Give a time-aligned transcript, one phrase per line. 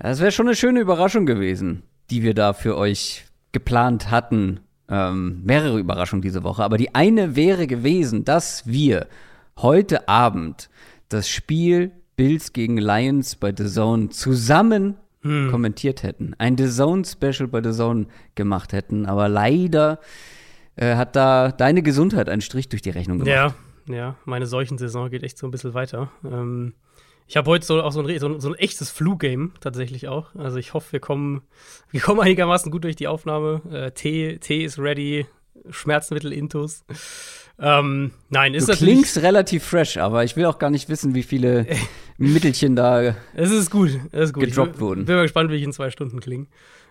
[0.00, 4.60] Das wäre schon eine schöne Überraschung gewesen, die wir da für euch geplant hatten.
[4.88, 6.64] Ähm, mehrere Überraschungen diese Woche.
[6.64, 9.06] Aber die eine wäre gewesen, dass wir
[9.58, 10.70] heute Abend
[11.10, 15.50] das Spiel Bills gegen Lions bei The Zone zusammen hm.
[15.50, 16.34] kommentiert hätten.
[16.38, 19.06] Ein The Zone Special bei The Zone gemacht hätten.
[19.06, 20.00] Aber leider
[20.76, 23.54] äh, hat da deine Gesundheit einen Strich durch die Rechnung gemacht.
[23.86, 26.10] Ja, ja, meine Seuchensaison geht echt so ein bisschen weiter.
[26.24, 26.74] Ähm,
[27.30, 30.34] ich habe heute so auch so ein, so ein, so ein echtes Flu-Game tatsächlich auch.
[30.34, 31.42] Also ich hoffe, wir kommen,
[31.92, 33.62] wir kommen einigermaßen gut durch die Aufnahme.
[33.70, 35.26] Äh, Tee, Tee ist ready,
[35.70, 36.84] Schmerzmittel intus.
[37.60, 41.22] Ähm, nein, ist du klingst relativ fresh, aber ich will auch gar nicht wissen, wie
[41.22, 41.68] viele
[42.18, 44.42] Mittelchen da es ist gut, es ist gut.
[44.42, 45.04] gedroppt ich wurden.
[45.04, 46.46] Bin mal gespannt, wie ich in zwei Stunden klinge.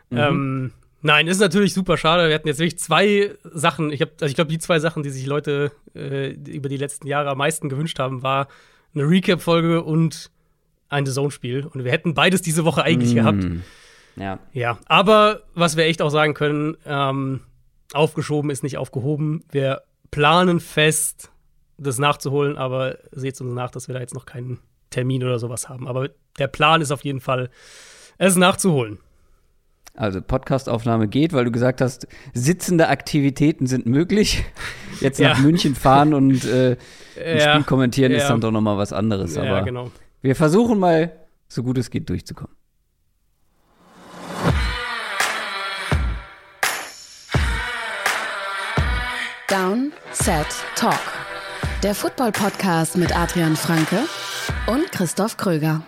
[0.09, 0.17] Mhm.
[0.17, 2.29] Ähm, nein, ist natürlich super schade.
[2.29, 3.91] Wir hatten jetzt wirklich zwei Sachen.
[3.91, 7.29] Ich, also ich glaube, die zwei Sachen, die sich Leute äh, über die letzten Jahre
[7.29, 8.47] am meisten gewünscht haben, war
[8.93, 10.31] eine Recap-Folge und
[10.89, 11.65] ein The Zone-Spiel.
[11.65, 13.15] Und wir hätten beides diese Woche eigentlich mm.
[13.15, 13.47] gehabt.
[14.15, 14.39] Ja.
[14.53, 17.41] Ja, aber was wir echt auch sagen können, ähm,
[17.93, 19.43] aufgeschoben ist nicht aufgehoben.
[19.51, 21.31] Wir planen fest,
[21.77, 25.69] das nachzuholen, aber seht uns nach, dass wir da jetzt noch keinen Termin oder sowas
[25.69, 25.87] haben.
[25.87, 27.49] Aber der Plan ist auf jeden Fall,
[28.17, 28.99] es nachzuholen.
[29.95, 34.43] Also Podcastaufnahme geht, weil du gesagt hast, sitzende Aktivitäten sind möglich.
[35.01, 35.43] Jetzt nach ja.
[35.43, 36.77] München fahren und äh,
[37.19, 37.51] ein ja.
[37.51, 38.19] Spiel kommentieren ja.
[38.19, 39.37] ist dann doch noch mal was anderes.
[39.37, 39.91] Aber genau.
[40.21, 41.11] wir versuchen mal,
[41.47, 42.55] so gut es geht, durchzukommen.
[49.47, 50.45] Down, Set,
[50.75, 50.99] Talk.
[51.81, 54.03] Der Football-Podcast mit Adrian Franke
[54.67, 55.81] und Christoph Kröger.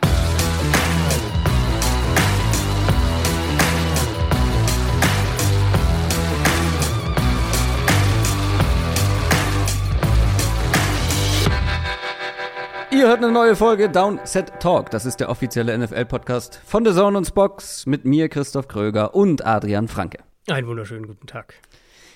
[12.94, 14.92] Ihr hört eine neue Folge Downset Talk.
[14.92, 19.46] Das ist der offizielle NFL-Podcast von The Zone und Spox mit mir, Christoph Kröger und
[19.46, 20.18] Adrian Franke.
[20.50, 21.54] Einen wunderschönen guten Tag.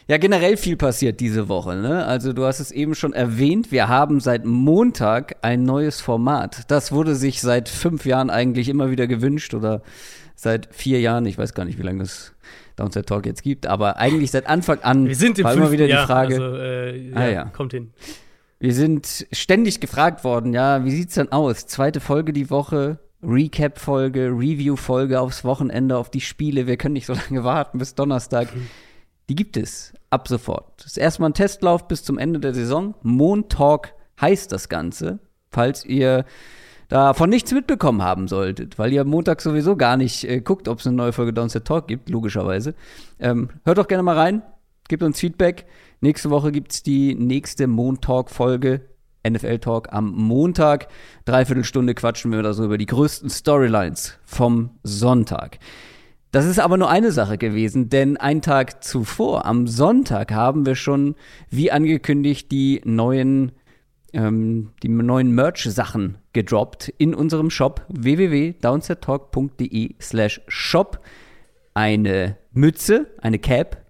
[0.08, 1.78] Ja, generell viel passiert diese Woche.
[1.78, 2.06] Ne?
[2.06, 6.70] Also du hast es eben schon erwähnt, wir haben seit Montag ein neues Format.
[6.70, 9.82] Das wurde sich seit fünf Jahren eigentlich immer wieder gewünscht oder
[10.36, 11.26] seit vier Jahren.
[11.26, 12.36] Ich weiß gar nicht, wie lange es
[12.76, 15.88] Downset Talk jetzt gibt, aber eigentlich seit Anfang an wir sind im war immer wieder
[15.88, 16.36] die Frage.
[16.36, 17.46] Also, äh, ja, ah, ja.
[17.46, 17.94] Kommt hin.
[18.60, 21.68] Wir sind ständig gefragt worden, ja, wie sieht's denn aus?
[21.68, 26.68] Zweite Folge die Woche, Recap-Folge, Review-Folge aufs Wochenende, auf die Spiele.
[26.68, 28.48] Wir können nicht so lange warten bis Donnerstag.
[29.28, 30.66] Die gibt es ab sofort.
[30.78, 32.96] Das ist erstmal ein Testlauf bis zum Ende der Saison.
[33.02, 36.26] Montalk heißt das Ganze, falls ihr
[36.88, 40.88] davon nichts mitbekommen haben solltet, weil ihr Montag sowieso gar nicht äh, guckt, ob es
[40.88, 42.76] eine neue Folge Downset Talk gibt, logischerweise.
[43.20, 44.44] Ähm, hört doch gerne mal rein,
[44.88, 45.66] gebt uns Feedback.
[46.02, 48.82] Nächste Woche gibt es die nächste Montalk-Folge.
[49.28, 50.88] NFL Talk am Montag.
[51.26, 55.58] Dreiviertel Stunde quatschen wir da so über die größten Storylines vom Sonntag.
[56.32, 60.76] Das ist aber nur eine Sache gewesen, denn einen Tag zuvor, am Sonntag, haben wir
[60.76, 61.16] schon,
[61.50, 63.54] wie angekündigt, die neuen,
[64.12, 71.00] ähm, neuen Merch-Sachen gedroppt in unserem Shop www.downsettalk.de slash shop.
[71.74, 73.86] Eine Mütze, eine Cap,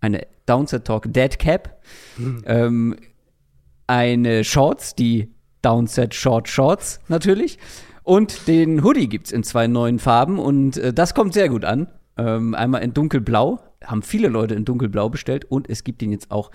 [0.00, 1.80] eine Downset Talk Dead Cap,
[2.16, 2.42] mhm.
[2.46, 2.96] ähm,
[3.86, 7.58] eine Shorts, die Downset Short Shorts natürlich.
[8.02, 11.64] Und den Hoodie gibt es in zwei neuen Farben und äh, das kommt sehr gut
[11.64, 11.88] an.
[12.16, 16.30] Ähm, einmal in dunkelblau, haben viele Leute in dunkelblau bestellt und es gibt ihn jetzt
[16.30, 16.50] auch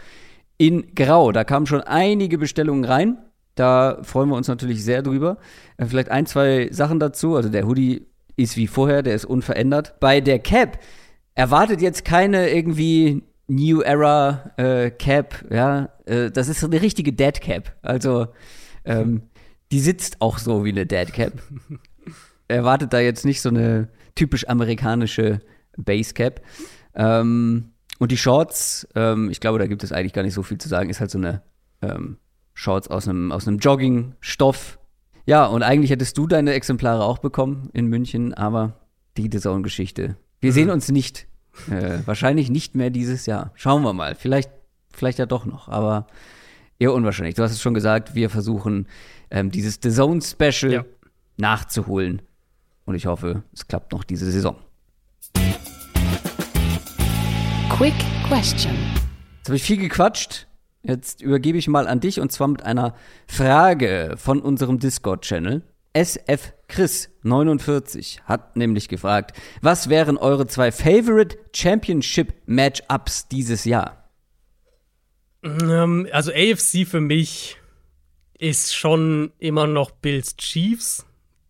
[0.57, 1.31] in grau.
[1.31, 3.17] Da kamen schon einige Bestellungen rein.
[3.56, 5.38] Da freuen wir uns natürlich sehr drüber.
[5.77, 7.35] Äh, vielleicht ein, zwei Sachen dazu.
[7.35, 8.06] Also der Hoodie
[8.38, 10.00] ist wie vorher, der ist unverändert.
[10.00, 10.79] Bei der Cap
[11.33, 17.42] erwartet jetzt keine irgendwie New Era äh, Cap, ja, äh, das ist eine richtige Dead
[17.42, 17.76] Cap.
[17.82, 18.28] Also
[18.86, 19.24] ähm,
[19.72, 21.34] die sitzt auch so wie eine Dead Cap.
[22.48, 25.40] Erwartet da jetzt nicht so eine typisch amerikanische
[25.78, 26.42] Base Cap.
[26.96, 30.58] Ähm, und die Shorts, ähm, ich glaube, da gibt es eigentlich gar nicht so viel
[30.58, 31.42] zu sagen, ist halt so eine
[31.81, 32.18] ähm,
[32.54, 34.80] Shorts aus einem, aus einem Jogging-Stoff.
[35.26, 38.80] Ja, und eigentlich hättest du deine Exemplare auch bekommen in München, aber
[39.18, 40.18] die Design-Geschichte.
[40.40, 40.54] Wir mhm.
[40.54, 41.29] sehen uns nicht
[41.69, 43.51] äh, wahrscheinlich nicht mehr dieses Jahr.
[43.56, 44.15] Schauen wir mal.
[44.15, 44.51] Vielleicht,
[44.91, 46.07] vielleicht ja doch noch, aber
[46.79, 47.35] eher unwahrscheinlich.
[47.35, 48.88] Du hast es schon gesagt, wir versuchen
[49.31, 50.85] ähm, dieses The Zone Special ja.
[51.38, 52.21] nachzuholen.
[52.85, 54.56] Und ich hoffe, es klappt noch diese Saison.
[57.69, 57.94] Quick
[58.27, 58.75] Question.
[59.38, 60.47] Jetzt habe ich viel gequatscht.
[60.81, 62.95] Jetzt übergebe ich mal an dich und zwar mit einer
[63.27, 65.61] Frage von unserem Discord-Channel.
[65.94, 74.09] SF Chris 49 hat nämlich gefragt, was wären eure zwei Favorite Championship Matchups dieses Jahr?
[75.44, 77.57] Ähm, also AFC für mich
[78.38, 81.06] ist schon immer noch Bills Chiefs.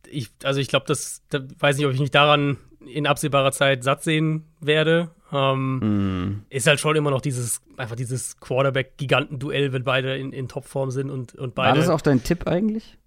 [0.10, 3.84] ich, also ich glaube, das, da weiß nicht, ob ich mich daran in absehbarer Zeit
[3.84, 5.12] satt sehen werde.
[5.32, 6.46] Ähm, mm.
[6.50, 11.12] Ist halt schon immer noch dieses, einfach dieses Quarterback-Giganten-Duell, wenn beide in, in Topform sind
[11.12, 11.70] und, und beide.
[11.70, 12.98] War das auch dein Tipp eigentlich?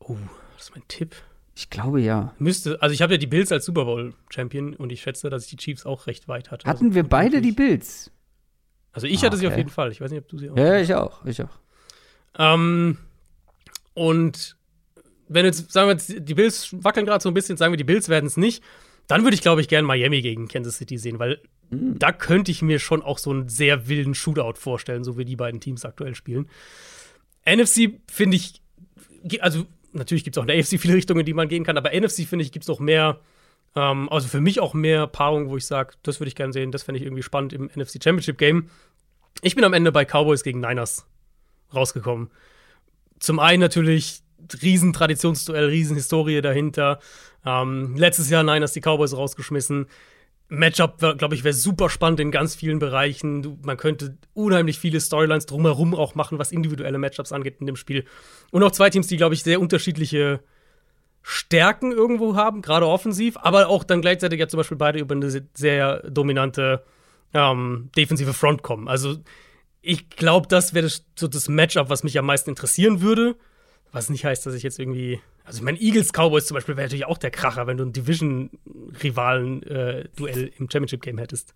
[0.00, 0.16] Oh,
[0.64, 1.14] das ist mein Tipp.
[1.54, 2.32] Ich glaube ja.
[2.38, 5.50] Müsste, also ich habe ja die Bills als Super Bowl-Champion und ich schätze, dass ich
[5.50, 6.66] die Chiefs auch recht weit hatte.
[6.66, 8.10] Hatten also, wir beide die Bills?
[8.92, 9.92] Also ich ah, hatte sie auf jeden Fall.
[9.92, 10.56] Ich weiß nicht, ob du sie auch.
[10.56, 10.82] Ja, hast.
[10.82, 11.24] ich auch.
[11.26, 11.58] Ich auch.
[12.38, 12.96] Ähm,
[13.92, 14.56] und
[15.28, 17.84] wenn jetzt, sagen wir jetzt, die Bills wackeln gerade so ein bisschen, sagen wir, die
[17.84, 18.64] Bills werden es nicht,
[19.06, 21.98] dann würde ich, glaube ich, gerne Miami gegen Kansas City sehen, weil mhm.
[21.98, 25.36] da könnte ich mir schon auch so einen sehr wilden Shootout vorstellen, so wie die
[25.36, 26.48] beiden Teams aktuell spielen.
[27.44, 28.62] NFC finde ich,
[29.40, 31.90] also natürlich gibt es auch in der AFC viele Richtungen, die man gehen kann, aber
[31.98, 33.20] NFC finde ich, gibt es noch mehr,
[33.74, 36.72] ähm, also für mich auch mehr Paarungen, wo ich sage, das würde ich gerne sehen,
[36.72, 38.68] das fände ich irgendwie spannend im NFC Championship Game.
[39.42, 41.06] Ich bin am Ende bei Cowboys gegen Niners
[41.74, 42.30] rausgekommen.
[43.18, 44.22] Zum einen natürlich
[44.62, 47.00] riesen Traditionsduell, riesen Historie dahinter.
[47.44, 49.86] Ähm, letztes Jahr Niners die Cowboys rausgeschmissen.
[50.54, 53.42] Matchup, glaube ich, wäre super spannend in ganz vielen Bereichen.
[53.42, 57.76] Du, man könnte unheimlich viele Storylines drumherum auch machen, was individuelle Matchups angeht in dem
[57.76, 58.04] Spiel.
[58.50, 60.40] Und auch zwei Teams, die, glaube ich, sehr unterschiedliche
[61.22, 65.30] Stärken irgendwo haben, gerade offensiv, aber auch dann gleichzeitig ja zum Beispiel beide über eine
[65.54, 66.84] sehr dominante
[67.32, 68.88] ähm, defensive Front kommen.
[68.88, 69.16] Also
[69.80, 73.36] ich glaube, das wäre so das Matchup, was mich am meisten interessieren würde.
[73.92, 75.20] Was nicht heißt, dass ich jetzt irgendwie.
[75.44, 77.92] Also, ich meine, Eagles Cowboys zum Beispiel wäre natürlich auch der Kracher, wenn du ein
[77.92, 81.54] Division-Rivalen-Duell äh, im Championship-Game hättest.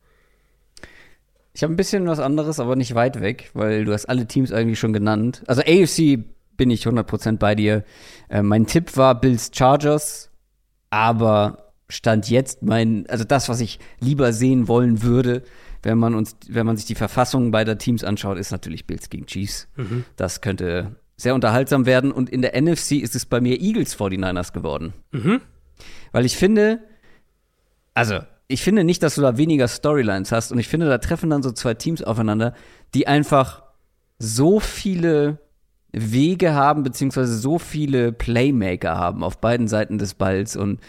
[1.55, 4.53] Ich habe ein bisschen was anderes, aber nicht weit weg, weil du hast alle Teams
[4.53, 5.43] eigentlich schon genannt.
[5.47, 6.19] Also, AFC
[6.59, 7.85] bin ich 100% bei dir.
[8.29, 10.31] Äh, mein Tipp war Bills Chargers,
[10.91, 15.43] aber stand jetzt mein, also das, was ich lieber sehen wollen würde,
[15.83, 19.27] wenn man uns, wenn man sich die Verfassung beider Teams anschaut, ist natürlich Bills gegen
[19.27, 19.69] Chiefs.
[19.77, 20.05] Mhm.
[20.17, 22.11] Das könnte sehr unterhaltsam werden.
[22.11, 24.95] Und in der NFC ist es bei mir Eagles 49ers geworden.
[25.11, 25.43] Mhm.
[26.13, 26.81] Weil ich finde,
[27.93, 30.53] also, ich finde nicht, dass du da weniger Storylines hast.
[30.53, 32.55] Und ich finde, da treffen dann so zwei Teams aufeinander,
[32.95, 33.65] die einfach
[34.19, 35.41] so viele
[35.93, 40.81] Wege haben, beziehungsweise so viele Playmaker haben auf beiden Seiten des Balls und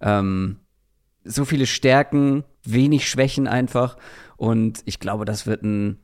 [0.00, 0.58] ähm,
[1.24, 3.96] so viele Stärken, wenig Schwächen einfach.
[4.36, 5.98] Und ich glaube, das wird ein,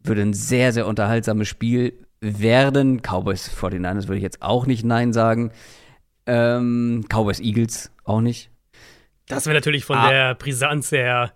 [0.00, 3.02] wird ein sehr, sehr unterhaltsames Spiel werden.
[3.02, 5.50] Cowboys 49ers würde ich jetzt auch nicht Nein sagen.
[6.24, 8.50] Ähm, Cowboys Eagles auch nicht.
[9.26, 10.08] Das wäre natürlich von ah.
[10.08, 11.32] der Brisanz her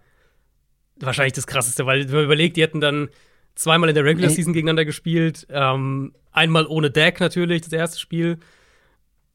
[0.99, 3.09] wahrscheinlich das krasseste, weil wenn man überlegt, die hätten dann
[3.55, 5.47] zweimal in der Regular Season gegeneinander gespielt.
[5.51, 8.39] Ähm, einmal ohne Deck natürlich, das erste Spiel.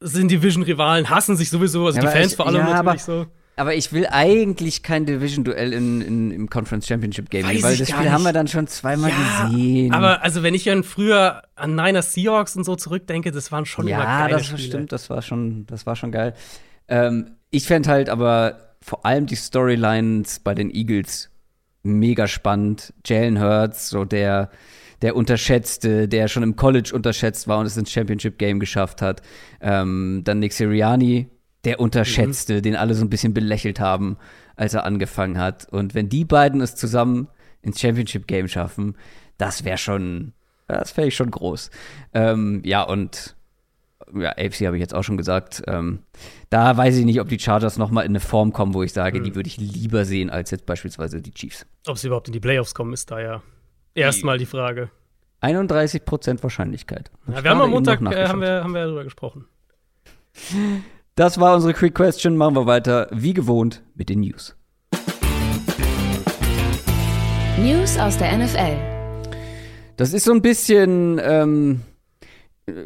[0.00, 3.26] Sind Division-Rivalen, hassen sich sowieso, also ja, die Fans ich, vor allem ja, natürlich so.
[3.62, 7.90] Aber ich will eigentlich kein Division-Duell in, in, im Conference Championship Game, Weiß weil das
[7.90, 9.92] Spiel haben wir dann schon zweimal ja, gesehen.
[9.92, 13.86] Aber also wenn ich dann früher an Niners Seahawks und so zurückdenke, das waren schon
[13.86, 14.62] ja, immer geile das Spiele.
[14.62, 16.34] stimmt, das war schon, das war schon geil.
[16.88, 21.30] Ähm, ich fände halt aber vor allem die Storylines bei den Eagles
[21.84, 22.92] mega spannend.
[23.06, 24.50] Jalen Hurts, so der
[25.02, 29.22] der unterschätzte, der schon im College unterschätzt war und es ins Championship Game geschafft hat.
[29.60, 31.28] Ähm, dann Nick Sirianni,
[31.64, 32.62] der Unterschätzte, mhm.
[32.62, 34.16] den alle so ein bisschen belächelt haben,
[34.56, 35.68] als er angefangen hat.
[35.70, 37.28] Und wenn die beiden es zusammen
[37.62, 38.96] ins Championship Game schaffen,
[39.38, 40.32] das wäre schon,
[40.66, 41.70] das wäre ich schon groß.
[42.14, 43.36] Ähm, ja, und
[44.14, 45.62] ja, AFC habe ich jetzt auch schon gesagt.
[45.66, 46.00] Ähm,
[46.50, 48.92] da weiß ich nicht, ob die Chargers noch mal in eine Form kommen, wo ich
[48.92, 49.24] sage, mhm.
[49.24, 51.66] die würde ich lieber sehen als jetzt beispielsweise die Chiefs.
[51.86, 53.42] Ob sie überhaupt in die Playoffs kommen, ist da ja
[53.94, 54.90] erstmal die Frage.
[55.40, 57.10] 31% Wahrscheinlichkeit.
[57.26, 59.46] Ja, wir haben am Montag äh, haben wir, haben wir darüber gesprochen.
[61.14, 62.38] Das war unsere Quick Question.
[62.38, 64.56] Machen wir weiter, wie gewohnt, mit den News.
[67.58, 68.78] News aus der NFL.
[69.98, 71.82] Das ist so ein bisschen, ähm,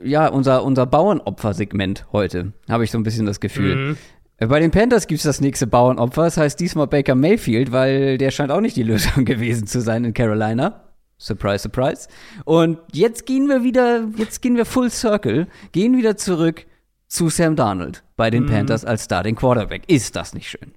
[0.02, 3.76] ja, unser, unser Bauernopfer-Segment heute, habe ich so ein bisschen das Gefühl.
[3.76, 3.96] Mhm.
[4.38, 8.18] Äh, bei den Panthers gibt es das nächste Bauernopfer, das heißt diesmal Baker Mayfield, weil
[8.18, 10.82] der scheint auch nicht die Lösung gewesen zu sein in Carolina.
[11.16, 12.08] Surprise, surprise.
[12.44, 16.66] Und jetzt gehen wir wieder, jetzt gehen wir full circle, gehen wieder zurück
[17.08, 18.48] zu Sam Darnold bei den mhm.
[18.48, 19.82] Panthers als Starting Quarterback.
[19.86, 20.72] Ist das nicht schön?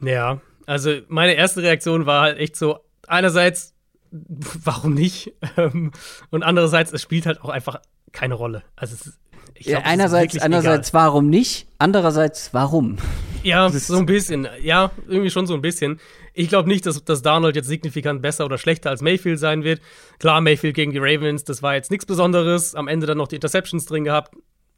[0.00, 3.74] Ja, also meine erste Reaktion war halt echt so, einerseits,
[4.10, 5.34] warum nicht?
[5.56, 5.92] Ähm,
[6.30, 7.80] und andererseits, es spielt halt auch einfach
[8.12, 8.62] keine Rolle.
[8.76, 9.18] Also es,
[9.54, 11.02] glaub, ja, einerseits, einerseits egal.
[11.02, 11.66] warum nicht?
[11.78, 12.96] Andererseits warum?
[13.42, 14.48] Ja, so ein bisschen.
[14.62, 16.00] Ja, irgendwie schon so ein bisschen.
[16.32, 19.82] Ich glaube nicht, dass, dass Darnold jetzt signifikant besser oder schlechter als Mayfield sein wird.
[20.18, 22.74] Klar, Mayfield gegen die Ravens, das war jetzt nichts Besonderes.
[22.74, 24.34] Am Ende dann noch die Interceptions drin gehabt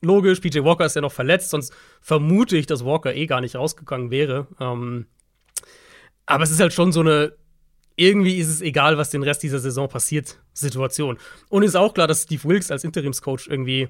[0.07, 3.57] logisch, PJ Walker ist ja noch verletzt, sonst vermute ich, dass Walker eh gar nicht
[3.57, 4.47] rausgegangen wäre.
[4.61, 5.07] Ähm,
[6.25, 7.33] aber es ist halt schon so eine,
[7.97, 11.19] irgendwie ist es egal, was den Rest dieser Saison passiert, Situation.
[11.49, 13.89] Und ist auch klar, dass Steve Wilkes als Interimscoach irgendwie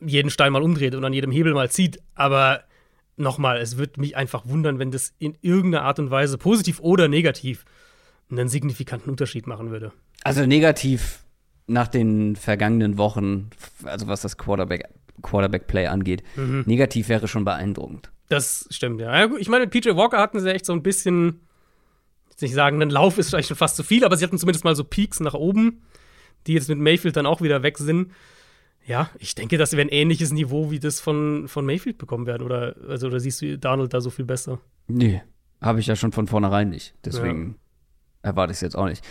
[0.00, 2.00] jeden Stein mal umdreht und an jedem Hebel mal zieht.
[2.14, 2.64] Aber
[3.16, 7.08] nochmal, es würde mich einfach wundern, wenn das in irgendeiner Art und Weise, positiv oder
[7.08, 7.64] negativ,
[8.30, 9.92] einen signifikanten Unterschied machen würde.
[10.22, 11.24] Also negativ
[11.66, 13.50] nach den vergangenen Wochen,
[13.84, 14.88] also was das Quarterback,
[15.22, 16.64] Quarterback-Play angeht, mhm.
[16.66, 18.10] negativ wäre schon beeindruckend.
[18.28, 19.30] Das stimmt, ja.
[19.36, 21.40] Ich meine, PJ Walker hatten sie echt so ein bisschen,
[22.30, 24.64] jetzt nicht sagen, ein Lauf ist vielleicht schon fast zu viel, aber sie hatten zumindest
[24.64, 25.82] mal so Peaks nach oben,
[26.46, 28.12] die jetzt mit Mayfield dann auch wieder weg sind.
[28.86, 32.42] Ja, ich denke, dass wir ein ähnliches Niveau wie das von, von Mayfield bekommen werden.
[32.42, 34.60] Oder, also, oder siehst du Donald da so viel besser?
[34.88, 35.22] Nee,
[35.60, 36.94] habe ich ja schon von vornherein nicht.
[37.04, 37.56] Deswegen
[38.22, 38.30] ja.
[38.30, 39.02] erwarte ich es jetzt auch nicht.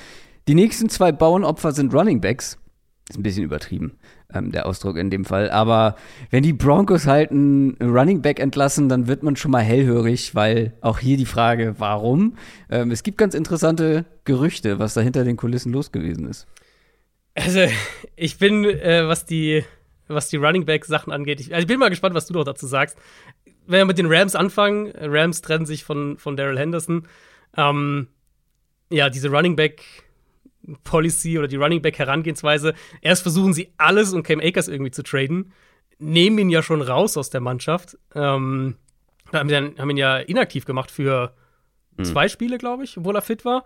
[0.48, 2.60] Die nächsten zwei Bauernopfer sind Running Backs.
[3.10, 3.98] Ist ein bisschen übertrieben,
[4.34, 5.50] ähm, der Ausdruck in dem Fall.
[5.50, 5.96] Aber
[6.30, 10.74] wenn die Broncos halt einen Running Back entlassen, dann wird man schon mal hellhörig, weil
[10.82, 12.38] auch hier die Frage, warum?
[12.70, 16.48] Ähm, es gibt ganz interessante Gerüchte, was da hinter den Kulissen los gewesen ist.
[17.36, 17.62] Also,
[18.16, 19.64] ich bin, äh, was die,
[20.08, 22.44] was die Running Back Sachen angeht, ich, also ich bin mal gespannt, was du noch
[22.44, 22.98] dazu sagst.
[23.66, 27.08] Wenn wir mit den Rams anfangen, Rams trennen sich von, von Daryl Henderson.
[27.56, 28.08] Ähm,
[28.90, 29.82] ja, diese Running Back
[30.84, 32.74] Policy oder die Running Back Herangehensweise.
[33.02, 35.52] Erst versuchen sie alles, um Cam Akers irgendwie zu traden,
[36.00, 37.98] nehmen ihn ja schon raus aus der Mannschaft.
[38.16, 38.76] Ähm,
[39.32, 41.34] haben, ihn, haben ihn ja inaktiv gemacht für
[41.98, 42.06] mhm.
[42.06, 43.64] zwei Spiele, glaube ich, obwohl er fit war.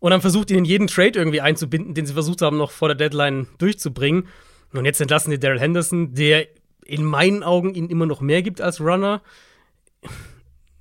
[0.00, 2.88] Und dann versucht ihn in jeden Trade irgendwie einzubinden, den sie versucht haben, noch vor
[2.88, 4.28] der Deadline durchzubringen.
[4.72, 6.46] Und jetzt entlassen die Daryl Henderson, der
[6.84, 9.22] in meinen Augen ihnen immer noch mehr gibt als Runner.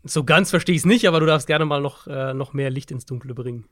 [0.04, 2.70] So ganz verstehe ich es nicht, aber du darfst gerne mal noch, äh, noch mehr
[2.70, 3.66] Licht ins Dunkle bringen.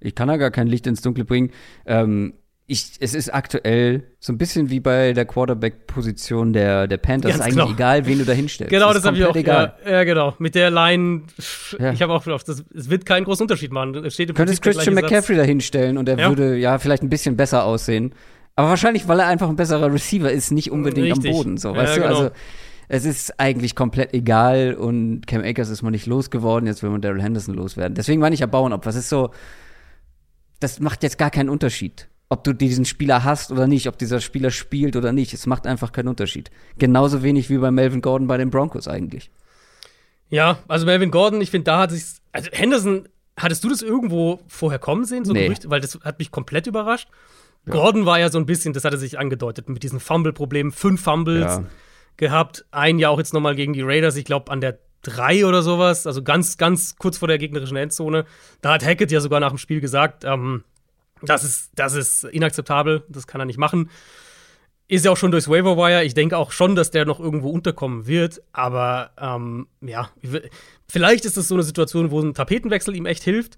[0.00, 1.50] Ich kann da gar kein Licht ins Dunkle bringen.
[1.86, 2.34] Ähm,
[2.70, 7.32] ich, es ist aktuell so ein bisschen wie bei der Quarterback-Position der, der Panthers.
[7.32, 7.72] Ganz eigentlich genau.
[7.72, 8.70] egal, wen du da hinstellst.
[8.70, 9.34] Genau, das, das habe ich auch.
[9.34, 9.74] Egal.
[9.84, 10.36] Ja, ja, genau.
[10.38, 11.22] Mit der Line,
[11.80, 11.90] ja.
[11.90, 13.96] ich habe auch gedacht, es wird keinen großen Unterschied machen.
[14.04, 16.28] Es steht im Könntest Christian McCaffrey da hinstellen und er ja.
[16.28, 18.14] würde ja vielleicht ein bisschen besser aussehen.
[18.54, 21.32] Aber wahrscheinlich, weil er einfach ein besserer Receiver ist, nicht unbedingt Richtig.
[21.32, 21.56] am Boden.
[21.56, 22.02] So, weißt du?
[22.02, 22.14] Genau.
[22.14, 22.30] Also,
[22.92, 27.00] es ist eigentlich komplett egal und Cam Akers ist man nicht losgeworden, jetzt will man
[27.00, 27.94] Daryl Henderson loswerden.
[27.94, 28.90] Deswegen meine ich ja Bauernopfer.
[28.90, 29.30] Es ist so,
[30.58, 34.20] das macht jetzt gar keinen Unterschied, ob du diesen Spieler hast oder nicht, ob dieser
[34.20, 35.32] Spieler spielt oder nicht.
[35.32, 36.50] Es macht einfach keinen Unterschied.
[36.78, 39.30] Genauso wenig wie bei Melvin Gordon bei den Broncos eigentlich.
[40.28, 44.40] Ja, also Melvin Gordon, ich finde, da hat sich, also Henderson, hattest du das irgendwo
[44.48, 45.44] vorher kommen sehen, so nee.
[45.44, 45.70] Gerücht?
[45.70, 47.08] Weil das hat mich komplett überrascht.
[47.66, 47.72] Ja.
[47.72, 51.44] Gordon war ja so ein bisschen, das hatte sich angedeutet, mit diesen Fumble-Problemen, fünf Fumbles.
[51.44, 51.64] Ja
[52.16, 52.64] gehabt.
[52.70, 56.06] Ein Jahr auch jetzt nochmal gegen die Raiders, ich glaube an der drei oder sowas,
[56.06, 58.26] also ganz, ganz kurz vor der gegnerischen Endzone.
[58.60, 60.64] Da hat Hackett ja sogar nach dem Spiel gesagt, ähm,
[61.22, 63.90] das, ist, das ist inakzeptabel, das kann er nicht machen.
[64.88, 66.02] Ist ja auch schon durchs Waiver Wire.
[66.02, 68.42] Ich denke auch schon, dass der noch irgendwo unterkommen wird.
[68.52, 70.10] Aber ähm, ja,
[70.88, 73.56] vielleicht ist das so eine Situation, wo ein Tapetenwechsel ihm echt hilft.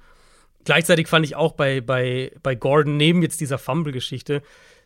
[0.65, 4.43] Gleichzeitig fand ich auch bei, bei, bei Gordon, neben jetzt dieser Fumble-Geschichte,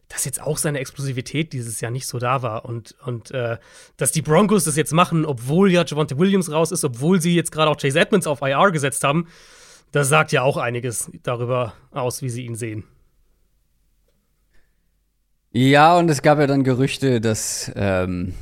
[0.08, 2.64] dass jetzt auch seine Explosivität dieses Jahr nicht so da war.
[2.64, 3.58] Und, und äh,
[3.96, 7.50] dass die Broncos das jetzt machen, obwohl ja Javante Williams raus ist, obwohl sie jetzt
[7.50, 9.26] gerade auch Chase Edmonds auf IR gesetzt haben,
[9.92, 12.84] das sagt ja auch einiges darüber aus, wie sie ihn sehen.
[15.50, 18.34] Ja, und es gab ja dann Gerüchte, dass ähm,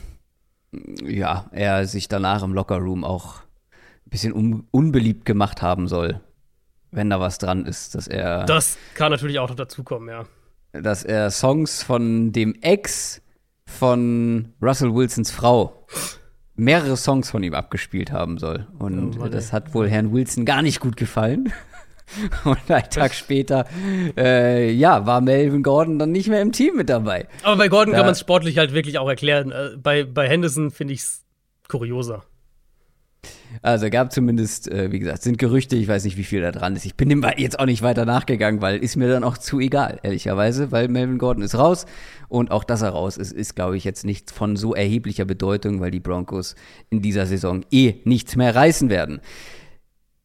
[1.03, 3.37] ja, er sich danach im Lockerroom auch
[4.07, 6.21] ein bisschen un unbeliebt gemacht haben soll,
[6.91, 8.45] wenn da was dran ist, dass er.
[8.47, 10.25] Das kann natürlich auch noch dazukommen, ja
[10.83, 13.23] dass er Songs von dem Ex
[13.67, 15.87] von Russell Wilsons Frau
[16.57, 18.67] mehrere Songs von ihm abgespielt haben soll.
[18.79, 21.53] Und oh, das hat wohl Herrn Wilson gar nicht gut gefallen.
[22.45, 23.67] Und einen Tag später,
[24.17, 27.27] äh, ja, war Melvin Gordon dann nicht mehr im Team mit dabei.
[27.43, 29.51] Aber bei Gordon da, kann man es sportlich halt wirklich auch erklären.
[29.51, 31.25] Äh, bei, bei Henderson finde ich es
[31.67, 32.25] kurioser.
[33.63, 36.77] Also gab zumindest, äh, wie gesagt, sind Gerüchte, ich weiß nicht, wie viel da dran
[36.77, 36.85] ist.
[36.85, 40.01] Ich bin dem jetzt auch nicht weiter nachgegangen, weil ist mir dann auch zu egal,
[40.03, 41.87] ehrlicherweise, weil Melvin Gordon ist raus
[42.29, 45.81] und auch dass er raus ist, ist, glaube ich, jetzt nicht von so erheblicher Bedeutung,
[45.81, 46.55] weil die Broncos
[46.91, 49.21] in dieser Saison eh nichts mehr reißen werden.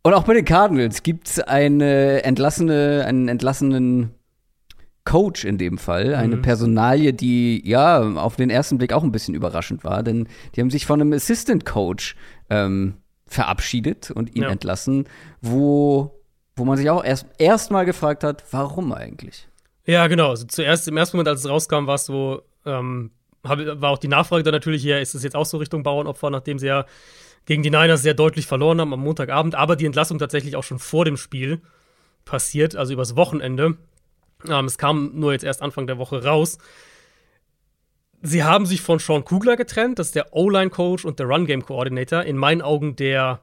[0.01, 4.12] Und auch bei den Cardinals gibt es eine entlassene, einen entlassenen
[5.06, 6.41] Coach in dem Fall, eine mhm.
[6.41, 10.70] Personalie, die ja auf den ersten Blick auch ein bisschen überraschend war, denn die haben
[10.70, 12.15] sich von einem Assistant Coach
[12.50, 14.50] ähm, verabschiedet und ihn ja.
[14.50, 15.08] entlassen,
[15.41, 16.20] wo,
[16.56, 19.48] wo man sich auch erst erstmal gefragt hat, warum eigentlich?
[19.86, 20.29] Ja, genau.
[20.29, 24.08] Also zuerst im ersten Moment, als es rauskam, war es so, ähm, war auch die
[24.08, 26.86] Nachfrage dann natürlich hier, ist es jetzt auch so Richtung Bauernopfer, nachdem sie ja
[27.46, 30.77] gegen die Niners sehr deutlich verloren haben am Montagabend, aber die Entlassung tatsächlich auch schon
[30.77, 31.62] vor dem Spiel
[32.25, 33.77] passiert, also übers Wochenende.
[34.48, 36.58] Ähm, es kam nur jetzt erst Anfang der Woche raus.
[38.22, 42.24] Sie haben sich von Sean Kugler getrennt, das ist der O-Line-Coach und der Run-Game-Coordinator.
[42.24, 43.41] In meinen Augen der,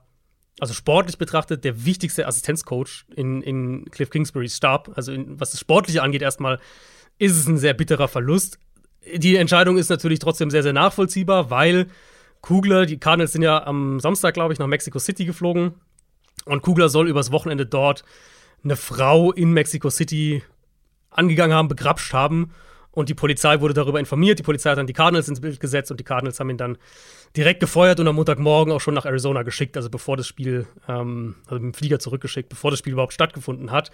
[0.61, 4.93] also sportlich betrachtet, der wichtigste Assistenzcoach in, in Cliff Kingsburys Stab.
[4.95, 6.59] Also in, was das Sportliche angeht, erstmal
[7.19, 8.59] ist es ein sehr bitterer Verlust.
[9.15, 11.87] Die Entscheidung ist natürlich trotzdem sehr, sehr nachvollziehbar, weil
[12.43, 15.75] Kugler, die Cardinals sind ja am Samstag, glaube ich, nach Mexico City geflogen.
[16.45, 18.05] Und Kugler soll übers Wochenende dort
[18.63, 20.43] eine Frau in Mexico City
[21.17, 22.53] angegangen haben, begrapscht haben.
[22.91, 24.39] Und die Polizei wurde darüber informiert.
[24.39, 26.79] Die Polizei hat dann die Cardinals ins Bild gesetzt und die Cardinals haben ihn dann
[27.37, 31.37] direkt gefeuert und am Montagmorgen auch schon nach Arizona geschickt, also bevor das Spiel, ähm,
[31.45, 33.91] also mit dem Flieger zurückgeschickt, bevor das Spiel überhaupt stattgefunden hat.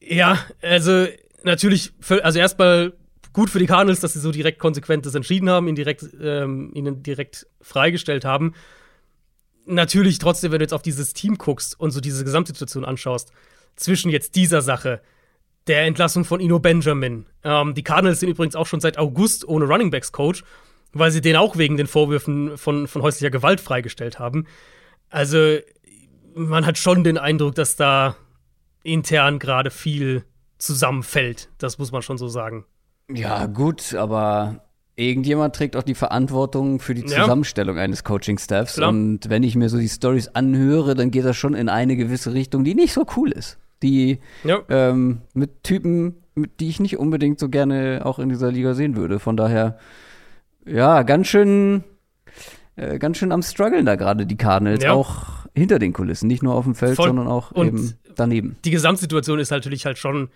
[0.00, 1.06] Ja, also
[1.42, 2.94] natürlich, also erstmal
[3.32, 6.70] gut für die Cardinals, dass sie so direkt konsequent das entschieden haben, ihn direkt, ähm,
[6.74, 8.54] ihnen direkt freigestellt haben.
[9.66, 13.32] Natürlich trotzdem, wenn du jetzt auf dieses Team guckst und so diese Gesamtsituation anschaust,
[13.76, 15.00] zwischen jetzt dieser Sache,
[15.70, 17.26] der Entlassung von Ino Benjamin.
[17.44, 20.42] Ähm, die Cardinals sind übrigens auch schon seit August ohne Running Backs Coach,
[20.92, 24.46] weil sie den auch wegen den Vorwürfen von, von häuslicher Gewalt freigestellt haben.
[25.10, 25.58] Also,
[26.34, 28.16] man hat schon den Eindruck, dass da
[28.82, 30.24] intern gerade viel
[30.58, 31.50] zusammenfällt.
[31.58, 32.64] Das muss man schon so sagen.
[33.08, 34.64] Ja, gut, aber
[34.96, 37.84] irgendjemand trägt auch die Verantwortung für die Zusammenstellung ja.
[37.84, 38.78] eines Coaching-Staffs.
[38.78, 42.34] Und wenn ich mir so die Stories anhöre, dann geht das schon in eine gewisse
[42.34, 43.58] Richtung, die nicht so cool ist.
[43.82, 44.60] Die ja.
[44.68, 48.96] ähm, mit Typen, mit, die ich nicht unbedingt so gerne auch in dieser Liga sehen
[48.96, 49.18] würde.
[49.18, 49.78] Von daher,
[50.66, 51.84] ja, ganz schön,
[52.76, 54.92] äh, ganz schön am struggeln da gerade die Cardinals, ja.
[54.92, 57.08] auch hinter den Kulissen, nicht nur auf dem Feld, Voll.
[57.08, 58.56] sondern auch Und eben daneben.
[58.64, 60.28] Die Gesamtsituation ist natürlich halt schon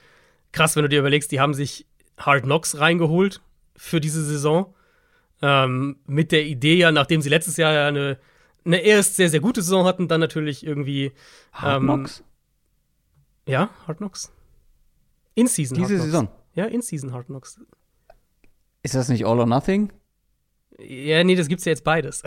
[0.52, 1.86] krass, wenn du dir überlegst, die haben sich
[2.16, 3.40] Hard Knocks reingeholt
[3.76, 4.74] für diese Saison.
[5.42, 8.18] Ähm, mit der Idee ja, nachdem sie letztes Jahr ja eine,
[8.64, 11.12] eine erst sehr, sehr gute Saison hatten, dann natürlich irgendwie.
[11.52, 12.24] Hard ähm, Knocks?
[13.46, 14.32] Ja, Hard Knocks.
[15.34, 16.28] In-Season Diese Saison?
[16.54, 17.60] Ja, In-Season Hard Knocks.
[18.82, 19.92] Ist das nicht All or Nothing?
[20.78, 22.22] Ja, nee, das gibt's ja jetzt beides.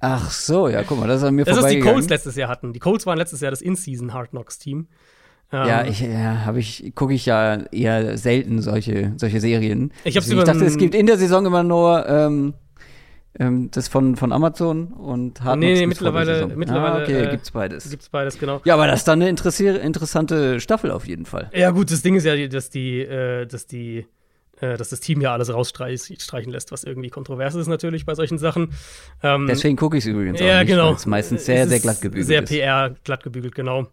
[0.00, 2.36] Ach so, ja, guck mal, das ist an mir Das ist, was die Colts letztes
[2.36, 2.72] Jahr hatten.
[2.72, 4.88] Die Colts waren letztes Jahr das In-Season Hard Knocks Team.
[5.50, 9.92] Ja, ähm, ich ja, habe ich gucke ich ja eher selten solche solche Serien.
[10.04, 12.54] Ich, hab's ich dachte, es gibt in der Saison immer nur ähm,
[13.38, 17.50] ähm, das von, von Amazon und Hard Nee, nee mittlerweile, mittlerweile ah, okay, äh, gibt's
[17.50, 17.88] beides.
[17.90, 18.60] Gibt's beides, genau.
[18.64, 21.50] Ja, aber das ist dann eine interessante Staffel auf jeden Fall.
[21.54, 24.06] Ja, gut, das Ding ist ja, dass die, äh, dass die
[24.60, 28.38] äh, dass das Team ja alles rausstreichen lässt, was irgendwie kontrovers ist natürlich bei solchen
[28.38, 28.72] Sachen.
[29.22, 30.88] Ähm, Deswegen gucke ich es übrigens ja, auch nicht, genau.
[30.88, 32.48] weil es meistens sehr, sehr glatt gebügelt sehr ist.
[32.48, 33.86] Sehr PR glatt gebügelt, genau.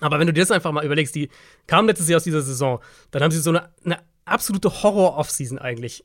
[0.00, 1.30] Aber wenn du dir das einfach mal überlegst, die
[1.66, 2.80] kamen letztes Jahr aus dieser Saison,
[3.12, 6.04] dann haben sie so eine, eine absolute Horror-Off-Season eigentlich.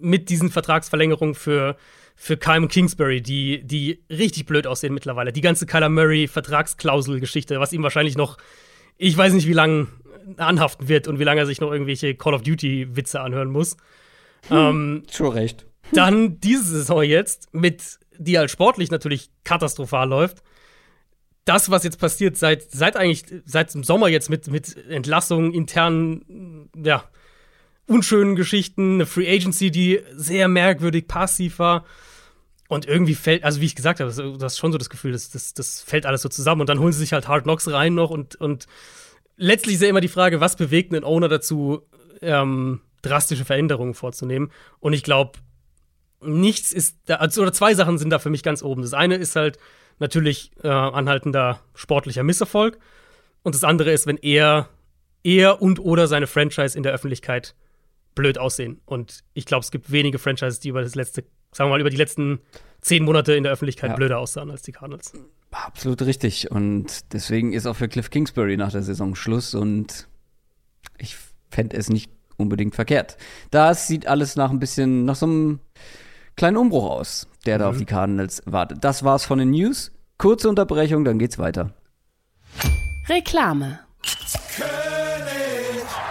[0.00, 1.76] Mit diesen Vertragsverlängerungen für,
[2.14, 5.32] für Kyle Kingsbury, die, die richtig blöd aussehen mittlerweile.
[5.32, 8.38] Die ganze Kyler Murray-Vertragsklausel-Geschichte, was ihm wahrscheinlich noch,
[8.96, 9.88] ich weiß nicht, wie lange
[10.36, 13.76] anhaften wird und wie lange er sich noch irgendwelche Call of Duty-Witze anhören muss.
[14.48, 15.66] Hm, ähm, schon recht.
[15.92, 20.42] Dann diese Saison jetzt, mit, die halt sportlich natürlich katastrophal läuft
[21.44, 26.70] das, was jetzt passiert, seit, seit eigentlich, seit dem Sommer jetzt mit, mit Entlassungen, internen,
[26.76, 27.04] ja,
[27.86, 31.84] unschönen Geschichten, eine Free Agency, die sehr merkwürdig passiv war.
[32.68, 35.30] Und irgendwie fällt, also wie ich gesagt habe, du hast schon so das Gefühl, das,
[35.30, 36.62] das, das fällt alles so zusammen.
[36.62, 38.10] Und dann holen sie sich halt Hard Knocks rein noch.
[38.10, 38.66] Und, und
[39.36, 41.82] letztlich ist ja immer die Frage, was bewegt einen Owner dazu,
[42.22, 44.50] ähm, drastische Veränderungen vorzunehmen.
[44.80, 45.38] Und ich glaube,
[46.22, 48.80] nichts ist da, also, oder zwei Sachen sind da für mich ganz oben.
[48.80, 49.58] Das eine ist halt,
[49.98, 52.78] natürlich äh, anhaltender sportlicher Misserfolg.
[53.42, 54.68] Und das andere ist, wenn er,
[55.22, 57.54] er und oder seine Franchise in der Öffentlichkeit
[58.14, 58.80] blöd aussehen.
[58.84, 61.90] Und ich glaube, es gibt wenige Franchises, die über das letzte, sagen wir mal, über
[61.90, 62.40] die letzten
[62.80, 63.96] zehn Monate in der Öffentlichkeit ja.
[63.96, 65.12] blöder aussahen als die Cardinals.
[65.50, 66.50] Absolut richtig.
[66.50, 69.54] Und deswegen ist auch für Cliff Kingsbury nach der Saison Schluss.
[69.54, 70.08] Und
[70.98, 71.16] ich
[71.50, 73.16] fände es nicht unbedingt verkehrt.
[73.50, 75.60] Das sieht alles nach ein bisschen, nach so einem
[76.36, 77.60] kleinen Umbruch aus, der mhm.
[77.60, 77.78] da auf mhm.
[77.78, 78.84] die Cardinals wartet.
[78.84, 79.92] Das war's von den News.
[80.18, 81.72] Kurze Unterbrechung, dann geht's weiter.
[83.08, 83.80] Reklame.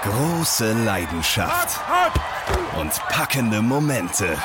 [0.03, 1.79] Große Leidenschaft
[2.77, 4.37] und packende Momente.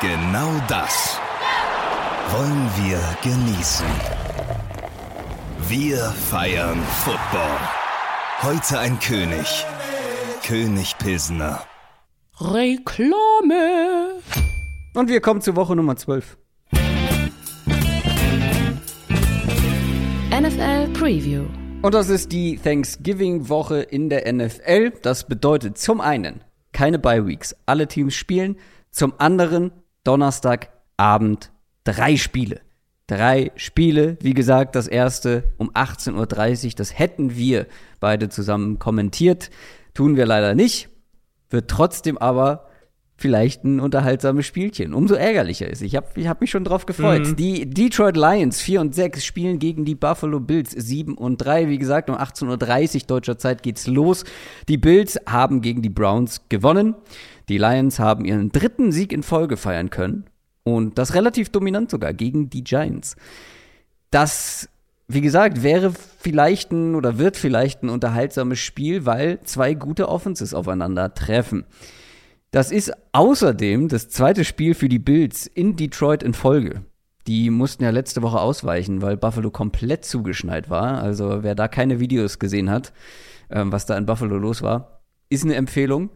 [0.00, 1.20] Genau das
[2.30, 3.86] wollen wir genießen.
[5.68, 5.98] Wir
[6.30, 7.58] feiern Football.
[8.42, 9.66] Heute ein König.
[10.42, 11.62] König Pilsner.
[12.40, 14.22] Reklame.
[14.94, 16.38] Und wir kommen zur Woche Nummer 12.
[20.30, 21.44] NFL Preview.
[21.84, 24.94] Und das ist die Thanksgiving-Woche in der NFL.
[25.02, 26.42] Das bedeutet zum einen
[26.72, 27.54] keine Bye-Weeks.
[27.66, 28.56] Alle Teams spielen.
[28.90, 29.70] Zum anderen
[30.02, 31.52] Donnerstagabend
[31.84, 32.62] drei Spiele.
[33.06, 34.16] Drei Spiele.
[34.22, 36.72] Wie gesagt, das erste um 18.30 Uhr.
[36.74, 37.66] Das hätten wir
[38.00, 39.50] beide zusammen kommentiert.
[39.92, 40.88] Tun wir leider nicht
[41.54, 42.66] wird trotzdem aber
[43.16, 44.92] vielleicht ein unterhaltsames Spielchen.
[44.92, 45.82] Umso ärgerlicher ist.
[45.82, 47.26] Ich habe ich hab mich schon drauf gefreut.
[47.26, 47.36] Mhm.
[47.36, 51.68] Die Detroit Lions 4 und 6 spielen gegen die Buffalo Bills 7 und 3.
[51.68, 54.24] Wie gesagt, um 18.30 Uhr deutscher Zeit geht's los.
[54.68, 56.94] Die Bills haben gegen die Browns gewonnen.
[57.48, 60.24] Die Lions haben ihren dritten Sieg in Folge feiern können.
[60.64, 63.16] Und das relativ dominant sogar gegen die Giants.
[64.10, 64.68] Das,
[65.08, 70.54] wie gesagt, wäre vielleicht ein oder wird vielleicht ein unterhaltsames Spiel, weil zwei gute Offenses
[70.54, 71.64] aufeinander treffen.
[72.54, 76.84] Das ist außerdem das zweite Spiel für die Bills in Detroit in Folge.
[77.26, 81.02] Die mussten ja letzte Woche ausweichen, weil Buffalo komplett zugeschneit war.
[81.02, 82.92] Also wer da keine Videos gesehen hat,
[83.50, 86.10] ähm, was da in Buffalo los war, ist eine Empfehlung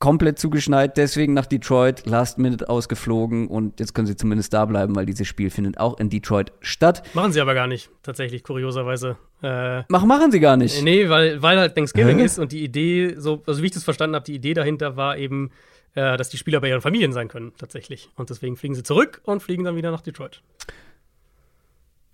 [0.00, 4.96] komplett zugeschneit, deswegen nach Detroit, Last Minute ausgeflogen und jetzt können sie zumindest da bleiben,
[4.96, 7.02] weil dieses Spiel findet auch in Detroit statt.
[7.14, 9.18] Machen sie aber gar nicht, tatsächlich, kurioserweise.
[9.42, 10.82] Äh, Mach, machen sie gar nicht.
[10.82, 12.24] Nee, weil, weil halt Thanksgiving Hä?
[12.24, 15.18] ist und die Idee, so, also wie ich das verstanden habe, die Idee dahinter war
[15.18, 15.50] eben,
[15.94, 18.08] äh, dass die Spieler bei ihren Familien sein können, tatsächlich.
[18.16, 20.40] Und deswegen fliegen sie zurück und fliegen dann wieder nach Detroit.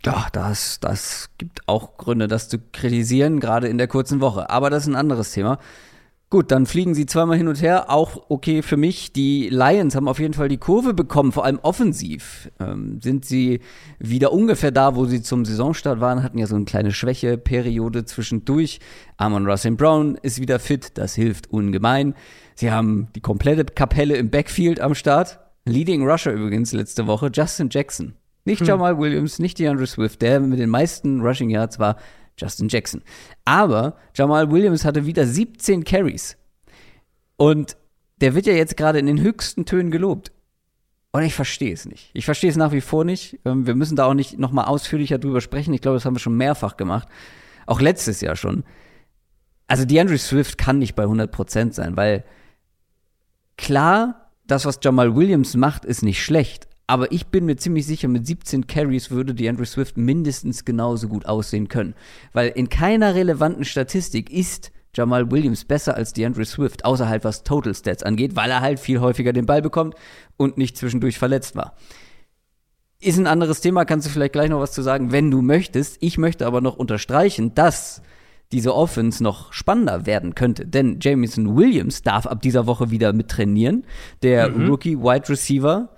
[0.04, 4.50] Ja, das, das gibt auch Gründe, das zu kritisieren, gerade in der kurzen Woche.
[4.50, 5.58] Aber das ist ein anderes Thema.
[6.28, 7.88] Gut, dann fliegen sie zweimal hin und her.
[7.88, 9.12] Auch okay für mich.
[9.12, 12.50] Die Lions haben auf jeden Fall die Kurve bekommen, vor allem offensiv.
[12.58, 13.60] Ähm, sind sie
[14.00, 18.80] wieder ungefähr da, wo sie zum Saisonstart waren, hatten ja so eine kleine Schwächeperiode zwischendurch.
[19.18, 22.14] Amon Russell Brown ist wieder fit, das hilft ungemein.
[22.56, 25.38] Sie haben die komplette Kapelle im Backfield am Start.
[25.64, 28.14] Leading Rusher übrigens letzte Woche, Justin Jackson.
[28.44, 28.66] Nicht hm.
[28.66, 31.96] Jamal Williams, nicht DeAndre Swift, der mit den meisten Rushing Yards war
[32.38, 33.02] Justin Jackson.
[33.44, 36.36] Aber Jamal Williams hatte wieder 17 Carries.
[37.36, 37.76] Und
[38.20, 40.32] der wird ja jetzt gerade in den höchsten Tönen gelobt.
[41.12, 42.10] Und ich verstehe es nicht.
[42.12, 43.38] Ich verstehe es nach wie vor nicht.
[43.44, 45.72] Ähm, wir müssen da auch nicht nochmal ausführlicher drüber sprechen.
[45.72, 47.08] Ich glaube, das haben wir schon mehrfach gemacht.
[47.66, 48.64] Auch letztes Jahr schon.
[49.66, 52.24] Also DeAndre Swift kann nicht bei 100% sein, weil
[53.56, 56.68] klar, das, was Jamal Williams macht, ist nicht schlecht.
[56.86, 61.08] Aber ich bin mir ziemlich sicher, mit 17 Carries würde die Andrew Swift mindestens genauso
[61.08, 61.94] gut aussehen können.
[62.32, 67.74] Weil in keiner relevanten Statistik ist Jamal Williams besser als DeAndre Swift, außerhalb was Total
[67.74, 69.94] Stats angeht, weil er halt viel häufiger den Ball bekommt
[70.36, 71.74] und nicht zwischendurch verletzt war.
[72.98, 75.98] Ist ein anderes Thema, kannst du vielleicht gleich noch was zu sagen, wenn du möchtest.
[76.00, 78.00] Ich möchte aber noch unterstreichen, dass
[78.52, 80.66] diese Offense noch spannender werden könnte.
[80.66, 83.84] Denn Jamison Williams darf ab dieser Woche wieder mit trainieren.
[84.22, 84.70] Der mhm.
[84.70, 85.90] Rookie Wide Receiver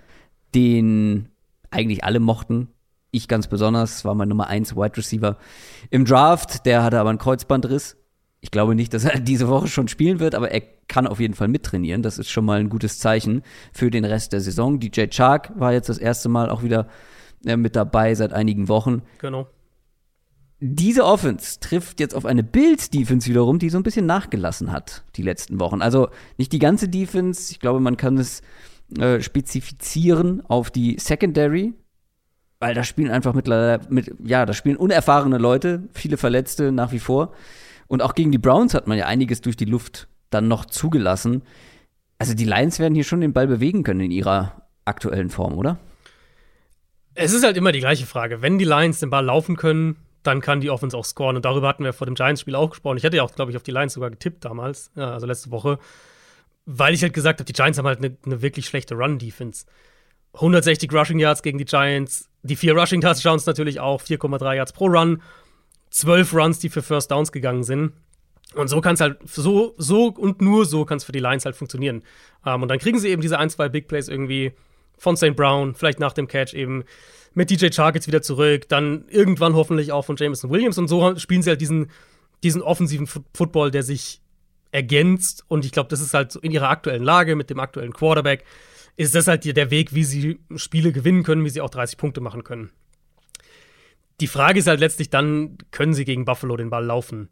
[0.55, 1.29] den
[1.71, 2.69] eigentlich alle mochten.
[3.11, 5.39] Ich ganz besonders, war mein Nummer 1 Wide Receiver
[5.91, 6.67] im Draft.
[6.67, 7.97] Der hatte aber einen Kreuzbandriss.
[8.41, 11.35] Ich glaube nicht, dass er diese Woche schon spielen wird, aber er kann auf jeden
[11.35, 12.03] Fall mittrainieren.
[12.03, 14.81] Das ist schon mal ein gutes Zeichen für den Rest der Saison.
[14.81, 16.89] DJ Chark war jetzt das erste Mal auch wieder
[17.45, 19.03] äh, mit dabei seit einigen Wochen.
[19.19, 19.49] Genau.
[20.61, 25.23] Diese Offense trifft jetzt auf eine Bills-Defense wiederum, die so ein bisschen nachgelassen hat die
[25.23, 25.83] letzten Wochen.
[25.83, 27.53] Also nicht die ganze Defense.
[27.53, 28.43] Ich glaube, man kann es
[28.97, 31.75] äh, spezifizieren auf die Secondary,
[32.59, 36.99] weil da spielen einfach mittlerweile, mit, ja, da spielen unerfahrene Leute, viele Verletzte nach wie
[36.99, 37.33] vor.
[37.87, 41.43] Und auch gegen die Browns hat man ja einiges durch die Luft dann noch zugelassen.
[42.19, 45.79] Also die Lions werden hier schon den Ball bewegen können in ihrer aktuellen Form, oder?
[47.15, 48.43] Es ist halt immer die gleiche Frage.
[48.43, 51.37] Wenn die Lions den Ball laufen können, dann kann die Offense auch scoren.
[51.37, 52.97] Und darüber hatten wir vor dem Giants-Spiel auch gesprochen.
[52.97, 55.79] Ich hatte ja auch, glaube ich, auf die Lions sogar getippt damals, also letzte Woche
[56.71, 59.65] weil ich halt gesagt habe, die Giants haben halt eine ne wirklich schlechte Run-Defense.
[60.35, 64.87] 160 Rushing Yards gegen die Giants, die vier Rushing Touchdowns natürlich auch, 4,3 Yards pro
[64.87, 65.23] Run,
[65.91, 67.93] 12 Runs, die für First Downs gegangen sind.
[68.55, 71.47] Und so kann es halt, so, so und nur so kann es für die Lions
[71.47, 72.03] halt funktionieren.
[72.45, 74.53] Ähm, und dann kriegen sie eben diese ein, zwei Big Plays irgendwie
[74.99, 75.35] von St.
[75.35, 76.85] Brown, vielleicht nach dem Catch eben
[77.33, 80.77] mit DJ Chark wieder zurück, dann irgendwann hoffentlich auch von Jameson Williams.
[80.77, 81.91] Und so spielen sie halt diesen,
[82.43, 84.21] diesen offensiven Football, der sich
[84.71, 85.45] ergänzt.
[85.49, 88.45] Und ich glaube, das ist halt so in ihrer aktuellen Lage mit dem aktuellen Quarterback,
[88.97, 92.21] ist das halt der Weg, wie sie Spiele gewinnen können, wie sie auch 30 Punkte
[92.21, 92.71] machen können.
[94.21, 97.29] Die Frage ist halt letztlich dann, können sie gegen Buffalo den Ball laufen?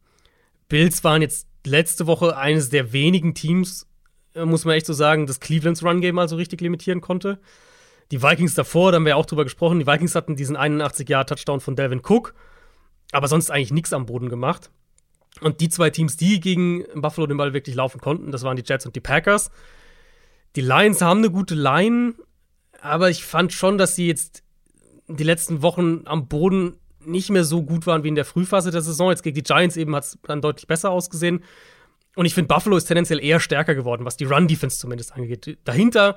[0.68, 3.88] Bills waren jetzt letzte Woche eines der wenigen Teams,
[4.34, 7.40] äh, muss man echt so sagen, das Clevelands Run Game also richtig limitieren konnte.
[8.12, 11.08] Die Vikings davor, da haben wir ja auch drüber gesprochen, die Vikings hatten diesen 81
[11.08, 12.34] Jahr Touchdown von Delvin Cook,
[13.10, 14.70] aber sonst eigentlich nichts am Boden gemacht.
[15.40, 18.64] Und die zwei Teams, die gegen Buffalo den Ball wirklich laufen konnten, das waren die
[18.64, 19.50] Jets und die Packers.
[20.56, 22.14] Die Lions haben eine gute Line,
[22.80, 24.42] aber ich fand schon, dass sie jetzt
[25.08, 28.80] die letzten Wochen am Boden nicht mehr so gut waren wie in der Frühphase der
[28.80, 29.10] Saison.
[29.10, 31.44] Jetzt gegen die Giants eben hat es dann deutlich besser ausgesehen.
[32.16, 35.58] Und ich finde, Buffalo ist tendenziell eher stärker geworden, was die Run-Defense zumindest angeht.
[35.64, 36.16] Dahinter,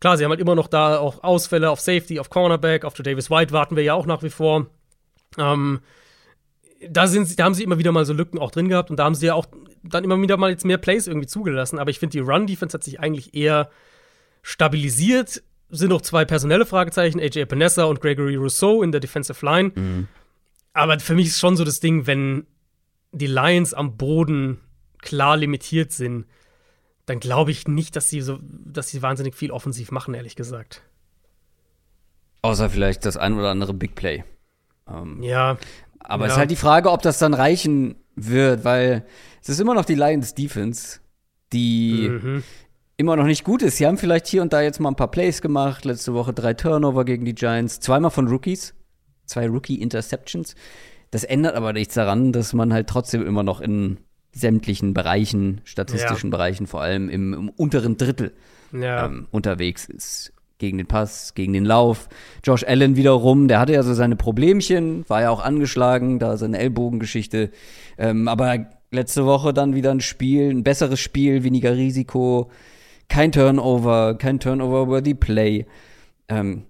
[0.00, 3.30] klar, sie haben halt immer noch da auch Ausfälle auf Safety, auf Cornerback, auf Davis
[3.30, 4.66] White warten wir ja auch nach wie vor.
[5.38, 5.80] Ähm,
[6.88, 9.04] da, sind, da haben sie immer wieder mal so Lücken auch drin gehabt und da
[9.04, 9.46] haben sie ja auch
[9.82, 11.78] dann immer wieder mal jetzt mehr Plays irgendwie zugelassen.
[11.78, 13.70] Aber ich finde, die Run-Defense hat sich eigentlich eher
[14.42, 15.42] stabilisiert.
[15.68, 19.72] Sind noch zwei personelle Fragezeichen, AJ Panessa und Gregory Rousseau in der Defensive Line.
[19.74, 20.08] Mhm.
[20.72, 22.46] Aber für mich ist schon so das Ding, wenn
[23.12, 24.60] die Lions am Boden
[24.98, 26.26] klar limitiert sind,
[27.06, 30.82] dann glaube ich nicht, dass sie so, dass sie wahnsinnig viel offensiv machen, ehrlich gesagt.
[32.42, 34.24] Außer vielleicht das ein oder andere Big Play.
[34.88, 35.58] Ähm, ja.
[36.08, 36.28] Aber ja.
[36.28, 39.04] es ist halt die Frage, ob das dann reichen wird, weil
[39.42, 41.00] es ist immer noch die Lions Defense,
[41.52, 42.42] die Mhm.
[42.96, 43.76] immer noch nicht gut ist.
[43.76, 45.84] Sie haben vielleicht hier und da jetzt mal ein paar Plays gemacht.
[45.84, 48.74] Letzte Woche drei Turnover gegen die Giants, zweimal von Rookies,
[49.26, 50.54] zwei Rookie-Interceptions.
[51.10, 53.98] Das ändert aber nichts daran, dass man halt trotzdem immer noch in
[54.32, 58.32] sämtlichen Bereichen, statistischen Bereichen, vor allem im, im unteren Drittel
[58.72, 59.06] Ja.
[59.06, 60.32] ähm, unterwegs ist.
[60.58, 62.08] Gegen den Pass, gegen den Lauf.
[62.42, 66.58] Josh Allen wiederum, der hatte ja so seine Problemchen, war ja auch angeschlagen, da seine
[66.58, 67.50] Ellbogengeschichte.
[67.98, 72.50] Ähm, aber letzte Woche dann wieder ein Spiel, ein besseres Spiel, weniger Risiko,
[73.08, 75.66] kein Turnover, kein Turnover über die Play.
[76.28, 76.64] Ähm,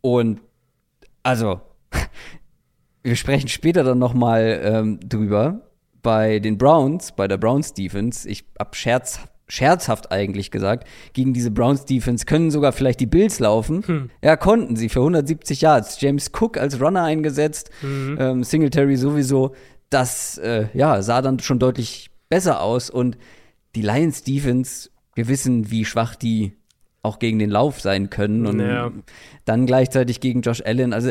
[0.00, 0.40] und
[1.22, 1.60] also,
[3.02, 5.62] wir sprechen später dann noch mal ähm, drüber.
[6.02, 9.20] Bei den Browns, bei der Browns Defense, ich hab Scherz,
[9.50, 14.10] scherzhaft eigentlich gesagt, gegen diese Browns Defense können sogar vielleicht die Bills laufen.
[14.22, 16.00] Ja, konnten sie für 170 Yards.
[16.00, 19.54] James Cook als Runner eingesetzt, ähm, Singletary sowieso.
[19.90, 22.90] Das äh, ja, sah dann schon deutlich besser aus.
[22.90, 23.18] Und
[23.74, 26.52] die Lions Defense, wir wissen, wie schwach die
[27.02, 28.46] auch gegen den Lauf sein können.
[28.46, 28.90] Und Ja.
[29.46, 30.92] dann gleichzeitig gegen Josh Allen.
[30.92, 31.10] Also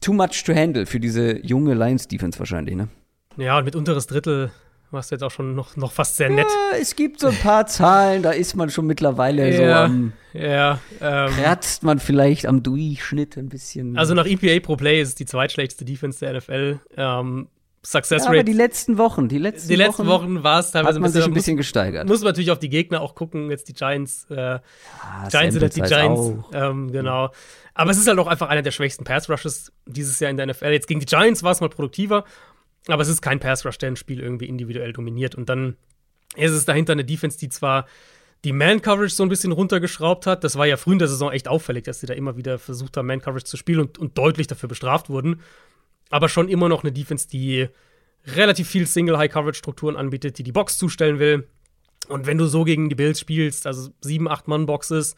[0.00, 2.88] too much to handle für diese junge Lions Defense wahrscheinlich, ne?
[3.36, 4.52] ja, und mit unteres Drittel
[4.94, 6.46] warst du jetzt auch schon noch, noch fast sehr nett.
[6.72, 10.12] Ja, es gibt so ein paar Zahlen, da ist man schon mittlerweile so Ja, am
[10.32, 10.78] ja.
[11.00, 13.96] Ähm, kratzt man vielleicht am Durchschnitt ein bisschen.
[13.98, 16.78] also nach EPA pro Play ist es die zweitschlechteste Defense der NFL.
[16.96, 17.48] Ähm,
[17.86, 18.46] Success ja, aber Rate.
[18.46, 21.28] die letzten Wochen, die letzten, die letzten Wochen war es teilweise hat man sich ein
[21.30, 22.08] muss- bisschen gesteigert.
[22.08, 24.60] Muss man natürlich auf die Gegner auch gucken, jetzt die Giants, äh, Ah,
[25.30, 27.28] Giants sind halt die Giants, ähm, genau.
[27.74, 30.68] Aber es ist halt auch einfach einer der schwächsten Pass-Rushes dieses Jahr in der NFL.
[30.68, 32.24] Jetzt gegen die Giants war es mal produktiver,
[32.86, 35.34] aber es ist kein Pass-Rush, der ein Spiel irgendwie individuell dominiert.
[35.34, 35.76] Und dann
[36.36, 37.86] ist es dahinter eine Defense, die zwar
[38.44, 40.44] die Man-Coverage so ein bisschen runtergeschraubt hat.
[40.44, 42.96] Das war ja früh in der Saison echt auffällig, dass sie da immer wieder versucht
[42.96, 45.40] haben, Man-Coverage zu spielen und, und deutlich dafür bestraft wurden.
[46.10, 47.68] Aber schon immer noch eine Defense, die
[48.26, 51.48] relativ viel Single-High-Coverage-Strukturen anbietet, die die Box zustellen will.
[52.08, 55.16] Und wenn du so gegen die Bills spielst, also sieben, acht Mann-Boxes,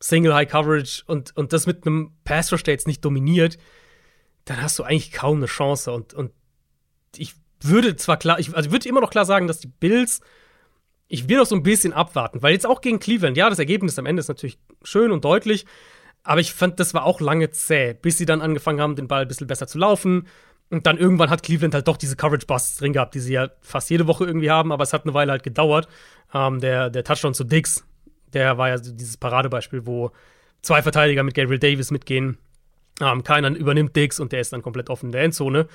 [0.00, 3.58] Single-High-Coverage und, und das mit einem Pass-Rush, der jetzt nicht dominiert,
[4.44, 5.92] dann hast du eigentlich kaum eine Chance.
[5.92, 6.30] Und, und
[7.16, 10.20] ich würde zwar klar, ich, also würde immer noch klar sagen, dass die Bills,
[11.08, 13.98] ich will noch so ein bisschen abwarten, weil jetzt auch gegen Cleveland, ja, das Ergebnis
[13.98, 15.66] am Ende ist natürlich schön und deutlich,
[16.22, 19.22] aber ich fand, das war auch lange zäh, bis sie dann angefangen haben, den Ball
[19.22, 20.26] ein bisschen besser zu laufen.
[20.70, 23.88] Und dann irgendwann hat Cleveland halt doch diese Coverage-Busts drin gehabt, die sie ja fast
[23.88, 25.88] jede Woche irgendwie haben, aber es hat eine Weile halt gedauert.
[26.34, 27.84] Ähm, der, der Touchdown zu Dix,
[28.34, 30.10] der war ja so dieses Paradebeispiel, wo
[30.60, 32.36] zwei Verteidiger mit Gabriel Davis mitgehen.
[33.00, 35.68] Ähm, keiner übernimmt Dix und der ist dann komplett offen in der Endzone.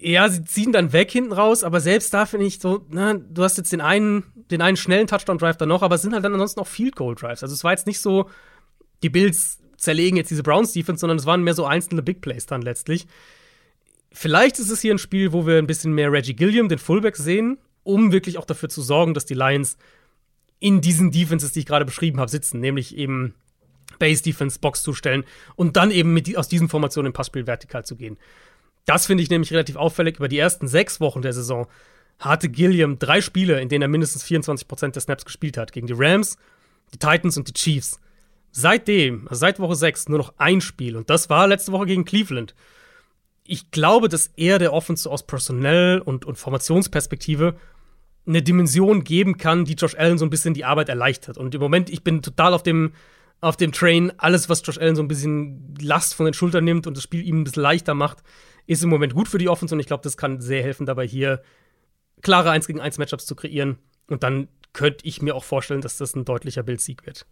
[0.00, 3.42] Ja, sie ziehen dann weg hinten raus, aber selbst da finde ich so, na, du
[3.42, 6.32] hast jetzt den einen, den einen schnellen Touchdown-Drive dann noch, aber es sind halt dann
[6.34, 7.42] ansonsten auch Field Goal Drives.
[7.42, 8.30] Also es war jetzt nicht so,
[9.02, 12.46] die Bills zerlegen jetzt diese Browns Defense, sondern es waren mehr so einzelne Big Plays
[12.46, 13.06] dann letztlich.
[14.12, 17.16] Vielleicht ist es hier ein Spiel, wo wir ein bisschen mehr Reggie Gilliam, den Fullback,
[17.16, 19.78] sehen, um wirklich auch dafür zu sorgen, dass die Lions
[20.60, 23.34] in diesen Defenses, die ich gerade beschrieben habe, sitzen, nämlich eben
[23.98, 25.24] Base Defense, Box zustellen
[25.56, 28.16] und dann eben mit, aus diesen Formationen im Passspiel vertikal zu gehen.
[28.88, 30.16] Das finde ich nämlich relativ auffällig.
[30.16, 31.66] Über die ersten sechs Wochen der Saison
[32.18, 35.72] hatte Gilliam drei Spiele, in denen er mindestens 24% der Snaps gespielt hat.
[35.72, 36.38] Gegen die Rams,
[36.94, 38.00] die Titans und die Chiefs.
[38.50, 40.96] Seitdem, also seit Woche 6, nur noch ein Spiel.
[40.96, 42.54] Und das war letzte Woche gegen Cleveland.
[43.44, 47.56] Ich glaube, dass er der Offense aus Personell- und, und Formationsperspektive
[48.26, 51.36] eine Dimension geben kann, die Josh Allen so ein bisschen die Arbeit erleichtert.
[51.36, 52.94] Und im Moment, ich bin total auf dem,
[53.42, 56.86] auf dem Train, alles, was Josh Allen so ein bisschen Last von den Schultern nimmt
[56.86, 58.22] und das Spiel ihm ein bisschen leichter macht,
[58.68, 61.06] ist im Moment gut für die Offense und ich glaube, das kann sehr helfen dabei,
[61.06, 61.42] hier
[62.22, 63.78] klare 1 gegen 1 Matchups zu kreieren.
[64.08, 67.26] Und dann könnte ich mir auch vorstellen, dass das ein deutlicher Bildsieg wird.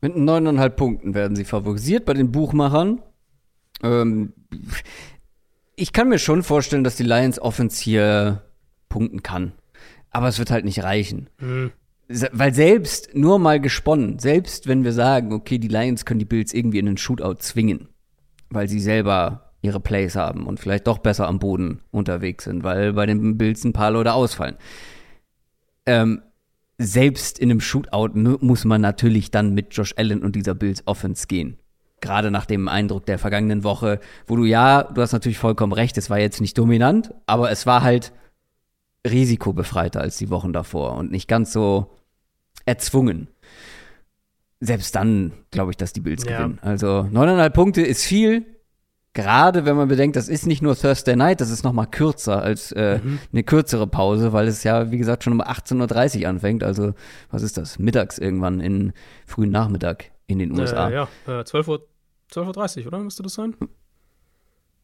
[0.00, 3.02] Mit 9,5 Punkten werden sie favorisiert bei den Buchmachern.
[3.82, 4.32] Ähm,
[5.76, 8.42] ich kann mir schon vorstellen, dass die Lions Offense hier
[8.88, 9.52] punkten kann.
[10.10, 11.28] Aber es wird halt nicht reichen.
[12.08, 16.24] Se- Weil selbst nur mal gesponnen, selbst wenn wir sagen, okay, die Lions können die
[16.24, 17.88] Bills irgendwie in einen Shootout zwingen,
[18.48, 22.92] weil sie selber ihre Plays haben und vielleicht doch besser am Boden unterwegs sind, weil
[22.94, 24.56] bei den Bills ein paar Leute ausfallen.
[25.86, 26.22] Ähm,
[26.78, 30.82] selbst in einem Shootout mu- muss man natürlich dann mit Josh Allen und dieser Bills
[30.86, 31.58] Offense gehen.
[32.00, 35.98] Gerade nach dem Eindruck der vergangenen Woche, wo du ja, du hast natürlich vollkommen recht,
[35.98, 38.12] es war jetzt nicht dominant, aber es war halt
[39.06, 41.90] risikobefreiter als die Wochen davor und nicht ganz so
[42.64, 43.28] erzwungen.
[44.60, 46.38] Selbst dann glaube ich, dass die Bills Ja.
[46.38, 46.58] gewinnen.
[46.62, 48.44] Also neuneinhalb Punkte ist viel.
[49.12, 52.42] Gerade wenn man bedenkt, das ist nicht nur Thursday Night, das ist noch mal kürzer
[52.42, 53.18] als äh, mhm.
[53.32, 56.62] eine kürzere Pause, weil es ja, wie gesagt, schon um 18.30 Uhr anfängt.
[56.62, 56.94] Also,
[57.28, 57.80] was ist das?
[57.80, 58.92] Mittags irgendwann in
[59.26, 60.88] frühen Nachmittag in den USA.
[60.88, 61.08] Äh, ja,
[61.40, 61.88] äh, 12 Uhr,
[62.30, 62.98] 12.30 Uhr, oder?
[63.00, 63.56] Müsste das sein?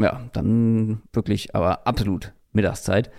[0.00, 3.12] Ja, dann wirklich, aber absolut Mittagszeit.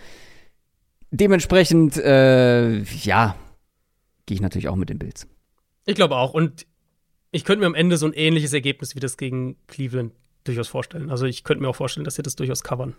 [1.12, 3.38] Dementsprechend, äh, ja,
[4.26, 5.26] gehe ich natürlich auch mit den Bills.
[5.86, 6.34] Ich glaube auch.
[6.34, 6.68] Und
[7.32, 10.12] ich könnte mir am Ende so ein ähnliches Ergebnis wie das gegen Cleveland
[10.48, 11.10] durchaus vorstellen.
[11.10, 12.96] Also ich könnte mir auch vorstellen, dass sie das durchaus covern.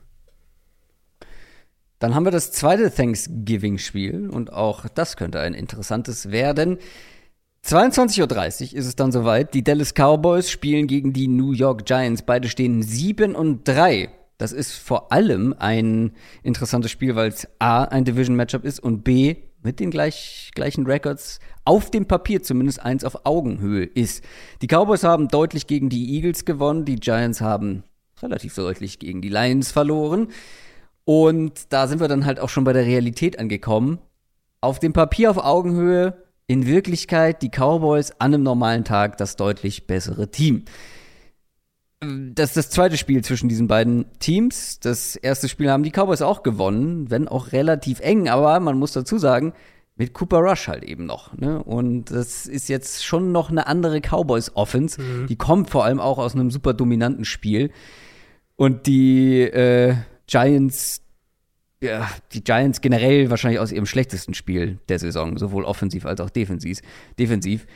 [1.99, 6.79] Dann haben wir das zweite Thanksgiving-Spiel und auch das könnte ein interessantes werden.
[7.65, 9.53] 22.30 Uhr ist es dann soweit.
[9.53, 12.23] Die Dallas Cowboys spielen gegen die New York Giants.
[12.23, 14.11] Beide stehen 7 und 3.
[14.39, 16.13] Das ist vor allem ein
[16.45, 21.41] interessantes Spiel, weil es A, ein Division-Matchup ist und B, mit den gleich, gleichen Records
[21.65, 24.25] auf dem Papier zumindest eins auf Augenhöhe ist.
[24.63, 27.83] Die Cowboys haben deutlich gegen die Eagles gewonnen, die Giants haben
[28.23, 30.29] relativ deutlich gegen die Lions verloren.
[31.05, 33.99] Und da sind wir dann halt auch schon bei der Realität angekommen.
[34.61, 39.87] Auf dem Papier auf Augenhöhe, in Wirklichkeit die Cowboys an einem normalen Tag das deutlich
[39.87, 40.65] bessere Team
[42.01, 44.79] das ist das zweite Spiel zwischen diesen beiden Teams.
[44.79, 48.93] Das erste Spiel haben die Cowboys auch gewonnen, wenn auch relativ eng, aber man muss
[48.93, 49.53] dazu sagen,
[49.97, 51.37] mit Cooper Rush halt eben noch.
[51.37, 51.61] Ne?
[51.61, 55.03] Und das ist jetzt schon noch eine andere Cowboys-Offense.
[55.03, 55.27] Mhm.
[55.27, 57.73] Die kommt vor allem auch aus einem super dominanten Spiel.
[58.55, 59.97] Und die äh,
[60.29, 61.03] Giants,
[61.83, 66.31] ja, die Giants generell wahrscheinlich aus ihrem schlechtesten Spiel der Saison, sowohl offensiv als auch
[66.31, 66.79] defensiv.
[67.19, 67.67] defensiv.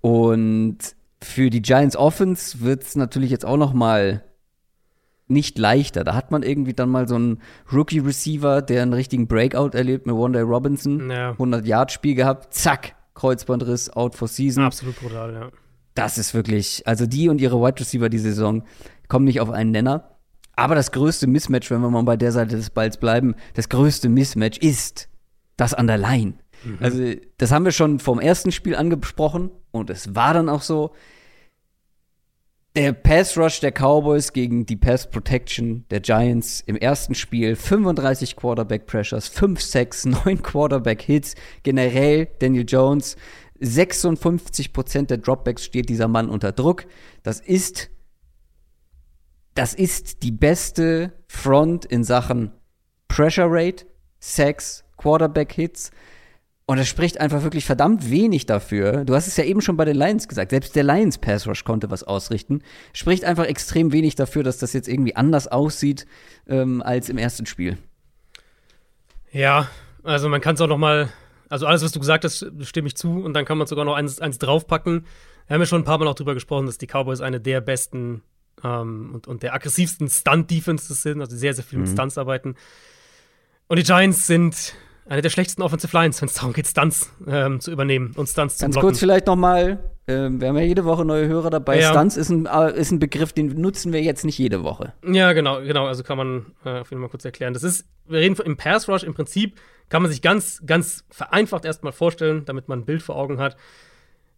[0.00, 0.78] Und
[1.22, 4.22] für die Giants Offense wird es natürlich jetzt auch noch mal
[5.26, 6.04] nicht leichter.
[6.04, 10.16] Da hat man irgendwie dann mal so einen Rookie-Receiver, der einen richtigen Breakout erlebt mit
[10.34, 11.10] Day Robinson.
[11.10, 11.32] Ja.
[11.32, 14.64] 100-Yard-Spiel gehabt, zack, Kreuzbandriss, out for season.
[14.64, 15.50] Absolut brutal, ja.
[15.94, 18.62] Das ist wirklich, also die und ihre Wide Receiver die Saison
[19.08, 20.16] kommen nicht auf einen Nenner.
[20.54, 24.08] Aber das größte Mismatch, wenn wir mal bei der Seite des Balls bleiben, das größte
[24.08, 25.08] Mismatch ist
[25.56, 26.34] das an der Line.
[26.64, 26.78] Mhm.
[26.80, 30.92] Also, das haben wir schon vom ersten Spiel angesprochen und es war dann auch so.
[32.76, 38.36] Der Pass Rush der Cowboys gegen die Pass Protection der Giants im ersten Spiel 35
[38.36, 43.16] Quarterback Pressures, 5 Sacks, 9 Quarterback Hits, generell Daniel Jones
[43.60, 46.86] 56% der Dropbacks steht dieser Mann unter Druck.
[47.22, 47.90] Das ist
[49.54, 52.52] das ist die beste Front in Sachen
[53.08, 53.86] Pressure Rate,
[54.20, 55.90] Sacks, Quarterback Hits.
[56.70, 59.06] Und es spricht einfach wirklich verdammt wenig dafür.
[59.06, 60.50] Du hast es ja eben schon bei den Lions gesagt.
[60.50, 62.60] Selbst der Lions Pass Rush konnte was ausrichten.
[62.92, 66.04] Spricht einfach extrem wenig dafür, dass das jetzt irgendwie anders aussieht
[66.46, 67.78] ähm, als im ersten Spiel.
[69.32, 69.70] Ja,
[70.02, 71.08] also man kann es auch noch mal,
[71.48, 73.12] also alles, was du gesagt hast, stimme ich zu.
[73.12, 75.06] Und dann kann man sogar noch eins, eins draufpacken.
[75.46, 77.62] Wir haben ja schon ein paar Mal auch drüber gesprochen, dass die Cowboys eine der
[77.62, 78.20] besten
[78.62, 81.94] ähm, und, und der aggressivsten Stunt-Defenses sind, also sehr, sehr viel mit mhm.
[81.94, 82.56] Stunts arbeiten.
[83.68, 84.74] Und die Giants sind
[85.08, 88.58] eine der schlechtesten Offensive Lines, wenn es darum geht, Stunts ähm, zu übernehmen und Stunts
[88.58, 88.88] Ganz zu blocken.
[88.88, 91.80] kurz vielleicht noch mal, ähm, wir haben ja jede Woche neue Hörer dabei.
[91.80, 91.90] Ja.
[91.90, 94.92] Stunts ist ein, äh, ist ein Begriff, den nutzen wir jetzt nicht jede Woche.
[95.04, 95.86] Ja, genau, genau.
[95.86, 97.54] Also kann man äh, auf jeden Fall mal kurz erklären.
[97.54, 101.04] Das ist, wir reden von, im Pass Rush im Prinzip, kann man sich ganz, ganz
[101.10, 103.56] vereinfacht erstmal vorstellen, damit man ein Bild vor Augen hat.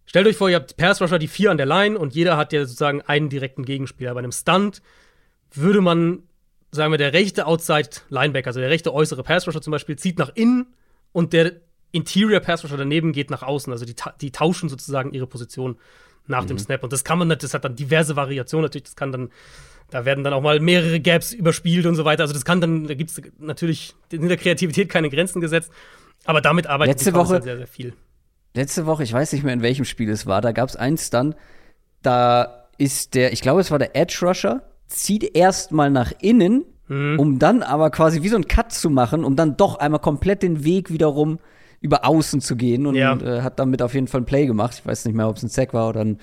[0.06, 2.52] Stellt euch vor, ihr habt Pass Rusher, die vier an der Line und jeder hat
[2.52, 4.12] ja sozusagen einen direkten Gegenspieler.
[4.14, 4.82] Bei einem Stunt
[5.52, 6.24] würde man
[6.72, 10.18] sagen wir, der rechte Outside Linebacker, also der rechte äußere Pass Rusher zum Beispiel, zieht
[10.18, 10.66] nach innen
[11.12, 11.52] und der
[11.92, 13.72] Interior Pass Rusher daneben geht nach außen.
[13.72, 15.76] Also die, die tauschen sozusagen ihre Position
[16.26, 16.48] nach mhm.
[16.48, 16.82] dem Snap.
[16.82, 18.84] Und das kann man, das hat dann diverse Variationen natürlich.
[18.84, 19.30] Das kann dann,
[19.90, 22.22] da werden dann auch mal mehrere Gaps überspielt und so weiter.
[22.22, 25.72] Also das kann dann, da gibt es natürlich in der Kreativität keine Grenzen gesetzt.
[26.24, 27.94] Aber damit arbeitet letzte die Woche, halt sehr, sehr viel.
[28.54, 31.10] Letzte Woche, ich weiß nicht mehr, in welchem Spiel es war, da gab es eins
[31.10, 31.34] dann,
[32.02, 37.18] da ist der, ich glaube, es war der Edge Rusher, zieht erstmal nach innen, mhm.
[37.18, 40.42] um dann aber quasi wie so ein Cut zu machen, um dann doch einmal komplett
[40.42, 41.38] den Weg wiederum
[41.80, 43.16] über außen zu gehen und ja.
[43.16, 44.74] äh, hat damit auf jeden Fall ein Play gemacht.
[44.78, 46.18] Ich weiß nicht mehr, ob es ein Sack war oder ein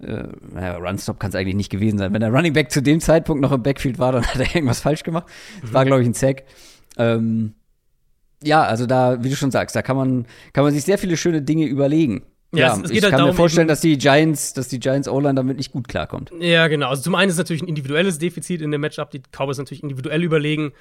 [0.00, 2.12] äh, naja, Runstop kann es eigentlich nicht gewesen sein.
[2.12, 4.80] Wenn der Running Back zu dem Zeitpunkt noch im Backfield war, dann hat er irgendwas
[4.80, 5.26] falsch gemacht.
[5.62, 6.44] Das war, glaube ich, ein Sack.
[6.98, 7.54] Ähm,
[8.42, 11.16] ja, also da, wie du schon sagst, da kann man, kann man sich sehr viele
[11.16, 12.22] schöne Dinge überlegen.
[12.52, 14.80] Ja, ja es, es ich halt kann darum, mir vorstellen, dass die Giants, dass die
[14.80, 16.32] Giants O-Line damit nicht gut klarkommt.
[16.40, 16.88] Ja, genau.
[16.88, 19.10] Also zum einen ist natürlich ein individuelles Defizit in dem Matchup.
[19.10, 20.72] Die Cowboys natürlich individuell überlegen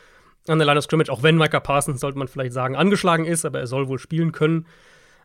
[0.48, 3.44] an der Line of Scrimmage, auch wenn Micah Parsons, sollte man vielleicht sagen, angeschlagen ist,
[3.44, 4.66] aber er soll wohl spielen können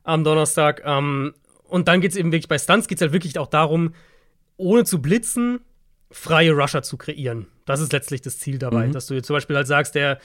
[0.02, 0.82] am Donnerstag.
[0.84, 1.34] Ähm,
[1.68, 3.94] und dann geht es eben wirklich bei Stunts geht es halt wirklich auch darum,
[4.56, 5.60] ohne zu blitzen,
[6.10, 7.46] freie Rusher zu kreieren.
[7.64, 8.92] Das ist letztlich das Ziel dabei, mhm.
[8.92, 10.18] dass du jetzt zum Beispiel halt sagst, der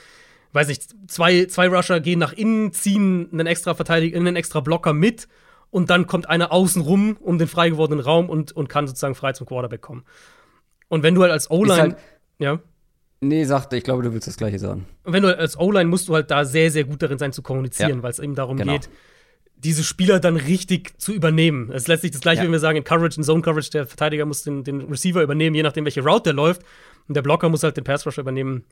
[0.52, 4.92] weiß nicht, zwei, zwei Rusher gehen nach innen, ziehen einen extra Verteidiger, einen extra Blocker
[4.92, 5.28] mit
[5.70, 9.14] und dann kommt einer außen rum um den frei gewordenen Raum und, und kann sozusagen
[9.14, 10.04] frei zum Quarterback kommen.
[10.88, 11.80] Und wenn du halt als O-Line.
[11.80, 11.96] Halt,
[12.38, 12.60] Ja.
[13.20, 14.86] Nee, sagte, ich glaube, du willst das Gleiche sagen.
[15.04, 17.96] wenn du als O-Line musst du halt da sehr, sehr gut darin sein zu kommunizieren,
[17.96, 18.02] Ja.
[18.04, 18.72] weil es eben darum Genau.
[18.74, 18.88] geht,
[19.56, 21.70] diese Spieler dann richtig zu übernehmen.
[21.72, 22.44] Es ist letztlich das gleiche, Ja.
[22.44, 25.56] wenn wir sagen, in Coverage, in Zone Coverage, der Verteidiger muss den, den Receiver übernehmen,
[25.56, 26.62] je nachdem, welche Route der läuft.
[27.08, 28.64] Und der Blocker muss halt den Pass Rusher übernehmen.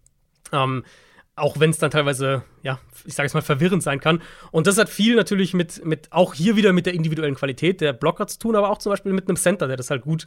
[0.53, 0.85] Ähm,
[1.37, 4.23] auch wenn es dann teilweise, ja, ich sage es mal, verwirrend sein kann.
[4.51, 7.93] Und das hat viel natürlich mit, mit, auch hier wieder mit der individuellen Qualität der
[7.93, 10.27] Blocker zu tun, aber auch zum Beispiel mit einem Center, der das halt gut